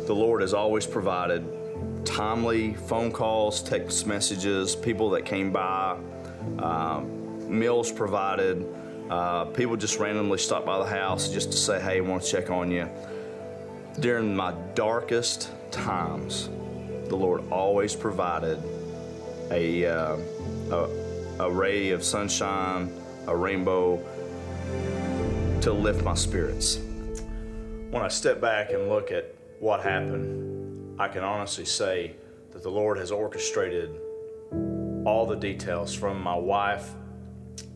the 0.07 0.15
Lord 0.15 0.43
has 0.43 0.53
always 0.53 0.87
provided 0.87 1.58
timely 2.05 2.75
phone 2.75 3.13
calls, 3.13 3.63
text 3.63 4.07
messages, 4.07 4.75
people 4.75 5.11
that 5.11 5.25
came 5.25 5.53
by, 5.53 5.97
um, 6.59 7.59
meals 7.59 7.93
provided. 7.93 8.67
Uh, 9.11 9.47
people 9.47 9.77
just 9.77 9.99
randomly 9.99 10.39
stopped 10.39 10.67
by 10.67 10.79
the 10.79 10.85
house 10.85 11.29
just 11.29 11.51
to 11.51 11.57
say, 11.57 11.81
hey, 11.81 11.99
I 11.99 12.01
want 12.01 12.23
to 12.23 12.31
check 12.31 12.51
on 12.51 12.71
you. 12.71 12.89
During 14.01 14.35
my 14.35 14.53
darkest 14.75 15.51
times, 15.71 16.49
the 17.09 17.17
Lord 17.17 17.43
always 17.51 17.97
provided 17.97 18.63
a, 19.51 19.87
uh, 19.87 20.17
a, 20.71 20.89
a 21.41 21.51
ray 21.51 21.91
of 21.91 22.05
sunshine, 22.05 22.93
a 23.27 23.35
rainbow 23.35 23.97
to 25.63 25.73
lift 25.73 26.05
my 26.05 26.15
spirits. 26.15 26.81
When 27.91 28.03
I 28.03 28.09
step 28.09 28.41
back 28.41 28.73
and 28.73 28.89
look 28.89 29.11
at 29.11 29.35
what 29.59 29.83
happened, 29.83 30.58
I 30.99 31.07
can 31.07 31.23
honestly 31.23 31.65
say 31.65 32.17
that 32.51 32.63
the 32.63 32.71
Lord 32.71 32.99
has 32.99 33.13
orchestrated 33.13 33.91
all 35.05 35.27
the 35.27 35.37
details 35.37 35.95
from 35.95 36.21
my 36.21 36.35
wife 36.35 36.91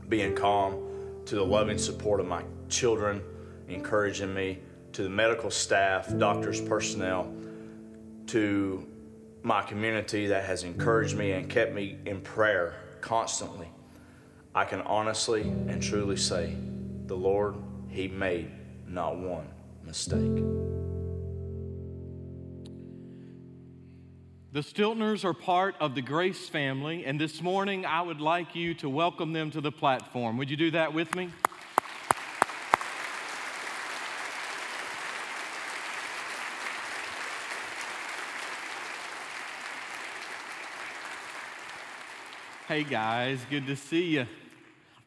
being 0.09 0.35
calm 0.35 1.23
to 1.27 1.37
the 1.37 1.45
loving 1.45 1.79
support 1.79 2.19
of 2.19 2.27
my 2.27 2.43
children, 2.69 3.23
encouraging 3.69 4.35
me, 4.35 4.59
to 4.93 5.05
the 5.05 5.09
medical 5.09 5.51
staff, 5.51 6.17
doctors, 6.19 6.61
personnel, 6.61 7.33
to 8.27 8.87
my 9.43 9.63
community 9.63 10.27
that 10.27 10.45
has 10.45 10.65
encouraged 10.65 11.17
me 11.17 11.33
and 11.33 11.49
kept 11.49 11.73
me 11.73 11.99
in 12.07 12.21
prayer 12.21 12.75
constantly. 13.01 13.69
I 14.55 14.65
can 14.65 14.81
honestly 14.83 15.43
and 15.43 15.81
truly 15.81 16.17
say 16.17 16.57
the 17.07 17.17
Lord, 17.17 17.55
He 17.89 18.09
made 18.09 18.51
not 18.87 19.17
one 19.17 19.47
mistake. 19.85 20.43
The 24.53 24.61
Stiltners 24.61 25.25
are 25.25 25.33
part 25.33 25.77
of 25.81 25.95
the 25.95 26.03
Grace 26.03 26.47
family, 26.47 27.07
and 27.07 27.19
this 27.19 27.41
morning 27.41 27.87
I 27.87 28.03
would 28.03 28.21
like 28.21 28.55
you 28.55 28.75
to 28.75 28.89
welcome 28.91 29.33
them 29.33 29.51
to 29.53 29.63
the 29.63 29.73
platform. 29.73 30.37
Would 30.37 30.51
you 30.51 30.59
do 30.59 30.71
that 30.73 30.93
with 30.93 31.15
me? 31.15 31.31
Hey 42.69 42.85
guys, 42.85 43.41
good 43.49 43.67
to 43.69 43.75
see 43.75 44.05
you 44.05 44.27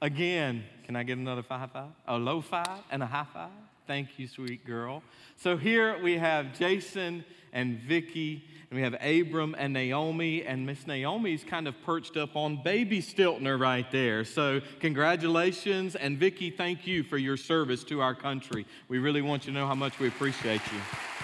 again. 0.02 0.64
Can 0.86 0.96
I 0.96 1.04
get 1.04 1.20
another 1.20 1.44
five 1.44 1.70
five? 1.72 1.90
A 2.08 2.18
low 2.18 2.42
five 2.42 2.80
and 2.90 3.04
a 3.04 3.06
high 3.06 3.28
five? 3.32 3.52
Thank 3.88 4.18
you, 4.18 4.28
sweet 4.28 4.66
girl. 4.66 5.04
So 5.36 5.58
here 5.58 6.02
we 6.02 6.18
have 6.18 6.58
Jason 6.58 7.24
and 7.54 7.80
Vicky, 7.80 8.44
and 8.70 8.78
we 8.78 8.82
have 8.82 8.96
Abram 8.96 9.56
and 9.60 9.74
Naomi, 9.74 10.44
and 10.44 10.66
Miss 10.66 10.88
Naomi's 10.88 11.44
kind 11.44 11.68
of 11.68 11.76
perched 11.84 12.18
up 12.18 12.36
on 12.36 12.64
baby 12.64 13.00
Stiltner 13.00 13.60
right 13.60 13.90
there. 13.92 14.26
So 14.26 14.60
congratulations, 14.80 15.96
and 15.96 16.18
Vicky, 16.18 16.50
thank 16.50 16.88
you 16.88 17.04
for 17.04 17.18
your 17.18 17.38
service 17.38 17.84
to 17.86 18.02
our 18.02 18.16
country. 18.16 18.66
We 18.88 18.98
really 18.98 19.22
want 19.22 19.46
you 19.46 19.54
to 19.54 19.60
know 19.60 19.68
how 19.68 19.76
much 19.76 20.00
we 20.00 20.08
appreciate 20.08 20.62
you. 20.74 21.15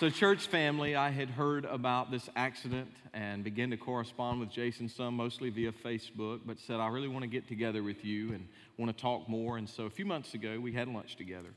So, 0.00 0.08
church 0.08 0.46
family, 0.46 0.96
I 0.96 1.10
had 1.10 1.28
heard 1.28 1.66
about 1.66 2.10
this 2.10 2.30
accident 2.34 2.88
and 3.12 3.44
began 3.44 3.68
to 3.68 3.76
correspond 3.76 4.40
with 4.40 4.48
Jason 4.48 4.88
some, 4.88 5.14
mostly 5.14 5.50
via 5.50 5.72
Facebook, 5.72 6.40
but 6.46 6.58
said, 6.58 6.80
I 6.80 6.88
really 6.88 7.06
want 7.06 7.22
to 7.24 7.28
get 7.28 7.46
together 7.46 7.82
with 7.82 8.02
you 8.02 8.32
and 8.32 8.48
want 8.78 8.96
to 8.96 8.98
talk 8.98 9.28
more. 9.28 9.58
And 9.58 9.68
so, 9.68 9.84
a 9.84 9.90
few 9.90 10.06
months 10.06 10.32
ago, 10.32 10.58
we 10.58 10.72
had 10.72 10.88
lunch 10.88 11.16
together. 11.16 11.50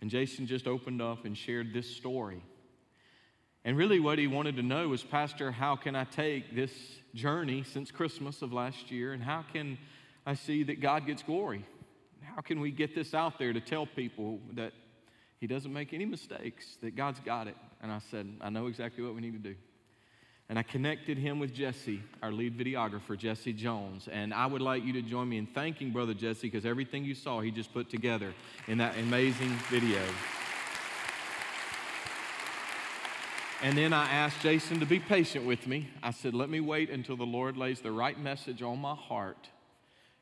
And 0.00 0.10
Jason 0.10 0.48
just 0.48 0.66
opened 0.66 1.00
up 1.00 1.24
and 1.24 1.38
shared 1.38 1.72
this 1.72 1.88
story. 1.88 2.42
And 3.64 3.76
really, 3.76 4.00
what 4.00 4.18
he 4.18 4.26
wanted 4.26 4.56
to 4.56 4.64
know 4.64 4.88
was, 4.88 5.04
Pastor, 5.04 5.52
how 5.52 5.76
can 5.76 5.94
I 5.94 6.02
take 6.02 6.56
this 6.56 6.72
journey 7.14 7.62
since 7.62 7.92
Christmas 7.92 8.42
of 8.42 8.52
last 8.52 8.90
year 8.90 9.12
and 9.12 9.22
how 9.22 9.44
can 9.52 9.78
I 10.26 10.34
see 10.34 10.64
that 10.64 10.80
God 10.80 11.06
gets 11.06 11.22
glory? 11.22 11.64
How 12.34 12.40
can 12.40 12.58
we 12.58 12.72
get 12.72 12.96
this 12.96 13.14
out 13.14 13.38
there 13.38 13.52
to 13.52 13.60
tell 13.60 13.86
people 13.86 14.40
that 14.54 14.72
he 15.40 15.46
doesn't 15.46 15.72
make 15.72 15.94
any 15.94 16.04
mistakes, 16.04 16.76
that 16.82 16.94
God's 16.94 17.18
got 17.20 17.48
it. 17.48 17.56
And 17.82 17.90
I 17.90 17.98
said, 18.10 18.28
I 18.42 18.50
know 18.50 18.66
exactly 18.66 19.02
what 19.02 19.14
we 19.14 19.22
need 19.22 19.32
to 19.32 19.38
do. 19.38 19.56
And 20.50 20.58
I 20.58 20.62
connected 20.62 21.16
him 21.16 21.38
with 21.38 21.54
Jesse, 21.54 22.02
our 22.22 22.30
lead 22.30 22.58
videographer, 22.58 23.16
Jesse 23.16 23.54
Jones. 23.54 24.06
And 24.12 24.34
I 24.34 24.46
would 24.46 24.60
like 24.60 24.84
you 24.84 24.92
to 24.94 25.02
join 25.02 25.28
me 25.28 25.38
in 25.38 25.46
thanking 25.46 25.92
Brother 25.92 26.12
Jesse 26.12 26.48
because 26.48 26.66
everything 26.66 27.04
you 27.04 27.14
saw, 27.14 27.40
he 27.40 27.50
just 27.50 27.72
put 27.72 27.88
together 27.88 28.34
in 28.66 28.78
that 28.78 28.98
amazing 28.98 29.56
video. 29.70 30.02
And 33.62 33.78
then 33.78 33.92
I 33.92 34.10
asked 34.10 34.40
Jason 34.40 34.80
to 34.80 34.86
be 34.86 34.98
patient 34.98 35.46
with 35.46 35.66
me. 35.66 35.88
I 36.02 36.10
said, 36.10 36.34
let 36.34 36.50
me 36.50 36.60
wait 36.60 36.90
until 36.90 37.16
the 37.16 37.24
Lord 37.24 37.56
lays 37.56 37.80
the 37.80 37.92
right 37.92 38.18
message 38.18 38.60
on 38.60 38.78
my 38.78 38.94
heart 38.94 39.48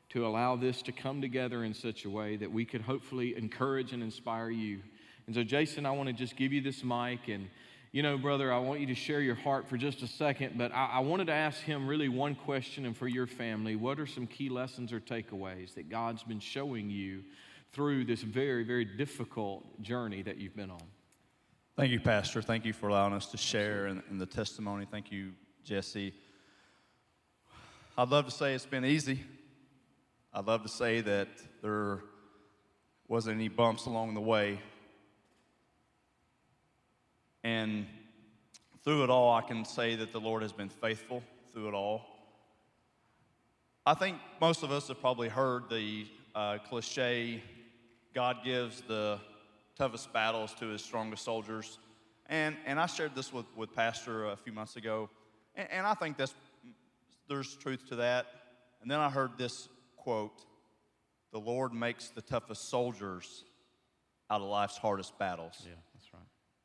to 0.09 0.25
allow 0.25 0.55
this 0.55 0.81
to 0.83 0.91
come 0.91 1.21
together 1.21 1.63
in 1.63 1.73
such 1.73 2.05
a 2.05 2.09
way 2.09 2.35
that 2.37 2.51
we 2.51 2.65
could 2.65 2.81
hopefully 2.81 3.35
encourage 3.35 3.93
and 3.93 4.03
inspire 4.03 4.49
you 4.49 4.79
and 5.29 5.35
so, 5.35 5.43
Jason, 5.43 5.85
I 5.85 5.91
want 5.91 6.07
to 6.07 6.13
just 6.13 6.35
give 6.35 6.51
you 6.51 6.59
this 6.59 6.83
mic. 6.83 7.27
And, 7.27 7.49
you 7.91 8.01
know, 8.01 8.17
brother, 8.17 8.51
I 8.51 8.57
want 8.57 8.79
you 8.79 8.87
to 8.87 8.95
share 8.95 9.21
your 9.21 9.35
heart 9.35 9.69
for 9.69 9.77
just 9.77 10.01
a 10.01 10.07
second. 10.07 10.57
But 10.57 10.71
I, 10.73 10.93
I 10.93 10.99
wanted 11.01 11.27
to 11.27 11.33
ask 11.33 11.61
him 11.61 11.87
really 11.87 12.09
one 12.09 12.33
question, 12.33 12.83
and 12.87 12.97
for 12.97 13.07
your 13.07 13.27
family, 13.27 13.75
what 13.75 13.99
are 13.99 14.07
some 14.07 14.25
key 14.25 14.49
lessons 14.49 14.91
or 14.91 14.99
takeaways 14.99 15.75
that 15.75 15.87
God's 15.87 16.23
been 16.23 16.39
showing 16.39 16.89
you 16.89 17.21
through 17.73 18.05
this 18.05 18.23
very, 18.23 18.63
very 18.63 18.83
difficult 18.83 19.79
journey 19.83 20.23
that 20.23 20.37
you've 20.37 20.55
been 20.55 20.71
on? 20.71 20.81
Thank 21.77 21.91
you, 21.91 21.99
Pastor. 21.99 22.41
Thank 22.41 22.65
you 22.65 22.73
for 22.73 22.89
allowing 22.89 23.13
us 23.13 23.27
to 23.27 23.37
share 23.37 23.85
in, 23.85 24.01
in 24.09 24.17
the 24.17 24.25
testimony. 24.25 24.87
Thank 24.89 25.11
you, 25.11 25.33
Jesse. 25.63 26.11
I'd 27.95 28.09
love 28.09 28.25
to 28.25 28.31
say 28.31 28.55
it's 28.55 28.65
been 28.65 28.83
easy. 28.83 29.21
I'd 30.33 30.47
love 30.47 30.63
to 30.63 30.69
say 30.69 31.01
that 31.01 31.27
there 31.61 31.99
wasn't 33.07 33.35
any 33.35 33.47
bumps 33.47 33.85
along 33.85 34.15
the 34.15 34.21
way. 34.21 34.59
And 37.43 37.85
through 38.83 39.03
it 39.03 39.09
all, 39.09 39.33
I 39.33 39.41
can 39.41 39.65
say 39.65 39.95
that 39.95 40.11
the 40.11 40.19
Lord 40.19 40.41
has 40.41 40.51
been 40.51 40.69
faithful 40.69 41.23
through 41.53 41.69
it 41.69 41.73
all. 41.73 42.05
I 43.85 43.93
think 43.93 44.17
most 44.39 44.63
of 44.63 44.71
us 44.71 44.87
have 44.87 44.99
probably 44.99 45.29
heard 45.29 45.69
the 45.69 46.05
uh, 46.35 46.57
cliche 46.59 47.41
God 48.13 48.37
gives 48.43 48.81
the 48.81 49.19
toughest 49.75 50.11
battles 50.11 50.53
to 50.55 50.67
his 50.67 50.83
strongest 50.83 51.23
soldiers. 51.23 51.77
And, 52.27 52.55
and 52.65 52.79
I 52.79 52.85
shared 52.85 53.15
this 53.15 53.31
with, 53.31 53.45
with 53.55 53.73
Pastor 53.75 54.27
a 54.27 54.35
few 54.35 54.51
months 54.51 54.75
ago. 54.75 55.09
And, 55.55 55.67
and 55.71 55.87
I 55.87 55.93
think 55.93 56.17
that's, 56.17 56.33
there's 57.27 57.55
truth 57.55 57.87
to 57.89 57.95
that. 57.97 58.25
And 58.81 58.89
then 58.89 58.99
I 58.99 59.09
heard 59.09 59.37
this 59.37 59.69
quote 59.95 60.45
The 61.31 61.39
Lord 61.39 61.73
makes 61.73 62.09
the 62.09 62.21
toughest 62.21 62.69
soldiers 62.69 63.43
out 64.29 64.41
of 64.41 64.47
life's 64.47 64.77
hardest 64.77 65.17
battles. 65.17 65.65
Yeah. 65.65 65.73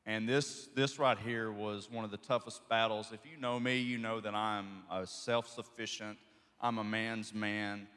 And 0.07 0.28
this, 0.28 0.68
this 0.74 0.98
right 0.98 1.18
here 1.18 1.50
was 1.50 1.90
one 1.90 2.05
of 2.05 2.11
the 2.11 2.18
toughest 2.18 2.68
battles. 2.68 3.11
If 3.12 3.20
you 3.30 3.38
know 3.40 3.59
me, 3.59 3.78
you 3.78 3.96
know 3.96 4.20
that 4.20 4.34
I'm 4.34 4.82
a 4.90 5.07
self 5.07 5.48
sufficient, 5.48 6.18
I'm 6.61 6.78
a 6.78 6.84
man's 6.84 7.32
man, 7.32 7.88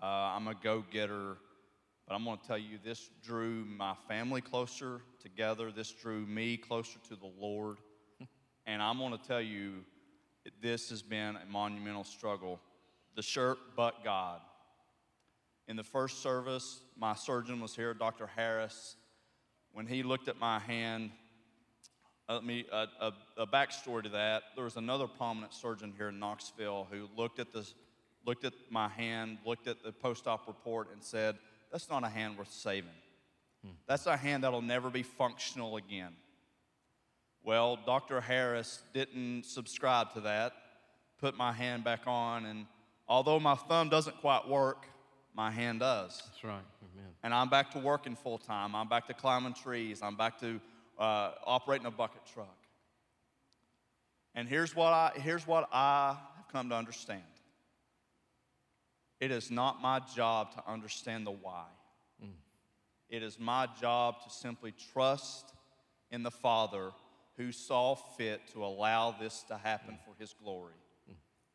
uh, 0.00 0.06
I'm 0.06 0.46
a 0.46 0.54
go 0.54 0.84
getter. 0.90 1.38
But 2.06 2.14
I'm 2.14 2.24
going 2.24 2.38
to 2.38 2.46
tell 2.46 2.58
you, 2.58 2.78
this 2.84 3.10
drew 3.24 3.64
my 3.64 3.94
family 4.06 4.40
closer 4.40 5.00
together. 5.20 5.72
This 5.72 5.90
drew 5.90 6.24
me 6.24 6.56
closer 6.56 7.00
to 7.08 7.16
the 7.16 7.30
Lord. 7.40 7.78
and 8.66 8.80
I'm 8.80 8.98
going 8.98 9.18
to 9.18 9.26
tell 9.26 9.40
you, 9.40 9.84
this 10.62 10.90
has 10.90 11.02
been 11.02 11.34
a 11.34 11.44
monumental 11.50 12.04
struggle. 12.04 12.60
The 13.16 13.22
shirt, 13.22 13.58
but 13.76 14.04
God. 14.04 14.40
In 15.66 15.74
the 15.74 15.82
first 15.82 16.22
service, 16.22 16.80
my 16.96 17.14
surgeon 17.14 17.60
was 17.60 17.74
here, 17.74 17.92
Dr. 17.92 18.28
Harris. 18.28 18.94
When 19.72 19.88
he 19.88 20.04
looked 20.04 20.28
at 20.28 20.38
my 20.38 20.60
hand, 20.60 21.10
uh, 22.28 22.34
let 22.34 22.44
me, 22.44 22.66
uh, 22.72 22.86
a, 23.00 23.12
a 23.42 23.46
backstory 23.46 24.02
to 24.02 24.08
that. 24.08 24.42
There 24.54 24.64
was 24.64 24.76
another 24.76 25.06
prominent 25.06 25.54
surgeon 25.54 25.92
here 25.96 26.08
in 26.08 26.18
Knoxville 26.18 26.88
who 26.90 27.08
looked 27.16 27.38
at, 27.38 27.52
this, 27.52 27.74
looked 28.24 28.44
at 28.44 28.52
my 28.68 28.88
hand, 28.88 29.38
looked 29.46 29.68
at 29.68 29.82
the 29.82 29.92
post 29.92 30.26
op 30.26 30.48
report, 30.48 30.88
and 30.92 31.02
said, 31.02 31.36
That's 31.70 31.88
not 31.88 32.02
a 32.04 32.08
hand 32.08 32.36
worth 32.36 32.52
saving. 32.52 32.90
Hmm. 33.64 33.72
That's 33.86 34.06
a 34.06 34.16
hand 34.16 34.42
that'll 34.42 34.62
never 34.62 34.90
be 34.90 35.04
functional 35.04 35.76
again. 35.76 36.14
Well, 37.44 37.78
Dr. 37.86 38.20
Harris 38.20 38.82
didn't 38.92 39.44
subscribe 39.44 40.12
to 40.14 40.22
that, 40.22 40.52
put 41.20 41.36
my 41.36 41.52
hand 41.52 41.84
back 41.84 42.00
on, 42.08 42.44
and 42.44 42.66
although 43.06 43.38
my 43.38 43.54
thumb 43.54 43.88
doesn't 43.88 44.20
quite 44.20 44.48
work, 44.48 44.86
my 45.32 45.52
hand 45.52 45.78
does. 45.78 46.22
That's 46.26 46.42
right. 46.42 46.64
Amen. 46.82 47.10
And 47.22 47.32
I'm 47.32 47.48
back 47.48 47.70
to 47.72 47.78
working 47.78 48.16
full 48.16 48.38
time. 48.38 48.74
I'm 48.74 48.88
back 48.88 49.06
to 49.06 49.14
climbing 49.14 49.54
trees. 49.54 50.00
I'm 50.02 50.16
back 50.16 50.40
to 50.40 50.60
uh, 50.98 51.32
operating 51.44 51.86
a 51.86 51.90
bucket 51.90 52.22
truck. 52.32 52.56
And 54.34 54.48
here's 54.48 54.76
what, 54.76 54.92
I, 54.92 55.12
here's 55.16 55.46
what 55.46 55.68
I 55.72 56.16
have 56.36 56.48
come 56.48 56.68
to 56.68 56.74
understand 56.74 57.22
it 59.18 59.30
is 59.30 59.50
not 59.50 59.80
my 59.80 60.00
job 60.14 60.52
to 60.52 60.70
understand 60.70 61.26
the 61.26 61.30
why. 61.30 61.64
Mm. 62.22 62.32
It 63.08 63.22
is 63.22 63.38
my 63.38 63.66
job 63.80 64.16
to 64.24 64.30
simply 64.30 64.74
trust 64.92 65.54
in 66.10 66.22
the 66.22 66.30
Father 66.30 66.90
who 67.38 67.50
saw 67.50 67.94
fit 67.94 68.40
to 68.52 68.64
allow 68.64 69.12
this 69.12 69.42
to 69.48 69.56
happen 69.56 69.94
mm. 69.94 70.04
for 70.04 70.20
his 70.20 70.34
glory. 70.34 70.74
Mm. 71.10 71.14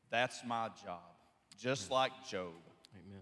That's 0.10 0.42
my 0.46 0.70
job, 0.84 1.02
just 1.58 1.92
like 1.92 2.12
Job. 2.28 2.54
Amen. 2.96 3.22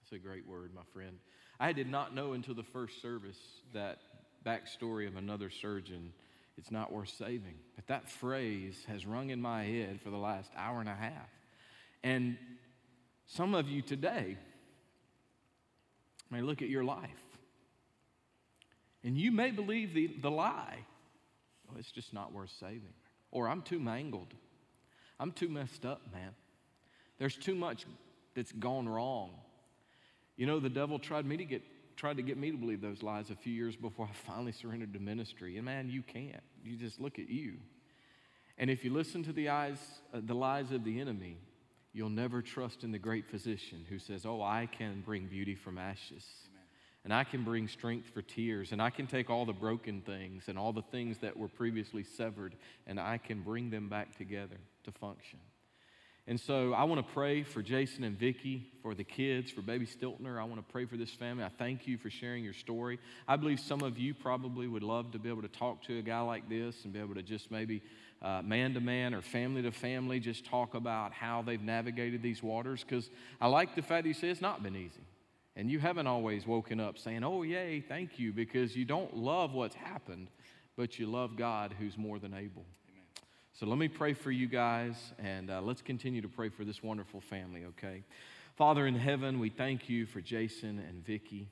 That's 0.00 0.12
a 0.12 0.18
great 0.18 0.46
word, 0.46 0.72
my 0.74 0.82
friend. 0.92 1.18
I 1.58 1.72
did 1.72 1.88
not 1.88 2.14
know 2.14 2.32
until 2.32 2.54
the 2.54 2.62
first 2.62 3.00
service 3.00 3.62
that 3.72 3.98
backstory 4.44 5.06
of 5.06 5.16
another 5.16 5.50
surgeon 5.50 6.12
it's 6.60 6.70
not 6.70 6.92
worth 6.92 7.08
saving. 7.08 7.54
But 7.74 7.86
that 7.86 8.10
phrase 8.10 8.84
has 8.86 9.06
rung 9.06 9.30
in 9.30 9.40
my 9.40 9.64
head 9.64 9.98
for 10.02 10.10
the 10.10 10.18
last 10.18 10.50
hour 10.54 10.80
and 10.80 10.90
a 10.90 10.94
half. 10.94 11.30
And 12.04 12.36
some 13.26 13.54
of 13.54 13.66
you 13.66 13.80
today 13.80 14.36
may 16.30 16.42
look 16.42 16.60
at 16.60 16.68
your 16.68 16.84
life 16.84 17.08
and 19.02 19.16
you 19.16 19.32
may 19.32 19.50
believe 19.50 19.94
the, 19.94 20.08
the 20.20 20.30
lie. 20.30 20.84
Oh, 21.70 21.76
it's 21.78 21.90
just 21.90 22.12
not 22.12 22.30
worth 22.32 22.52
saving. 22.60 22.92
Or 23.30 23.48
I'm 23.48 23.62
too 23.62 23.78
mangled. 23.78 24.34
I'm 25.18 25.32
too 25.32 25.48
messed 25.48 25.86
up, 25.86 26.02
man. 26.12 26.34
There's 27.18 27.36
too 27.36 27.54
much 27.54 27.86
that's 28.34 28.52
gone 28.52 28.86
wrong. 28.86 29.30
You 30.36 30.44
know, 30.46 30.60
the 30.60 30.68
devil 30.68 30.98
tried 30.98 31.24
me 31.24 31.38
to 31.38 31.44
get 31.44 31.62
tried 32.00 32.16
to 32.16 32.22
get 32.22 32.38
me 32.38 32.50
to 32.50 32.56
believe 32.56 32.80
those 32.80 33.02
lies 33.02 33.28
a 33.28 33.34
few 33.34 33.52
years 33.52 33.76
before 33.76 34.08
I 34.10 34.14
finally 34.26 34.52
surrendered 34.52 34.94
to 34.94 34.98
ministry. 34.98 35.56
And 35.56 35.66
man, 35.66 35.90
you 35.90 36.02
can't. 36.02 36.42
You 36.64 36.74
just 36.76 36.98
look 36.98 37.18
at 37.18 37.28
you. 37.28 37.58
And 38.56 38.70
if 38.70 38.86
you 38.86 38.90
listen 38.90 39.22
to 39.24 39.34
the 39.34 39.50
eyes, 39.50 39.76
uh, 40.14 40.20
the 40.24 40.32
lies 40.34 40.72
of 40.72 40.82
the 40.82 40.98
enemy, 40.98 41.36
you'll 41.92 42.08
never 42.08 42.40
trust 42.40 42.84
in 42.84 42.90
the 42.90 42.98
great 42.98 43.26
physician 43.26 43.84
who 43.86 43.98
says, 43.98 44.24
"Oh, 44.24 44.40
I 44.40 44.66
can 44.66 45.02
bring 45.02 45.26
beauty 45.26 45.54
from 45.54 45.76
ashes." 45.76 46.24
and 47.02 47.14
I 47.14 47.24
can 47.24 47.44
bring 47.44 47.66
strength 47.66 48.10
for 48.10 48.20
tears, 48.20 48.72
and 48.72 48.82
I 48.82 48.90
can 48.90 49.06
take 49.06 49.30
all 49.30 49.46
the 49.46 49.54
broken 49.54 50.02
things 50.02 50.48
and 50.48 50.58
all 50.58 50.74
the 50.74 50.82
things 50.82 51.16
that 51.20 51.34
were 51.34 51.48
previously 51.48 52.04
severed, 52.04 52.54
and 52.86 53.00
I 53.00 53.16
can 53.16 53.40
bring 53.40 53.70
them 53.70 53.88
back 53.88 54.18
together 54.18 54.58
to 54.84 54.92
function. 54.92 55.38
And 56.30 56.38
so 56.38 56.74
I 56.74 56.84
want 56.84 57.04
to 57.04 57.12
pray 57.12 57.42
for 57.42 57.60
Jason 57.60 58.04
and 58.04 58.16
Vicky, 58.16 58.70
for 58.82 58.94
the 58.94 59.02
kids, 59.02 59.50
for 59.50 59.62
baby 59.62 59.84
Stiltner. 59.84 60.40
I 60.40 60.44
want 60.44 60.64
to 60.64 60.72
pray 60.72 60.84
for 60.84 60.96
this 60.96 61.10
family. 61.10 61.42
I 61.42 61.48
thank 61.48 61.88
you 61.88 61.98
for 61.98 62.08
sharing 62.08 62.44
your 62.44 62.52
story. 62.52 63.00
I 63.26 63.34
believe 63.34 63.58
some 63.58 63.82
of 63.82 63.98
you 63.98 64.14
probably 64.14 64.68
would 64.68 64.84
love 64.84 65.10
to 65.10 65.18
be 65.18 65.28
able 65.28 65.42
to 65.42 65.48
talk 65.48 65.82
to 65.86 65.98
a 65.98 66.02
guy 66.02 66.20
like 66.20 66.48
this 66.48 66.84
and 66.84 66.92
be 66.92 67.00
able 67.00 67.16
to 67.16 67.22
just 67.24 67.50
maybe 67.50 67.82
uh, 68.22 68.42
man 68.42 68.74
to 68.74 68.80
man 68.80 69.12
or 69.12 69.22
family 69.22 69.62
to 69.62 69.72
family 69.72 70.20
just 70.20 70.44
talk 70.44 70.74
about 70.74 71.12
how 71.12 71.42
they've 71.42 71.60
navigated 71.60 72.22
these 72.22 72.44
waters. 72.44 72.84
Because 72.88 73.10
I 73.40 73.48
like 73.48 73.74
the 73.74 73.82
fact 73.82 74.04
that 74.04 74.08
you 74.08 74.14
say 74.14 74.28
it's 74.28 74.40
not 74.40 74.62
been 74.62 74.76
easy. 74.76 75.02
And 75.56 75.68
you 75.68 75.80
haven't 75.80 76.06
always 76.06 76.46
woken 76.46 76.78
up 76.78 76.96
saying, 76.96 77.24
Oh, 77.24 77.42
yay, 77.42 77.80
thank 77.80 78.20
you, 78.20 78.32
because 78.32 78.76
you 78.76 78.84
don't 78.84 79.16
love 79.16 79.52
what's 79.52 79.74
happened, 79.74 80.28
but 80.76 80.96
you 80.96 81.08
love 81.08 81.34
God 81.34 81.74
who's 81.76 81.98
more 81.98 82.20
than 82.20 82.34
able. 82.34 82.66
So 83.52 83.66
let 83.66 83.78
me 83.78 83.88
pray 83.88 84.14
for 84.14 84.30
you 84.30 84.46
guys, 84.46 84.96
and 85.18 85.50
uh, 85.50 85.60
let's 85.60 85.82
continue 85.82 86.22
to 86.22 86.28
pray 86.28 86.48
for 86.48 86.64
this 86.64 86.82
wonderful 86.82 87.20
family, 87.20 87.64
okay? 87.66 88.02
Father 88.56 88.86
in 88.86 88.94
heaven, 88.94 89.38
we 89.38 89.50
thank 89.50 89.88
you 89.88 90.06
for 90.06 90.20
Jason 90.20 90.78
and 90.78 91.04
Vicky, 91.04 91.48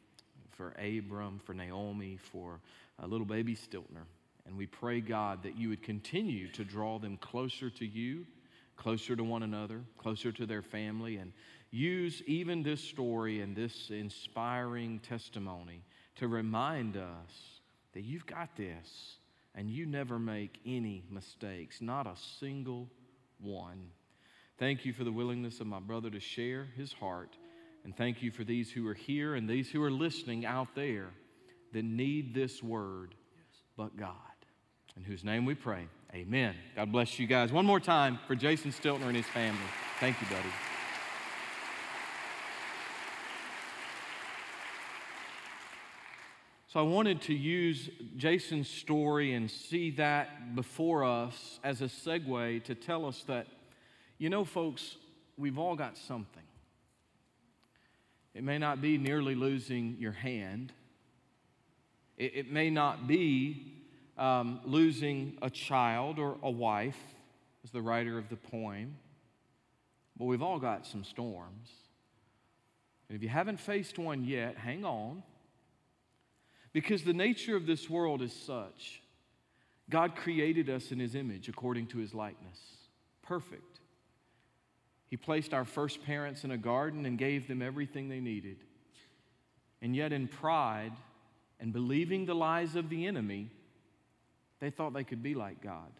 for 0.52 0.74
Abram, 0.78 1.40
for 1.44 1.52
Naomi, 1.54 2.16
for 2.16 2.60
uh, 3.02 3.06
little 3.06 3.26
baby 3.26 3.54
Stiltner. 3.54 4.06
And 4.46 4.56
we 4.56 4.64
pray, 4.64 5.00
God, 5.00 5.42
that 5.42 5.58
you 5.58 5.68
would 5.68 5.82
continue 5.82 6.50
to 6.52 6.64
draw 6.64 6.98
them 6.98 7.18
closer 7.18 7.68
to 7.68 7.84
you, 7.84 8.26
closer 8.76 9.14
to 9.14 9.22
one 9.22 9.42
another, 9.42 9.82
closer 9.98 10.32
to 10.32 10.46
their 10.46 10.62
family, 10.62 11.16
and 11.16 11.32
use 11.70 12.22
even 12.26 12.62
this 12.62 12.82
story 12.82 13.42
and 13.42 13.54
this 13.54 13.90
inspiring 13.90 15.00
testimony 15.00 15.82
to 16.16 16.28
remind 16.28 16.96
us 16.96 17.60
that 17.92 18.02
you've 18.02 18.26
got 18.26 18.56
this 18.56 19.17
and 19.58 19.68
you 19.68 19.86
never 19.86 20.20
make 20.20 20.60
any 20.64 21.02
mistakes, 21.10 21.80
not 21.80 22.06
a 22.06 22.14
single 22.38 22.88
one. 23.40 23.88
Thank 24.56 24.84
you 24.84 24.92
for 24.92 25.02
the 25.02 25.10
willingness 25.10 25.58
of 25.58 25.66
my 25.66 25.80
brother 25.80 26.10
to 26.10 26.20
share 26.20 26.68
his 26.76 26.92
heart. 26.92 27.36
And 27.84 27.96
thank 27.96 28.22
you 28.22 28.30
for 28.30 28.44
these 28.44 28.70
who 28.70 28.86
are 28.86 28.94
here 28.94 29.34
and 29.34 29.50
these 29.50 29.68
who 29.68 29.82
are 29.82 29.90
listening 29.90 30.46
out 30.46 30.68
there 30.76 31.10
that 31.72 31.84
need 31.84 32.34
this 32.34 32.62
word, 32.62 33.16
but 33.76 33.96
God. 33.96 34.14
In 34.96 35.02
whose 35.02 35.24
name 35.24 35.44
we 35.44 35.56
pray. 35.56 35.88
Amen. 36.14 36.54
God 36.76 36.92
bless 36.92 37.18
you 37.18 37.26
guys. 37.26 37.52
One 37.52 37.66
more 37.66 37.80
time 37.80 38.20
for 38.28 38.36
Jason 38.36 38.70
Stiltner 38.70 39.08
and 39.08 39.16
his 39.16 39.26
family. 39.26 39.58
Thank 39.98 40.20
you, 40.20 40.28
buddy. 40.28 40.67
So 46.68 46.78
I 46.80 46.82
wanted 46.82 47.22
to 47.22 47.34
use 47.34 47.88
Jason's 48.18 48.68
story 48.68 49.32
and 49.32 49.50
see 49.50 49.90
that 49.92 50.54
before 50.54 51.02
us 51.02 51.58
as 51.64 51.80
a 51.80 51.86
segue 51.86 52.62
to 52.64 52.74
tell 52.74 53.06
us 53.06 53.24
that, 53.26 53.46
you 54.18 54.28
know, 54.28 54.44
folks, 54.44 54.96
we've 55.38 55.58
all 55.58 55.76
got 55.76 55.96
something. 55.96 56.42
It 58.34 58.44
may 58.44 58.58
not 58.58 58.82
be 58.82 58.98
nearly 58.98 59.34
losing 59.34 59.96
your 59.98 60.12
hand, 60.12 60.74
it, 62.18 62.32
it 62.34 62.52
may 62.52 62.68
not 62.68 63.08
be 63.08 63.72
um, 64.18 64.60
losing 64.66 65.38
a 65.40 65.48
child 65.48 66.18
or 66.18 66.36
a 66.42 66.50
wife, 66.50 67.00
as 67.64 67.70
the 67.70 67.80
writer 67.80 68.18
of 68.18 68.28
the 68.28 68.36
poem, 68.36 68.94
but 70.18 70.26
we've 70.26 70.42
all 70.42 70.58
got 70.58 70.86
some 70.86 71.02
storms. 71.02 71.70
And 73.08 73.16
if 73.16 73.22
you 73.22 73.30
haven't 73.30 73.58
faced 73.58 73.98
one 73.98 74.22
yet, 74.22 74.58
hang 74.58 74.84
on 74.84 75.22
because 76.80 77.02
the 77.02 77.12
nature 77.12 77.56
of 77.56 77.66
this 77.66 77.90
world 77.90 78.22
is 78.22 78.32
such 78.32 79.02
God 79.90 80.14
created 80.14 80.70
us 80.70 80.92
in 80.92 81.00
His 81.00 81.16
image 81.16 81.48
according 81.48 81.88
to 81.88 81.98
His 81.98 82.14
likeness. 82.14 82.56
Perfect. 83.20 83.80
He 85.08 85.16
placed 85.16 85.52
our 85.52 85.64
first 85.64 86.04
parents 86.04 86.44
in 86.44 86.52
a 86.52 86.56
garden 86.56 87.04
and 87.04 87.18
gave 87.18 87.48
them 87.48 87.62
everything 87.62 88.08
they 88.08 88.20
needed. 88.20 88.58
And 89.82 89.96
yet, 89.96 90.12
in 90.12 90.28
pride 90.28 90.92
and 91.58 91.72
believing 91.72 92.26
the 92.26 92.34
lies 92.34 92.76
of 92.76 92.90
the 92.90 93.08
enemy, 93.08 93.50
they 94.60 94.70
thought 94.70 94.92
they 94.92 95.02
could 95.02 95.22
be 95.22 95.34
like 95.34 95.60
God. 95.60 95.90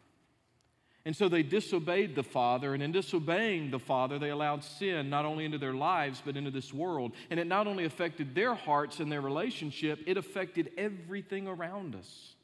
And 1.05 1.17
so 1.17 1.29
they 1.29 1.43
disobeyed 1.43 2.15
the 2.15 2.23
Father, 2.23 2.75
and 2.75 2.83
in 2.83 2.93
disobeying 2.93 3.71
the 3.71 3.79
Father, 3.79 4.19
they 4.19 4.31
allowed 4.31 4.63
sin 4.63 5.09
not 5.09 5.25
only 5.25 5.45
into 5.45 5.57
their 5.57 5.73
lives, 5.73 6.21
but 6.25 6.37
into 6.37 6.51
this 6.51 6.75
world. 6.75 7.13
And 7.31 7.41
it 7.41 7.47
not 7.47 7.67
only 7.67 7.85
affected 7.85 8.35
their 8.35 8.55
hearts 8.55 9.01
and 9.01 9.11
their 9.11 9.21
relationship, 9.21 10.01
it 10.07 10.17
affected 10.17 10.71
everything 10.77 11.47
around 11.47 11.95
us. 11.95 12.35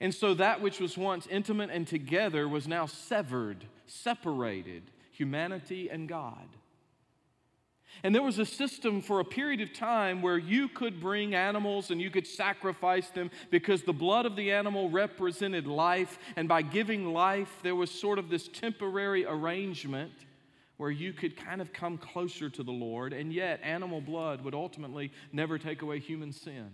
And 0.00 0.14
so 0.14 0.34
that 0.34 0.60
which 0.60 0.80
was 0.80 0.96
once 0.96 1.26
intimate 1.26 1.70
and 1.70 1.86
together 1.86 2.48
was 2.48 2.66
now 2.66 2.86
severed, 2.86 3.64
separated 3.86 4.84
humanity 5.12 5.88
and 5.90 6.08
God. 6.08 6.48
And 8.02 8.14
there 8.14 8.22
was 8.22 8.38
a 8.38 8.44
system 8.44 9.00
for 9.00 9.20
a 9.20 9.24
period 9.24 9.60
of 9.60 9.72
time 9.72 10.22
where 10.22 10.38
you 10.38 10.68
could 10.68 11.00
bring 11.00 11.34
animals 11.34 11.90
and 11.90 12.00
you 12.00 12.10
could 12.10 12.26
sacrifice 12.26 13.08
them 13.10 13.30
because 13.50 13.82
the 13.82 13.92
blood 13.92 14.24
of 14.24 14.36
the 14.36 14.52
animal 14.52 14.88
represented 14.88 15.66
life. 15.66 16.18
And 16.36 16.48
by 16.48 16.62
giving 16.62 17.12
life, 17.12 17.58
there 17.62 17.74
was 17.74 17.90
sort 17.90 18.18
of 18.18 18.28
this 18.28 18.48
temporary 18.48 19.24
arrangement 19.24 20.12
where 20.76 20.90
you 20.90 21.12
could 21.12 21.36
kind 21.36 21.60
of 21.60 21.72
come 21.72 21.98
closer 21.98 22.48
to 22.48 22.62
the 22.62 22.72
Lord. 22.72 23.12
And 23.12 23.32
yet, 23.32 23.60
animal 23.62 24.00
blood 24.00 24.44
would 24.44 24.54
ultimately 24.54 25.12
never 25.32 25.58
take 25.58 25.82
away 25.82 25.98
human 25.98 26.32
sin. 26.32 26.70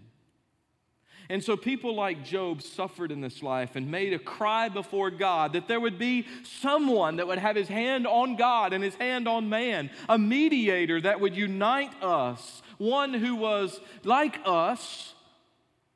And 1.29 1.43
so 1.43 1.57
people 1.57 1.95
like 1.95 2.25
Job 2.25 2.61
suffered 2.61 3.11
in 3.11 3.21
this 3.21 3.43
life 3.43 3.77
and 3.77 3.91
made 3.91 4.13
a 4.13 4.19
cry 4.19 4.69
before 4.69 5.11
God 5.11 5.55
that 5.55 5.69
there 5.69 5.81
would 5.81 5.99
be 5.99 6.27
someone 6.43 7.17
that 7.17 7.27
would 7.27 7.39
have 7.39 7.57
his 7.57 7.69
hand 7.69 8.07
on 8.07 8.37
God 8.37 8.73
and 8.73 8.85
his 8.85 8.95
hand 8.97 9.27
on 9.27 9.49
man, 9.49 9.91
a 10.09 10.19
mediator 10.19 11.01
that 11.01 11.21
would 11.21 11.35
unite 11.35 12.03
us, 12.03 12.63
one 12.77 13.15
who 13.15 13.37
was 13.37 13.81
like 14.03 14.39
us, 14.45 15.15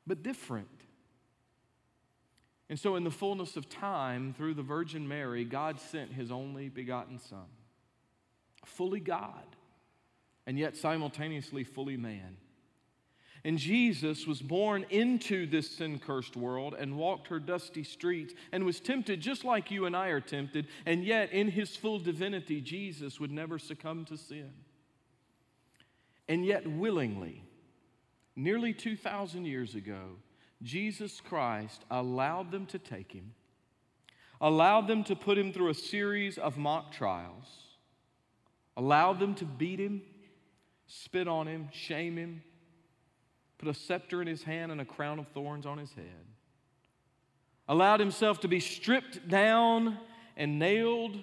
but 0.07 0.23
different. 0.23 0.67
And 2.69 2.79
so, 2.79 2.95
in 2.95 3.03
the 3.03 3.11
fullness 3.11 3.57
of 3.57 3.67
time, 3.67 4.33
through 4.37 4.53
the 4.53 4.61
Virgin 4.61 5.07
Mary, 5.07 5.43
God 5.43 5.79
sent 5.79 6.13
his 6.13 6.31
only 6.31 6.69
begotten 6.69 7.17
Son, 7.17 7.47
fully 8.63 8.99
God, 8.99 9.55
and 10.45 10.57
yet 10.57 10.77
simultaneously 10.77 11.63
fully 11.63 11.97
man 11.97 12.37
and 13.45 13.57
Jesus 13.57 14.27
was 14.27 14.41
born 14.41 14.85
into 14.89 15.45
this 15.45 15.71
sin 15.71 15.99
cursed 15.99 16.35
world 16.35 16.75
and 16.77 16.97
walked 16.97 17.27
her 17.27 17.39
dusty 17.39 17.83
streets 17.83 18.33
and 18.51 18.65
was 18.65 18.79
tempted 18.79 19.21
just 19.21 19.45
like 19.45 19.71
you 19.71 19.85
and 19.85 19.95
I 19.95 20.09
are 20.09 20.19
tempted. 20.19 20.67
And 20.85 21.05
yet, 21.05 21.31
in 21.31 21.49
his 21.49 21.75
full 21.75 21.99
divinity, 21.99 22.59
Jesus 22.59 23.19
would 23.19 23.31
never 23.31 23.57
succumb 23.57 24.03
to 24.05 24.17
sin. 24.17 24.51
And 26.27 26.45
yet, 26.45 26.67
willingly, 26.67 27.43
nearly 28.35 28.73
2,000 28.73 29.45
years 29.45 29.73
ago, 29.73 30.17
Jesus 30.61 31.21
Christ 31.21 31.85
allowed 31.89 32.51
them 32.51 32.65
to 32.67 32.77
take 32.77 33.13
him, 33.13 33.33
allowed 34.41 34.87
them 34.87 35.05
to 35.05 35.15
put 35.15 35.37
him 35.37 35.53
through 35.53 35.69
a 35.69 35.75
series 35.75 36.37
of 36.37 36.57
mock 36.57 36.91
trials, 36.91 37.45
allowed 38.75 39.19
them 39.19 39.33
to 39.35 39.45
beat 39.45 39.79
him, 39.79 40.01
spit 40.87 41.29
on 41.29 41.47
him, 41.47 41.69
shame 41.71 42.17
him 42.17 42.43
put 43.59 43.67
a 43.67 43.73
scepter 43.73 44.21
in 44.21 44.27
his 44.27 44.41
hand 44.41 44.71
and 44.71 44.81
a 44.81 44.85
crown 44.85 45.19
of 45.19 45.27
thorns 45.27 45.65
on 45.65 45.77
his 45.77 45.91
head, 45.93 46.25
allowed 47.67 47.99
himself 47.99 48.39
to 48.39 48.47
be 48.47 48.59
stripped 48.59 49.27
down 49.27 49.97
and 50.37 50.57
nailed 50.57 51.21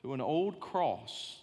to 0.00 0.14
an 0.14 0.20
old 0.20 0.60
cross, 0.60 1.40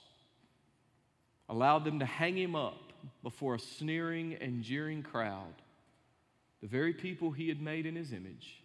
allowed 1.50 1.84
them 1.84 2.00
to 2.00 2.06
hang 2.06 2.38
him 2.38 2.56
up 2.56 2.94
before 3.22 3.56
a 3.56 3.60
sneering 3.60 4.34
and 4.40 4.64
jeering 4.64 5.04
crowd, 5.04 5.54
the 6.62 6.68
very 6.68 6.94
people 6.94 7.32
he 7.32 7.50
had 7.50 7.62
made 7.62 7.86
in 7.86 7.96
his 7.96 8.14
image, 8.14 8.62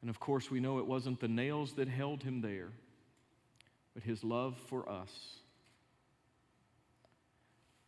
And 0.00 0.10
of 0.10 0.20
course, 0.20 0.50
we 0.50 0.60
know 0.60 0.78
it 0.78 0.86
wasn't 0.86 1.18
the 1.18 1.28
nails 1.28 1.72
that 1.74 1.88
held 1.88 2.22
him 2.22 2.40
there, 2.40 2.68
but 3.94 4.02
his 4.02 4.22
love 4.22 4.56
for 4.68 4.88
us. 4.88 5.10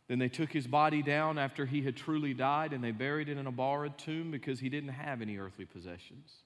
Then 0.07 0.19
they 0.19 0.29
took 0.29 0.51
his 0.51 0.67
body 0.67 1.01
down 1.01 1.37
after 1.37 1.65
he 1.65 1.81
had 1.81 1.97
truly 1.97 2.33
died 2.33 2.71
and 2.71 2.83
they 2.83 2.91
buried 2.91 3.27
it 3.27 3.37
in 3.37 3.45
a 3.45 3.51
borrowed 3.51 3.97
tomb 3.97 4.31
because 4.31 4.59
he 4.59 4.69
didn't 4.69 4.89
have 4.89 5.21
any 5.21 5.37
earthly 5.37 5.65
possessions. 5.65 6.43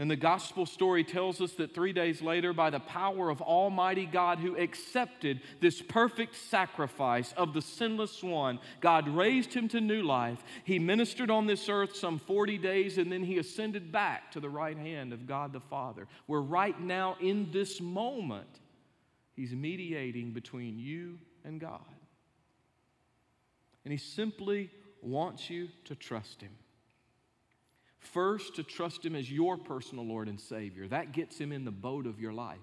And 0.00 0.08
the 0.08 0.16
gospel 0.16 0.64
story 0.64 1.02
tells 1.02 1.40
us 1.40 1.54
that 1.54 1.74
three 1.74 1.92
days 1.92 2.22
later, 2.22 2.52
by 2.52 2.70
the 2.70 2.78
power 2.78 3.30
of 3.30 3.42
Almighty 3.42 4.06
God 4.06 4.38
who 4.38 4.56
accepted 4.56 5.40
this 5.60 5.82
perfect 5.82 6.36
sacrifice 6.36 7.32
of 7.36 7.52
the 7.52 7.62
sinless 7.62 8.22
one, 8.22 8.60
God 8.80 9.08
raised 9.08 9.52
him 9.52 9.66
to 9.68 9.80
new 9.80 10.02
life. 10.02 10.44
He 10.62 10.78
ministered 10.78 11.32
on 11.32 11.46
this 11.46 11.68
earth 11.68 11.96
some 11.96 12.20
40 12.20 12.58
days 12.58 12.96
and 12.96 13.10
then 13.10 13.24
he 13.24 13.38
ascended 13.38 13.90
back 13.90 14.30
to 14.32 14.40
the 14.40 14.48
right 14.48 14.78
hand 14.78 15.12
of 15.12 15.26
God 15.26 15.52
the 15.52 15.58
Father. 15.60 16.06
Where 16.26 16.42
right 16.42 16.80
now, 16.80 17.16
in 17.20 17.50
this 17.50 17.80
moment, 17.80 18.60
he's 19.34 19.52
mediating 19.52 20.32
between 20.32 20.78
you 20.78 21.18
and 21.44 21.60
God. 21.60 21.80
And 23.88 23.92
he 23.94 23.96
simply 23.96 24.68
wants 25.00 25.48
you 25.48 25.68
to 25.86 25.94
trust 25.94 26.42
him. 26.42 26.50
First, 27.98 28.56
to 28.56 28.62
trust 28.62 29.02
Him 29.02 29.16
as 29.16 29.32
your 29.32 29.56
personal 29.56 30.04
Lord 30.04 30.28
and 30.28 30.38
Savior. 30.38 30.86
That 30.88 31.12
gets 31.12 31.38
Him 31.38 31.52
in 31.52 31.64
the 31.64 31.70
boat 31.70 32.06
of 32.06 32.20
your 32.20 32.34
life 32.34 32.58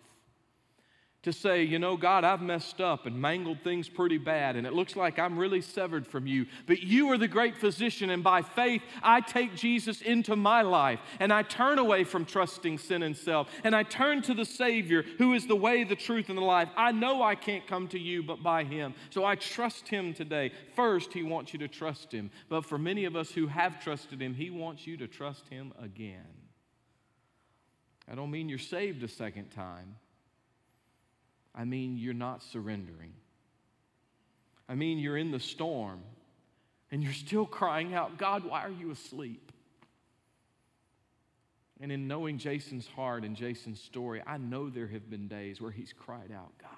to 1.25 1.33
say, 1.33 1.63
you 1.63 1.79
know, 1.79 1.97
God, 1.97 2.23
I've 2.23 2.43
messed 2.43 2.79
up 2.79 3.07
and 3.07 3.19
mangled 3.19 3.61
things 3.63 3.89
pretty 3.89 4.19
bad, 4.19 4.55
and 4.55 4.67
it 4.67 4.73
looks 4.73 4.95
like 4.95 5.17
I'm 5.17 5.39
really 5.39 5.59
severed 5.59 6.05
from 6.05 6.27
you. 6.27 6.45
But 6.67 6.83
you 6.83 7.11
are 7.11 7.17
the 7.17 7.27
great 7.27 7.57
physician, 7.57 8.11
and 8.11 8.23
by 8.23 8.43
faith, 8.43 8.83
I 9.01 9.21
take 9.21 9.55
Jesus 9.55 10.03
into 10.03 10.35
my 10.35 10.61
life, 10.61 10.99
and 11.19 11.33
I 11.33 11.41
turn 11.41 11.79
away 11.79 12.03
from 12.03 12.25
trusting 12.25 12.77
sin 12.77 13.01
and 13.01 13.17
self, 13.17 13.49
and 13.63 13.75
I 13.75 13.81
turn 13.81 14.21
to 14.21 14.35
the 14.35 14.45
Savior 14.45 15.03
who 15.17 15.33
is 15.33 15.47
the 15.47 15.55
way, 15.55 15.83
the 15.83 15.95
truth, 15.95 16.29
and 16.29 16.37
the 16.37 16.43
life. 16.43 16.69
I 16.77 16.91
know 16.91 17.23
I 17.23 17.33
can't 17.33 17.65
come 17.65 17.87
to 17.87 17.99
you 17.99 18.21
but 18.21 18.43
by 18.43 18.63
Him, 18.63 18.93
so 19.09 19.25
I 19.25 19.33
trust 19.33 19.87
Him 19.87 20.13
today. 20.13 20.51
First, 20.75 21.11
He 21.11 21.23
wants 21.23 21.53
you 21.53 21.59
to 21.59 21.67
trust 21.67 22.11
Him, 22.11 22.29
but 22.49 22.65
for 22.65 22.77
many 22.77 23.05
of 23.05 23.15
us 23.15 23.31
who 23.31 23.47
have 23.47 23.83
trusted 23.83 24.21
Him, 24.21 24.35
He 24.35 24.51
wants 24.51 24.85
you 24.85 24.95
to 24.97 25.07
trust 25.07 25.49
Him 25.49 25.73
again. 25.81 26.21
I 28.07 28.13
don't 28.13 28.29
mean 28.29 28.47
you're 28.47 28.59
saved 28.59 29.01
a 29.01 29.07
second 29.07 29.49
time. 29.49 29.95
I 31.55 31.63
mean, 31.63 31.97
you're 31.97 32.13
not 32.13 32.43
surrendering. 32.43 33.13
I 34.67 34.75
mean, 34.75 34.97
you're 34.97 35.17
in 35.17 35.31
the 35.31 35.39
storm 35.39 36.01
and 36.91 37.01
you're 37.01 37.13
still 37.13 37.45
crying 37.45 37.93
out, 37.93 38.17
God, 38.17 38.43
why 38.43 38.61
are 38.61 38.71
you 38.71 38.91
asleep? 38.91 39.51
And 41.79 41.91
in 41.91 42.07
knowing 42.07 42.37
Jason's 42.37 42.87
heart 42.87 43.23
and 43.23 43.35
Jason's 43.35 43.81
story, 43.81 44.21
I 44.25 44.37
know 44.37 44.69
there 44.69 44.87
have 44.87 45.09
been 45.09 45.27
days 45.27 45.61
where 45.61 45.71
he's 45.71 45.93
cried 45.93 46.31
out, 46.33 46.51
God, 46.61 46.69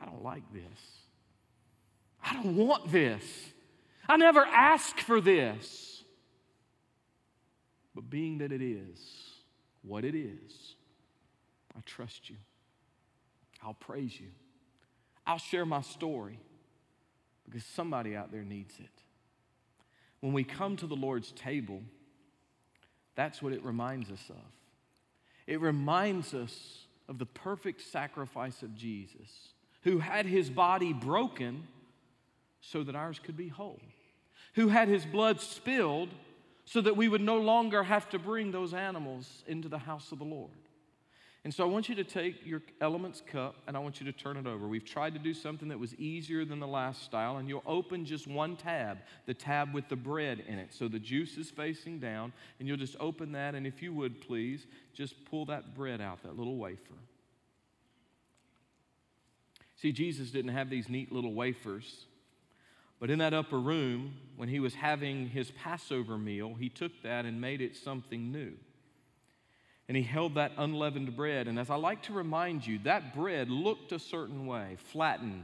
I 0.00 0.06
don't 0.06 0.22
like 0.22 0.42
this. 0.52 0.62
I 2.22 2.34
don't 2.34 2.56
want 2.56 2.90
this. 2.92 3.22
I 4.08 4.16
never 4.16 4.40
asked 4.40 5.00
for 5.00 5.20
this. 5.20 6.02
But 7.94 8.08
being 8.08 8.38
that 8.38 8.52
it 8.52 8.62
is 8.62 8.98
what 9.82 10.04
it 10.04 10.14
is, 10.14 10.74
I 11.76 11.80
trust 11.84 12.28
you. 12.30 12.36
I'll 13.62 13.74
praise 13.74 14.18
you. 14.18 14.28
I'll 15.26 15.38
share 15.38 15.66
my 15.66 15.82
story 15.82 16.38
because 17.44 17.64
somebody 17.64 18.16
out 18.16 18.32
there 18.32 18.42
needs 18.42 18.78
it. 18.78 18.90
When 20.20 20.32
we 20.32 20.44
come 20.44 20.76
to 20.76 20.86
the 20.86 20.96
Lord's 20.96 21.32
table, 21.32 21.82
that's 23.14 23.42
what 23.42 23.52
it 23.52 23.64
reminds 23.64 24.10
us 24.10 24.24
of. 24.30 24.36
It 25.46 25.60
reminds 25.60 26.34
us 26.34 26.86
of 27.08 27.18
the 27.18 27.26
perfect 27.26 27.80
sacrifice 27.80 28.62
of 28.62 28.74
Jesus, 28.76 29.48
who 29.82 29.98
had 29.98 30.26
his 30.26 30.48
body 30.48 30.92
broken 30.92 31.66
so 32.60 32.84
that 32.84 32.94
ours 32.94 33.18
could 33.18 33.36
be 33.36 33.48
whole, 33.48 33.80
who 34.54 34.68
had 34.68 34.88
his 34.88 35.04
blood 35.04 35.40
spilled 35.40 36.10
so 36.64 36.80
that 36.80 36.96
we 36.96 37.08
would 37.08 37.20
no 37.20 37.38
longer 37.38 37.82
have 37.82 38.08
to 38.10 38.18
bring 38.18 38.52
those 38.52 38.74
animals 38.74 39.42
into 39.48 39.68
the 39.68 39.78
house 39.78 40.12
of 40.12 40.18
the 40.18 40.24
Lord. 40.24 40.50
And 41.42 41.54
so 41.54 41.64
I 41.64 41.68
want 41.68 41.88
you 41.88 41.94
to 41.94 42.04
take 42.04 42.44
your 42.44 42.60
elements 42.82 43.22
cup 43.26 43.56
and 43.66 43.74
I 43.74 43.80
want 43.80 43.98
you 43.98 44.04
to 44.06 44.12
turn 44.12 44.36
it 44.36 44.46
over. 44.46 44.68
We've 44.68 44.84
tried 44.84 45.14
to 45.14 45.18
do 45.18 45.32
something 45.32 45.68
that 45.68 45.78
was 45.78 45.94
easier 45.94 46.44
than 46.44 46.60
the 46.60 46.66
last 46.66 47.02
style, 47.02 47.38
and 47.38 47.48
you'll 47.48 47.62
open 47.64 48.04
just 48.04 48.26
one 48.26 48.56
tab, 48.56 48.98
the 49.24 49.32
tab 49.32 49.72
with 49.72 49.88
the 49.88 49.96
bread 49.96 50.44
in 50.46 50.58
it. 50.58 50.74
So 50.74 50.86
the 50.86 50.98
juice 50.98 51.38
is 51.38 51.50
facing 51.50 51.98
down, 51.98 52.34
and 52.58 52.68
you'll 52.68 52.76
just 52.76 52.96
open 53.00 53.32
that, 53.32 53.54
and 53.54 53.66
if 53.66 53.80
you 53.80 53.94
would 53.94 54.20
please, 54.20 54.66
just 54.92 55.14
pull 55.24 55.46
that 55.46 55.74
bread 55.74 56.02
out, 56.02 56.22
that 56.24 56.36
little 56.36 56.58
wafer. 56.58 56.94
See, 59.76 59.92
Jesus 59.92 60.30
didn't 60.30 60.52
have 60.52 60.68
these 60.68 60.90
neat 60.90 61.10
little 61.10 61.32
wafers. 61.32 62.04
But 62.98 63.08
in 63.08 63.18
that 63.20 63.32
upper 63.32 63.58
room, 63.58 64.12
when 64.36 64.50
he 64.50 64.60
was 64.60 64.74
having 64.74 65.30
his 65.30 65.50
Passover 65.52 66.18
meal, 66.18 66.54
he 66.58 66.68
took 66.68 66.92
that 67.02 67.24
and 67.24 67.40
made 67.40 67.62
it 67.62 67.74
something 67.74 68.30
new 68.30 68.52
and 69.90 69.96
he 69.96 70.04
held 70.04 70.36
that 70.36 70.52
unleavened 70.56 71.16
bread. 71.16 71.48
And 71.48 71.58
as 71.58 71.68
I 71.68 71.74
like 71.74 72.04
to 72.04 72.12
remind 72.12 72.64
you, 72.64 72.78
that 72.84 73.12
bread 73.12 73.50
looked 73.50 73.90
a 73.90 73.98
certain 73.98 74.46
way, 74.46 74.76
flattened. 74.92 75.42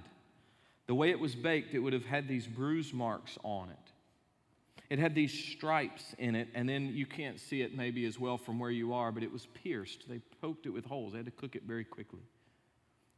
The 0.86 0.94
way 0.94 1.10
it 1.10 1.18
was 1.18 1.34
baked, 1.34 1.74
it 1.74 1.80
would 1.80 1.92
have 1.92 2.04
had 2.04 2.28
these 2.28 2.46
bruise 2.46 2.94
marks 2.94 3.36
on 3.42 3.70
it. 3.70 3.92
It 4.88 5.00
had 5.00 5.16
these 5.16 5.32
stripes 5.32 6.14
in 6.18 6.36
it, 6.36 6.46
and 6.54 6.68
then 6.68 6.92
you 6.94 7.06
can't 7.06 7.40
see 7.40 7.62
it 7.62 7.76
maybe 7.76 8.06
as 8.06 8.20
well 8.20 8.38
from 8.38 8.60
where 8.60 8.70
you 8.70 8.94
are, 8.94 9.10
but 9.10 9.24
it 9.24 9.32
was 9.32 9.46
pierced. 9.46 10.08
They 10.08 10.20
poked 10.40 10.66
it 10.66 10.70
with 10.70 10.84
holes. 10.84 11.14
They 11.14 11.18
had 11.18 11.26
to 11.26 11.32
cook 11.32 11.56
it 11.56 11.64
very 11.64 11.84
quickly 11.84 12.22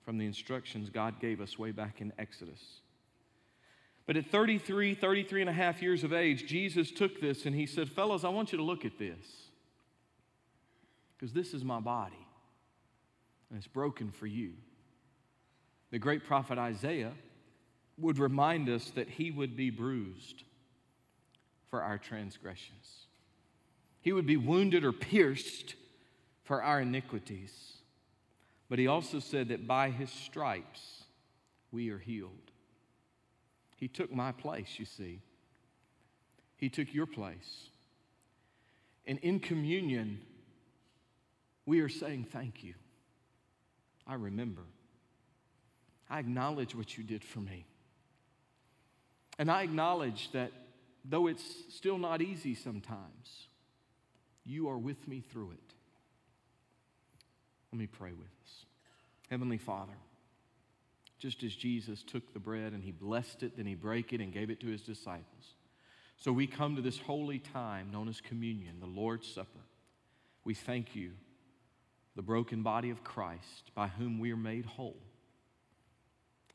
from 0.07 0.17
the 0.17 0.25
instructions 0.25 0.89
God 0.89 1.21
gave 1.21 1.43
us 1.43 1.59
way 1.59 1.73
back 1.73 2.01
in 2.01 2.11
Exodus. 2.19 2.81
But 4.07 4.17
at 4.17 4.31
33, 4.31 4.95
33 4.95 5.43
and 5.43 5.51
a 5.51 5.53
half 5.53 5.83
years 5.83 6.05
of 6.05 6.15
age, 6.15 6.47
Jesus 6.47 6.91
took 6.91 7.21
this 7.21 7.45
and 7.45 7.55
he 7.55 7.67
said, 7.67 7.91
Fellas, 7.91 8.25
I 8.25 8.31
want 8.31 8.51
you 8.51 8.57
to 8.57 8.65
look 8.65 8.87
at 8.87 8.99
this 8.99 9.48
because 11.19 11.33
this 11.33 11.53
is 11.53 11.65
my 11.65 11.81
body 11.81 12.27
and 13.51 13.59
it's 13.59 13.67
broken 13.67 14.11
for 14.11 14.27
you. 14.27 14.53
The 15.91 15.99
great 15.99 16.25
prophet 16.25 16.59
Isaiah 16.59 17.13
would 17.99 18.19
remind 18.19 18.69
us 18.69 18.91
that 18.91 19.09
he 19.09 19.31
would 19.31 19.57
be 19.57 19.71
bruised 19.71 20.45
for 21.71 21.83
our 21.83 21.99
transgressions, 21.99 23.07
he 24.01 24.13
would 24.13 24.27
be 24.27 24.37
wounded 24.37 24.85
or 24.85 24.93
pierced 24.93 25.75
for 26.45 26.63
our 26.63 26.81
iniquities. 26.81 27.75
But 28.71 28.79
he 28.79 28.87
also 28.87 29.19
said 29.19 29.49
that 29.49 29.67
by 29.67 29.91
his 29.91 30.11
stripes 30.11 31.05
we 31.73 31.89
are 31.89 31.99
healed. 31.99 32.51
He 33.77 33.89
took 33.89 34.13
my 34.13 34.31
place, 34.33 34.79
you 34.79 34.85
see. 34.85 35.21
He 36.59 36.69
took 36.69 36.93
your 36.93 37.07
place. 37.07 37.71
And 39.07 39.19
in 39.21 39.41
communion, 39.41 40.21
we 41.69 41.81
are 41.81 41.89
saying 41.91 42.27
thank 42.33 42.65
you. 42.65 42.73
I 44.07 44.15
remember. 44.15 44.63
I 46.09 46.19
acknowledge 46.19 46.75
what 46.75 46.97
you 46.97 47.05
did 47.05 47.23
for 47.23 47.41
me. 47.41 47.67
And 49.39 49.51
I 49.51 49.65
acknowledge 49.65 50.33
that 50.33 50.51
though 51.05 51.27
it's 51.27 51.45
still 51.69 51.99
not 51.99 52.23
easy 52.23 52.55
sometimes, 52.55 53.49
you 54.47 54.71
are 54.71 54.79
with 54.79 55.07
me 55.07 55.21
through 55.21 55.51
it. 55.51 55.75
Let 57.71 57.79
me 57.79 57.87
pray 57.87 58.13
with 58.13 58.31
us. 58.45 58.65
Heavenly 59.29 59.59
Father, 59.59 59.99
just 61.19 61.43
as 61.43 61.55
Jesus 61.55 62.03
took 62.03 62.33
the 62.33 62.41
bread 62.41 62.73
and 62.73 62.83
he 62.83 62.93
blessed 62.93 63.43
it, 63.43 63.59
then 63.59 63.67
he 63.67 63.75
broke 63.75 64.15
it 64.15 64.23
and 64.23 64.33
gave 64.33 64.49
it 64.49 64.61
to 64.61 64.69
his 64.69 64.81
disciples. 64.81 65.55
So 66.17 66.33
we 66.33 66.47
come 66.47 66.77
to 66.77 66.83
this 66.83 66.99
holy 66.99 67.41
time 67.41 67.91
known 67.93 68.09
as 68.09 68.23
communion, 68.23 68.81
the 68.81 68.87
Lord's 68.87 69.29
Supper. 69.29 69.67
We 70.45 70.55
thank 70.55 70.97
you 70.97 71.11
the 72.19 72.23
broken 72.23 72.65
body 72.65 72.91
of 72.91 73.05
Christ 73.05 73.71
by 73.77 73.87
whom 73.87 74.19
we 74.19 74.33
are 74.33 74.37
made 74.37 74.67
whole. 74.67 74.97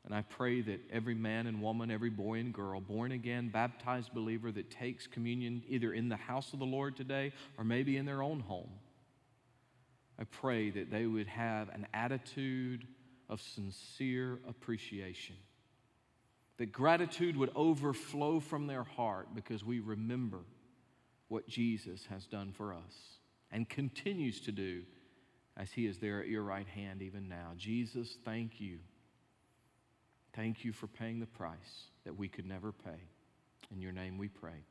And 0.04 0.14
I 0.14 0.20
pray 0.20 0.60
that 0.60 0.82
every 0.92 1.14
man 1.14 1.46
and 1.46 1.62
woman, 1.62 1.90
every 1.90 2.10
boy 2.10 2.40
and 2.40 2.52
girl, 2.52 2.82
born 2.82 3.12
again, 3.12 3.48
baptized 3.48 4.12
believer 4.12 4.52
that 4.52 4.70
takes 4.70 5.06
communion 5.06 5.62
either 5.66 5.94
in 5.94 6.10
the 6.10 6.16
house 6.16 6.52
of 6.52 6.58
the 6.58 6.66
Lord 6.66 6.98
today 6.98 7.32
or 7.56 7.64
maybe 7.64 7.96
in 7.96 8.04
their 8.04 8.22
own 8.22 8.40
home, 8.40 8.68
I 10.18 10.24
pray 10.24 10.68
that 10.68 10.90
they 10.90 11.06
would 11.06 11.28
have 11.28 11.70
an 11.70 11.86
attitude 11.94 12.86
of 13.30 13.40
sincere 13.40 14.40
appreciation. 14.46 15.36
That 16.58 16.72
gratitude 16.72 17.38
would 17.38 17.52
overflow 17.56 18.38
from 18.38 18.66
their 18.66 18.84
heart 18.84 19.28
because 19.34 19.64
we 19.64 19.80
remember 19.80 20.40
what 21.28 21.48
Jesus 21.48 22.04
has 22.10 22.26
done 22.26 22.52
for 22.52 22.74
us 22.74 23.14
and 23.50 23.66
continues 23.66 24.42
to 24.42 24.52
do 24.52 24.82
as 25.56 25.72
He 25.72 25.86
is 25.86 25.98
there 25.98 26.20
at 26.20 26.28
your 26.28 26.42
right 26.42 26.66
hand 26.66 27.02
even 27.02 27.28
now. 27.28 27.52
Jesus, 27.56 28.16
thank 28.24 28.60
you. 28.60 28.78
Thank 30.34 30.64
you 30.64 30.72
for 30.72 30.86
paying 30.88 31.20
the 31.20 31.26
price 31.26 31.88
that 32.04 32.16
we 32.16 32.28
could 32.28 32.46
never 32.46 32.72
pay. 32.72 33.00
In 33.72 33.80
your 33.80 33.92
name 33.92 34.18
we 34.18 34.28
pray. 34.28 34.64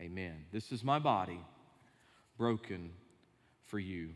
Amen. 0.00 0.44
This 0.50 0.72
is 0.72 0.82
my 0.82 0.98
body 0.98 1.40
broken 2.38 2.90
for 3.66 3.78
you. 3.78 4.10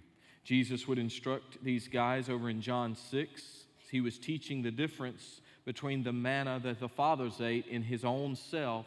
Jesus 0.45 0.89
would 0.89 0.99
instruct 0.99 1.62
these 1.62 1.89
guys 1.89 2.29
over 2.29 2.49
in 2.49 2.61
John 2.61 2.97
6. 2.97 3.43
He 3.91 4.01
was 4.01 4.18
teaching 4.18 4.62
the 4.62 4.70
difference 4.70 5.41
between 5.64 6.03
the 6.03 6.12
manna 6.12 6.61
that 6.64 6.81
the 6.81 6.89
fathers 6.89 7.41
ate 7.41 7.66
in 7.66 7.83
his 7.83 8.05
own 8.05 8.35
self. 8.35 8.87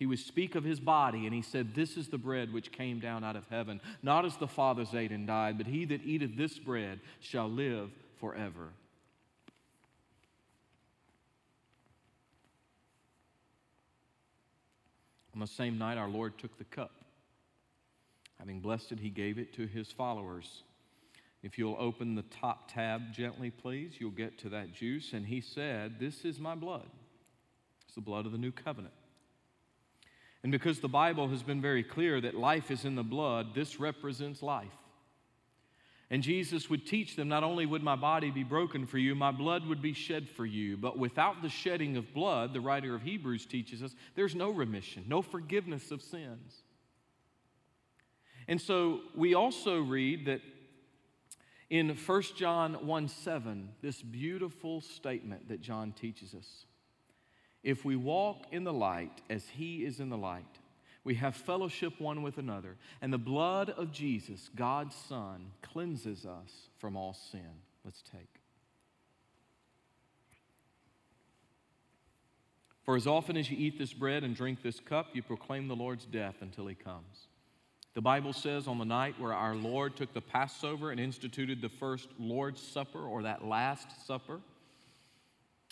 He 0.00 0.06
would 0.06 0.18
speak 0.18 0.54
of 0.54 0.64
his 0.64 0.80
body, 0.80 1.26
and 1.26 1.34
he 1.34 1.42
said, 1.42 1.74
This 1.74 1.98
is 1.98 2.08
the 2.08 2.16
bread 2.16 2.54
which 2.54 2.72
came 2.72 3.00
down 3.00 3.22
out 3.22 3.36
of 3.36 3.46
heaven, 3.50 3.82
not 4.02 4.24
as 4.24 4.34
the 4.38 4.48
fathers 4.48 4.94
ate 4.94 5.10
and 5.10 5.26
died, 5.26 5.58
but 5.58 5.66
he 5.66 5.84
that 5.84 6.02
eateth 6.02 6.38
this 6.38 6.58
bread 6.58 7.00
shall 7.20 7.50
live 7.50 7.90
forever. 8.18 8.70
On 15.34 15.40
the 15.40 15.46
same 15.46 15.76
night, 15.76 15.98
our 15.98 16.08
Lord 16.08 16.38
took 16.38 16.56
the 16.56 16.64
cup. 16.64 16.92
Having 18.38 18.60
blessed 18.60 18.92
it, 18.92 19.00
he 19.00 19.10
gave 19.10 19.38
it 19.38 19.52
to 19.52 19.66
his 19.66 19.92
followers. 19.92 20.62
If 21.42 21.58
you'll 21.58 21.76
open 21.78 22.14
the 22.14 22.22
top 22.22 22.72
tab 22.72 23.12
gently, 23.12 23.50
please, 23.50 23.92
you'll 23.98 24.12
get 24.12 24.38
to 24.38 24.48
that 24.48 24.72
juice. 24.72 25.12
And 25.12 25.26
he 25.26 25.42
said, 25.42 26.00
This 26.00 26.24
is 26.24 26.40
my 26.40 26.54
blood. 26.54 26.88
It's 27.84 27.96
the 27.96 28.00
blood 28.00 28.24
of 28.24 28.32
the 28.32 28.38
new 28.38 28.50
covenant. 28.50 28.94
And 30.42 30.50
because 30.50 30.80
the 30.80 30.88
Bible 30.88 31.28
has 31.28 31.42
been 31.42 31.60
very 31.60 31.82
clear 31.82 32.20
that 32.20 32.34
life 32.34 32.70
is 32.70 32.84
in 32.84 32.94
the 32.94 33.02
blood, 33.02 33.54
this 33.54 33.78
represents 33.78 34.42
life. 34.42 34.68
And 36.12 36.24
Jesus 36.24 36.68
would 36.68 36.86
teach 36.86 37.14
them 37.14 37.28
not 37.28 37.44
only 37.44 37.66
would 37.66 37.84
my 37.84 37.94
body 37.94 38.30
be 38.30 38.42
broken 38.42 38.84
for 38.84 38.98
you, 38.98 39.14
my 39.14 39.30
blood 39.30 39.66
would 39.66 39.80
be 39.80 39.92
shed 39.92 40.28
for 40.28 40.44
you. 40.44 40.76
But 40.76 40.98
without 40.98 41.40
the 41.40 41.48
shedding 41.48 41.96
of 41.96 42.12
blood, 42.12 42.52
the 42.52 42.60
writer 42.60 42.96
of 42.96 43.02
Hebrews 43.02 43.46
teaches 43.46 43.80
us, 43.82 43.94
there's 44.16 44.34
no 44.34 44.50
remission, 44.50 45.04
no 45.06 45.22
forgiveness 45.22 45.92
of 45.92 46.02
sins. 46.02 46.62
And 48.48 48.60
so 48.60 49.02
we 49.14 49.34
also 49.34 49.80
read 49.80 50.26
that 50.26 50.40
in 51.68 51.90
1 51.90 52.22
John 52.36 52.84
1 52.84 53.08
7, 53.08 53.68
this 53.80 54.02
beautiful 54.02 54.80
statement 54.80 55.48
that 55.48 55.60
John 55.60 55.92
teaches 55.92 56.34
us. 56.34 56.66
If 57.62 57.84
we 57.84 57.96
walk 57.96 58.46
in 58.52 58.64
the 58.64 58.72
light 58.72 59.20
as 59.28 59.48
he 59.48 59.84
is 59.84 60.00
in 60.00 60.08
the 60.08 60.16
light, 60.16 60.44
we 61.04 61.14
have 61.16 61.34
fellowship 61.34 62.00
one 62.00 62.22
with 62.22 62.38
another, 62.38 62.76
and 63.00 63.12
the 63.12 63.18
blood 63.18 63.70
of 63.70 63.90
Jesus, 63.90 64.50
God's 64.54 64.94
Son, 64.94 65.50
cleanses 65.62 66.26
us 66.26 66.68
from 66.78 66.96
all 66.96 67.14
sin. 67.14 67.62
Let's 67.84 68.02
take. 68.02 68.28
For 72.84 72.96
as 72.96 73.06
often 73.06 73.36
as 73.36 73.50
you 73.50 73.56
eat 73.58 73.78
this 73.78 73.92
bread 73.92 74.24
and 74.24 74.34
drink 74.34 74.62
this 74.62 74.80
cup, 74.80 75.08
you 75.12 75.22
proclaim 75.22 75.68
the 75.68 75.76
Lord's 75.76 76.06
death 76.06 76.36
until 76.40 76.66
he 76.66 76.74
comes. 76.74 77.28
The 77.94 78.00
Bible 78.00 78.32
says 78.32 78.66
on 78.66 78.78
the 78.78 78.84
night 78.84 79.18
where 79.18 79.34
our 79.34 79.54
Lord 79.54 79.96
took 79.96 80.12
the 80.14 80.20
Passover 80.20 80.90
and 80.90 81.00
instituted 81.00 81.60
the 81.60 81.68
first 81.68 82.08
Lord's 82.18 82.62
Supper 82.62 83.02
or 83.02 83.22
that 83.22 83.44
Last 83.44 84.06
Supper, 84.06 84.40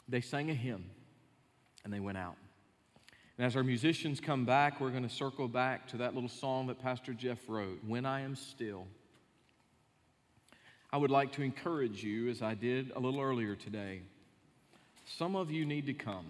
they 0.08 0.20
sang 0.20 0.50
a 0.50 0.54
hymn 0.54 0.84
and 1.88 1.94
they 1.94 2.00
went 2.00 2.18
out. 2.18 2.36
And 3.38 3.46
as 3.46 3.56
our 3.56 3.64
musicians 3.64 4.20
come 4.20 4.44
back, 4.44 4.78
we're 4.78 4.90
going 4.90 5.08
to 5.08 5.08
circle 5.08 5.48
back 5.48 5.88
to 5.88 5.96
that 5.98 6.14
little 6.14 6.28
song 6.28 6.66
that 6.66 6.82
Pastor 6.82 7.14
Jeff 7.14 7.38
wrote, 7.48 7.78
When 7.86 8.04
I 8.04 8.20
Am 8.20 8.36
Still. 8.36 8.86
I 10.92 10.98
would 10.98 11.10
like 11.10 11.32
to 11.32 11.42
encourage 11.42 12.04
you, 12.04 12.28
as 12.28 12.42
I 12.42 12.52
did 12.52 12.92
a 12.94 13.00
little 13.00 13.22
earlier 13.22 13.54
today. 13.54 14.02
Some 15.06 15.34
of 15.34 15.50
you 15.50 15.64
need 15.64 15.86
to 15.86 15.94
come. 15.94 16.26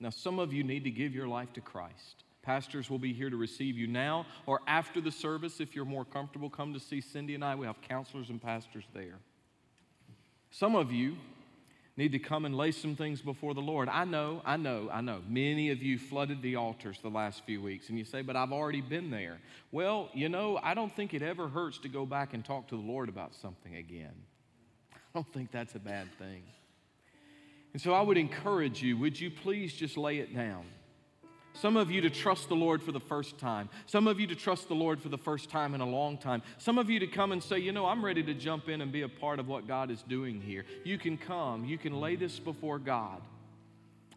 Now, 0.00 0.08
some 0.08 0.38
of 0.38 0.54
you 0.54 0.64
need 0.64 0.84
to 0.84 0.90
give 0.90 1.14
your 1.14 1.28
life 1.28 1.52
to 1.52 1.60
Christ. 1.60 2.24
Pastors 2.42 2.88
will 2.88 2.98
be 2.98 3.12
here 3.12 3.28
to 3.28 3.36
receive 3.36 3.76
you 3.76 3.86
now 3.86 4.24
or 4.46 4.60
after 4.66 5.02
the 5.02 5.12
service. 5.12 5.60
If 5.60 5.76
you're 5.76 5.84
more 5.84 6.06
comfortable, 6.06 6.48
come 6.48 6.72
to 6.72 6.80
see 6.80 7.02
Cindy 7.02 7.34
and 7.34 7.44
I. 7.44 7.56
We 7.56 7.66
have 7.66 7.82
counselors 7.82 8.30
and 8.30 8.40
pastors 8.40 8.84
there. 8.94 9.18
Some 10.50 10.74
of 10.74 10.90
you 10.90 11.16
need 11.96 12.12
to 12.12 12.18
come 12.18 12.44
and 12.44 12.56
lay 12.56 12.70
some 12.70 12.96
things 12.96 13.20
before 13.20 13.54
the 13.54 13.60
Lord. 13.60 13.88
I 13.88 14.04
know, 14.04 14.40
I 14.44 14.56
know, 14.56 14.88
I 14.90 15.02
know. 15.02 15.20
Many 15.28 15.70
of 15.70 15.82
you 15.82 15.98
flooded 15.98 16.40
the 16.40 16.56
altars 16.56 16.98
the 17.02 17.10
last 17.10 17.44
few 17.44 17.60
weeks, 17.60 17.88
and 17.88 17.98
you 17.98 18.04
say, 18.04 18.22
But 18.22 18.36
I've 18.36 18.52
already 18.52 18.80
been 18.80 19.10
there. 19.10 19.38
Well, 19.70 20.08
you 20.14 20.28
know, 20.28 20.58
I 20.62 20.74
don't 20.74 20.94
think 20.94 21.12
it 21.12 21.22
ever 21.22 21.48
hurts 21.48 21.78
to 21.78 21.88
go 21.88 22.06
back 22.06 22.32
and 22.34 22.44
talk 22.44 22.68
to 22.68 22.76
the 22.76 22.82
Lord 22.82 23.08
about 23.08 23.34
something 23.34 23.76
again. 23.76 24.14
I 24.94 24.98
don't 25.14 25.32
think 25.32 25.50
that's 25.50 25.74
a 25.74 25.80
bad 25.80 26.08
thing. 26.18 26.42
And 27.72 27.80
so 27.80 27.94
I 27.94 28.00
would 28.00 28.18
encourage 28.18 28.82
you, 28.82 28.96
would 28.98 29.18
you 29.18 29.30
please 29.30 29.72
just 29.72 29.96
lay 29.96 30.18
it 30.18 30.34
down? 30.34 30.64
Some 31.54 31.76
of 31.76 31.90
you 31.90 32.00
to 32.00 32.10
trust 32.10 32.48
the 32.48 32.56
Lord 32.56 32.82
for 32.82 32.92
the 32.92 33.00
first 33.00 33.38
time. 33.38 33.68
Some 33.86 34.06
of 34.06 34.18
you 34.18 34.26
to 34.28 34.34
trust 34.34 34.68
the 34.68 34.74
Lord 34.74 35.00
for 35.00 35.08
the 35.08 35.18
first 35.18 35.50
time 35.50 35.74
in 35.74 35.80
a 35.80 35.86
long 35.86 36.16
time. 36.16 36.42
Some 36.58 36.78
of 36.78 36.88
you 36.88 36.98
to 37.00 37.06
come 37.06 37.32
and 37.32 37.42
say, 37.42 37.58
you 37.58 37.72
know, 37.72 37.86
I'm 37.86 38.04
ready 38.04 38.22
to 38.22 38.34
jump 38.34 38.68
in 38.68 38.80
and 38.80 38.90
be 38.90 39.02
a 39.02 39.08
part 39.08 39.38
of 39.38 39.48
what 39.48 39.68
God 39.68 39.90
is 39.90 40.02
doing 40.02 40.40
here. 40.40 40.64
You 40.84 40.98
can 40.98 41.18
come, 41.18 41.64
you 41.64 41.76
can 41.76 42.00
lay 42.00 42.16
this 42.16 42.38
before 42.38 42.78
God 42.78 43.20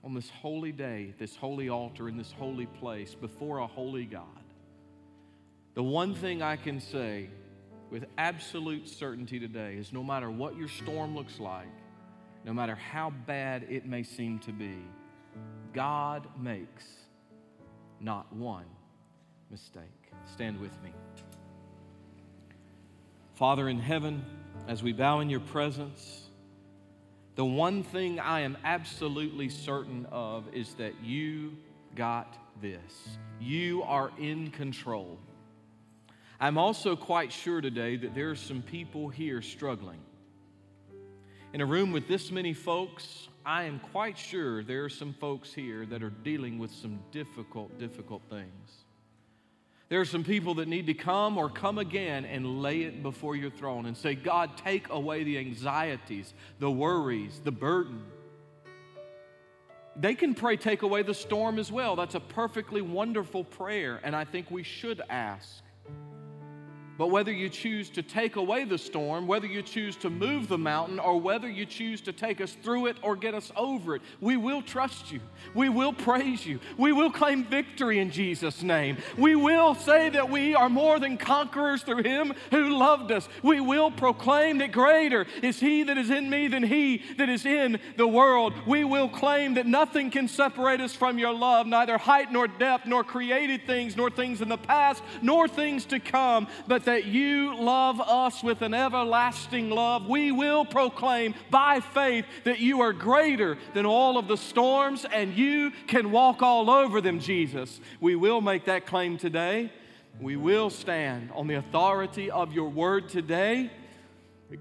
on 0.04 0.14
this 0.14 0.30
holy 0.30 0.72
day, 0.72 1.14
this 1.18 1.36
holy 1.36 1.68
altar, 1.68 2.08
in 2.08 2.16
this 2.16 2.32
holy 2.32 2.68
place, 2.68 3.16
before 3.16 3.58
a 3.58 3.68
holy 3.68 4.06
God. 4.06 4.24
The 5.74 5.84
one 5.84 6.16
thing 6.16 6.42
I 6.42 6.56
can 6.56 6.80
say 6.80 7.30
with 7.90 8.06
absolute 8.18 8.88
certainty 8.88 9.40
today 9.40 9.76
is 9.76 9.92
no 9.92 10.04
matter 10.04 10.32
what 10.32 10.56
your 10.56 10.70
storm 10.70 11.16
looks 11.16 11.40
like, 11.40 11.68
no 12.46 12.54
matter 12.54 12.76
how 12.76 13.12
bad 13.26 13.66
it 13.70 13.86
may 13.86 14.04
seem 14.04 14.40
to 14.40 14.52
be, 14.52 14.78
God 15.74 16.28
makes 16.40 16.86
not 18.06 18.32
one 18.32 18.66
mistake. 19.49 20.12
Stand 20.32 20.62
with 20.62 20.72
me. 20.84 20.91
Father 23.34 23.68
in 23.68 23.80
heaven, 23.80 24.24
as 24.68 24.84
we 24.84 24.93
bow 24.93 25.22
in 25.22 25.30
your 25.30 25.39
presence, 25.39 26.30
the 27.34 27.43
one 27.43 27.84
thing 27.84 28.20
I 28.20 28.41
am 28.41 28.58
absolutely 28.64 29.49
certain 29.49 30.06
of 30.12 30.45
is 30.53 30.76
that 30.76 30.93
you 31.03 31.58
got 31.95 32.38
this. 32.62 33.18
You 33.41 33.82
are 33.84 34.12
in 34.20 34.51
control. 34.51 35.18
I'm 36.39 36.60
also 36.60 36.95
quite 36.95 37.32
sure 37.32 37.60
today 37.60 37.95
that 37.97 38.14
there 38.14 38.30
are 38.30 38.36
some 38.36 38.62
people 38.62 39.10
here 39.10 39.41
struggling. 39.41 39.99
In 41.53 41.62
a 41.62 41.66
room 41.66 41.91
with 41.91 42.08
this 42.08 42.32
many 42.32 42.53
folks, 42.53 43.30
I 43.46 43.66
am 43.66 43.80
quite 43.91 44.18
sure 44.18 44.64
there 44.64 44.84
are 44.86 44.89
some 44.89 45.14
folks 45.14 45.54
here 45.54 45.86
that 45.86 46.02
are 46.02 46.10
dealing 46.10 46.58
with 46.58 46.72
some 46.72 47.00
difficult, 47.12 47.78
difficult 47.78 48.24
things. 48.28 48.72
There 49.88 50.02
are 50.02 50.06
some 50.06 50.24
people 50.24 50.56
that 50.56 50.68
need 50.68 50.88
to 50.88 50.96
come 50.96 51.38
or 51.38 51.48
come 51.48 51.78
again 51.78 52.26
and 52.26 52.64
lay 52.64 52.82
it 52.82 53.04
before 53.04 53.36
your 53.36 53.52
throne 53.52 53.86
and 53.86 53.96
say, 53.96 54.16
God, 54.16 54.58
take 54.58 54.89
away 54.89 55.24
the 55.24 55.38
anxieties, 55.38 56.34
the 56.58 56.72
worries, 56.72 57.39
the 57.43 57.52
burden. 57.52 58.04
They 59.96 60.16
can 60.16 60.34
pray, 60.34 60.58
take 60.58 60.82
away 60.82 61.04
the 61.04 61.14
storm 61.14 61.60
as 61.60 61.72
well. 61.72 61.96
That's 61.96 62.16
a 62.16 62.20
perfectly 62.20 62.82
wonderful 62.82 63.43
prayer, 63.43 64.02
and 64.04 64.16
I 64.16 64.26
think 64.26 64.50
we 64.50 64.64
should 64.64 65.02
ask. 65.08 65.62
But 66.98 67.08
whether 67.08 67.32
you 67.32 67.50
choose 67.50 67.89
to 67.91 68.02
take 68.02 68.38
away 68.38 68.64
the 68.64 68.78
storm, 68.78 69.28
whether 69.28 69.48
you 69.48 69.62
choose 69.62 69.98
to 69.98 70.10
move 70.10 70.48
the 70.48 70.58
mountain, 70.58 70.98
or 70.98 71.20
whether 71.20 71.50
you 71.50 71.66
choose 71.66 72.00
to 72.02 72.14
take 72.14 72.39
us 72.39 72.56
through 72.64 72.86
it 72.86 72.98
or 73.02 73.16
get 73.18 73.34
us 73.34 73.52
over 73.58 73.96
it, 73.96 74.02
we 74.22 74.38
will 74.38 74.62
trust 74.62 75.12
you. 75.12 75.20
We 75.54 75.68
will 75.68 75.91
praise 75.91 76.46
you. 76.46 76.60
We 76.78 76.93
will 76.93 77.12
claim 77.12 77.43
victory 77.43 78.00
in 78.00 78.12
Jesus' 78.12 78.64
name. 78.64 78.98
We 79.18 79.36
will 79.36 79.76
say 79.76 80.10
that 80.10 80.30
we 80.30 80.56
are 80.56 80.70
more 80.70 81.00
than 81.00 81.18
conquerors 81.18 81.84
through 81.84 82.04
him 82.04 82.34
who 82.52 82.78
loved 82.78 83.12
us. 83.12 83.28
We 83.43 83.60
will 83.60 83.91
proclaim 83.91 84.60
that 84.60 84.72
greater 84.72 85.26
is 85.43 85.60
he 85.60 85.84
that 85.84 85.98
is 85.98 86.10
in 86.10 86.30
me 86.30 86.48
than 86.48 86.64
he 86.64 87.04
that 87.18 87.28
is 87.28 87.46
in 87.46 87.80
the 87.98 88.08
world. 88.08 88.54
We 88.66 88.86
will 88.86 89.10
claim 89.10 89.56
that 89.56 89.66
nothing 89.66 90.12
can 90.12 90.30
separate 90.30 90.80
us 90.80 90.93
from 90.93 91.20
your 91.20 91.34
love, 91.34 91.68
neither 91.68 91.98
height 91.98 92.32
nor 92.32 92.48
depth, 92.48 92.86
nor 92.86 93.04
created 93.04 93.68
things, 93.68 93.98
nor 93.98 94.10
things 94.10 94.41
in 94.41 94.48
the 94.48 94.58
past, 94.58 95.04
nor 95.22 95.48
things 95.50 95.86
to 95.86 96.00
come. 96.00 96.48
But 96.68 96.85
that 96.86 97.06
you 97.06 97.56
love 97.56 98.00
us 98.02 98.44
with 98.44 98.62
an 98.62 98.74
everlasting 98.74 99.70
love. 99.70 100.08
We 100.08 100.32
will 100.32 100.66
proclaim 100.66 101.36
by 101.50 101.80
faith 101.80 102.26
that 102.44 102.60
you 102.60 102.82
are 102.82 102.94
greater 102.94 103.58
than 103.74 103.86
all 103.86 104.18
of 104.18 104.28
the 104.28 104.38
storms 104.38 105.06
and 105.06 105.34
you 105.34 105.72
can 105.88 106.12
walk 106.12 106.42
all 106.42 106.70
over 106.70 107.02
them, 107.02 107.20
Jesus. 107.20 107.80
We 108.00 108.16
will 108.16 108.42
make 108.42 108.66
that 108.66 108.86
claim 108.86 109.18
today. 109.18 109.72
We 110.20 110.38
will 110.38 110.70
stand 110.70 111.32
on 111.34 111.48
the 111.48 111.56
authority 111.56 112.32
of 112.32 112.54
your 112.54 112.70
word 112.70 113.10
today. 113.10 113.70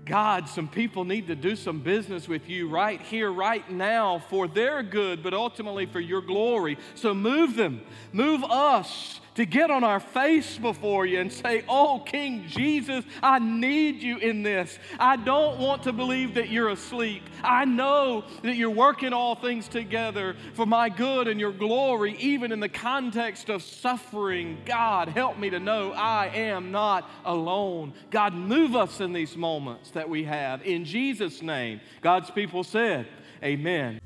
God, 0.05 0.49
some 0.49 0.67
people 0.67 1.05
need 1.05 1.27
to 1.29 1.37
do 1.37 1.55
some 1.57 1.81
business 1.81 2.27
with 2.27 2.49
you 2.49 2.69
right 2.69 3.01
here, 3.01 3.31
right 3.31 3.69
now, 3.71 4.19
for 4.31 4.49
their 4.49 4.83
good, 4.83 5.23
but 5.23 5.35
ultimately 5.35 5.87
for 5.87 6.01
your 6.01 6.23
glory. 6.23 6.79
So 6.95 7.15
move 7.15 7.55
them, 7.55 7.83
move 8.13 8.43
us 8.45 9.21
to 9.35 9.45
get 9.45 9.71
on 9.71 9.85
our 9.85 10.01
face 10.01 10.59
before 10.59 11.07
you 11.07 11.21
and 11.21 11.33
say, 11.33 11.65
Oh, 11.69 12.01
King 12.01 12.45
Jesus, 12.47 13.05
I 13.23 13.39
need 13.39 14.03
you 14.03 14.19
in 14.19 14.43
this. 14.43 14.79
I 14.99 15.17
don't 15.17 15.59
want 15.59 15.83
to 15.85 15.93
believe 15.93 16.35
that 16.35 16.49
you're 16.49 16.71
asleep. 16.71 17.23
I 17.43 17.65
know 17.65 18.25
that 18.43 18.57
you're 18.57 18.71
working 18.71 19.13
all 19.13 19.35
things 19.35 19.69
together 19.69 20.37
for 20.55 20.67
my 20.67 20.89
good 20.89 21.29
and 21.29 21.41
your 21.41 21.53
glory, 21.53 22.17
even 22.19 22.53
in 22.53 22.61
the 22.61 22.69
context 22.69 23.49
of 23.49 23.63
suffering. 23.63 24.59
God, 24.65 25.09
help 25.09 25.39
me 25.39 25.51
to 25.51 25.59
know 25.59 25.93
I 25.93 26.29
am 26.29 26.71
not 26.71 27.09
alone. 27.25 27.93
God, 28.11 28.35
move 28.35 28.77
us 28.77 29.01
in 29.01 29.13
these 29.13 29.37
moments 29.37 29.91
that 29.91 30.09
we 30.09 30.25
have. 30.25 30.63
In 30.63 30.85
Jesus' 30.85 31.43
name, 31.43 31.81
God's 32.01 32.31
people 32.31 32.65
said, 32.65 33.07
Amen. 33.43 34.01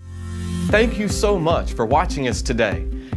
Thank 0.69 0.99
you 0.99 1.09
so 1.09 1.39
much 1.39 1.73
for 1.73 1.87
watching 1.87 2.29
us 2.29 2.43
today. 2.43 2.87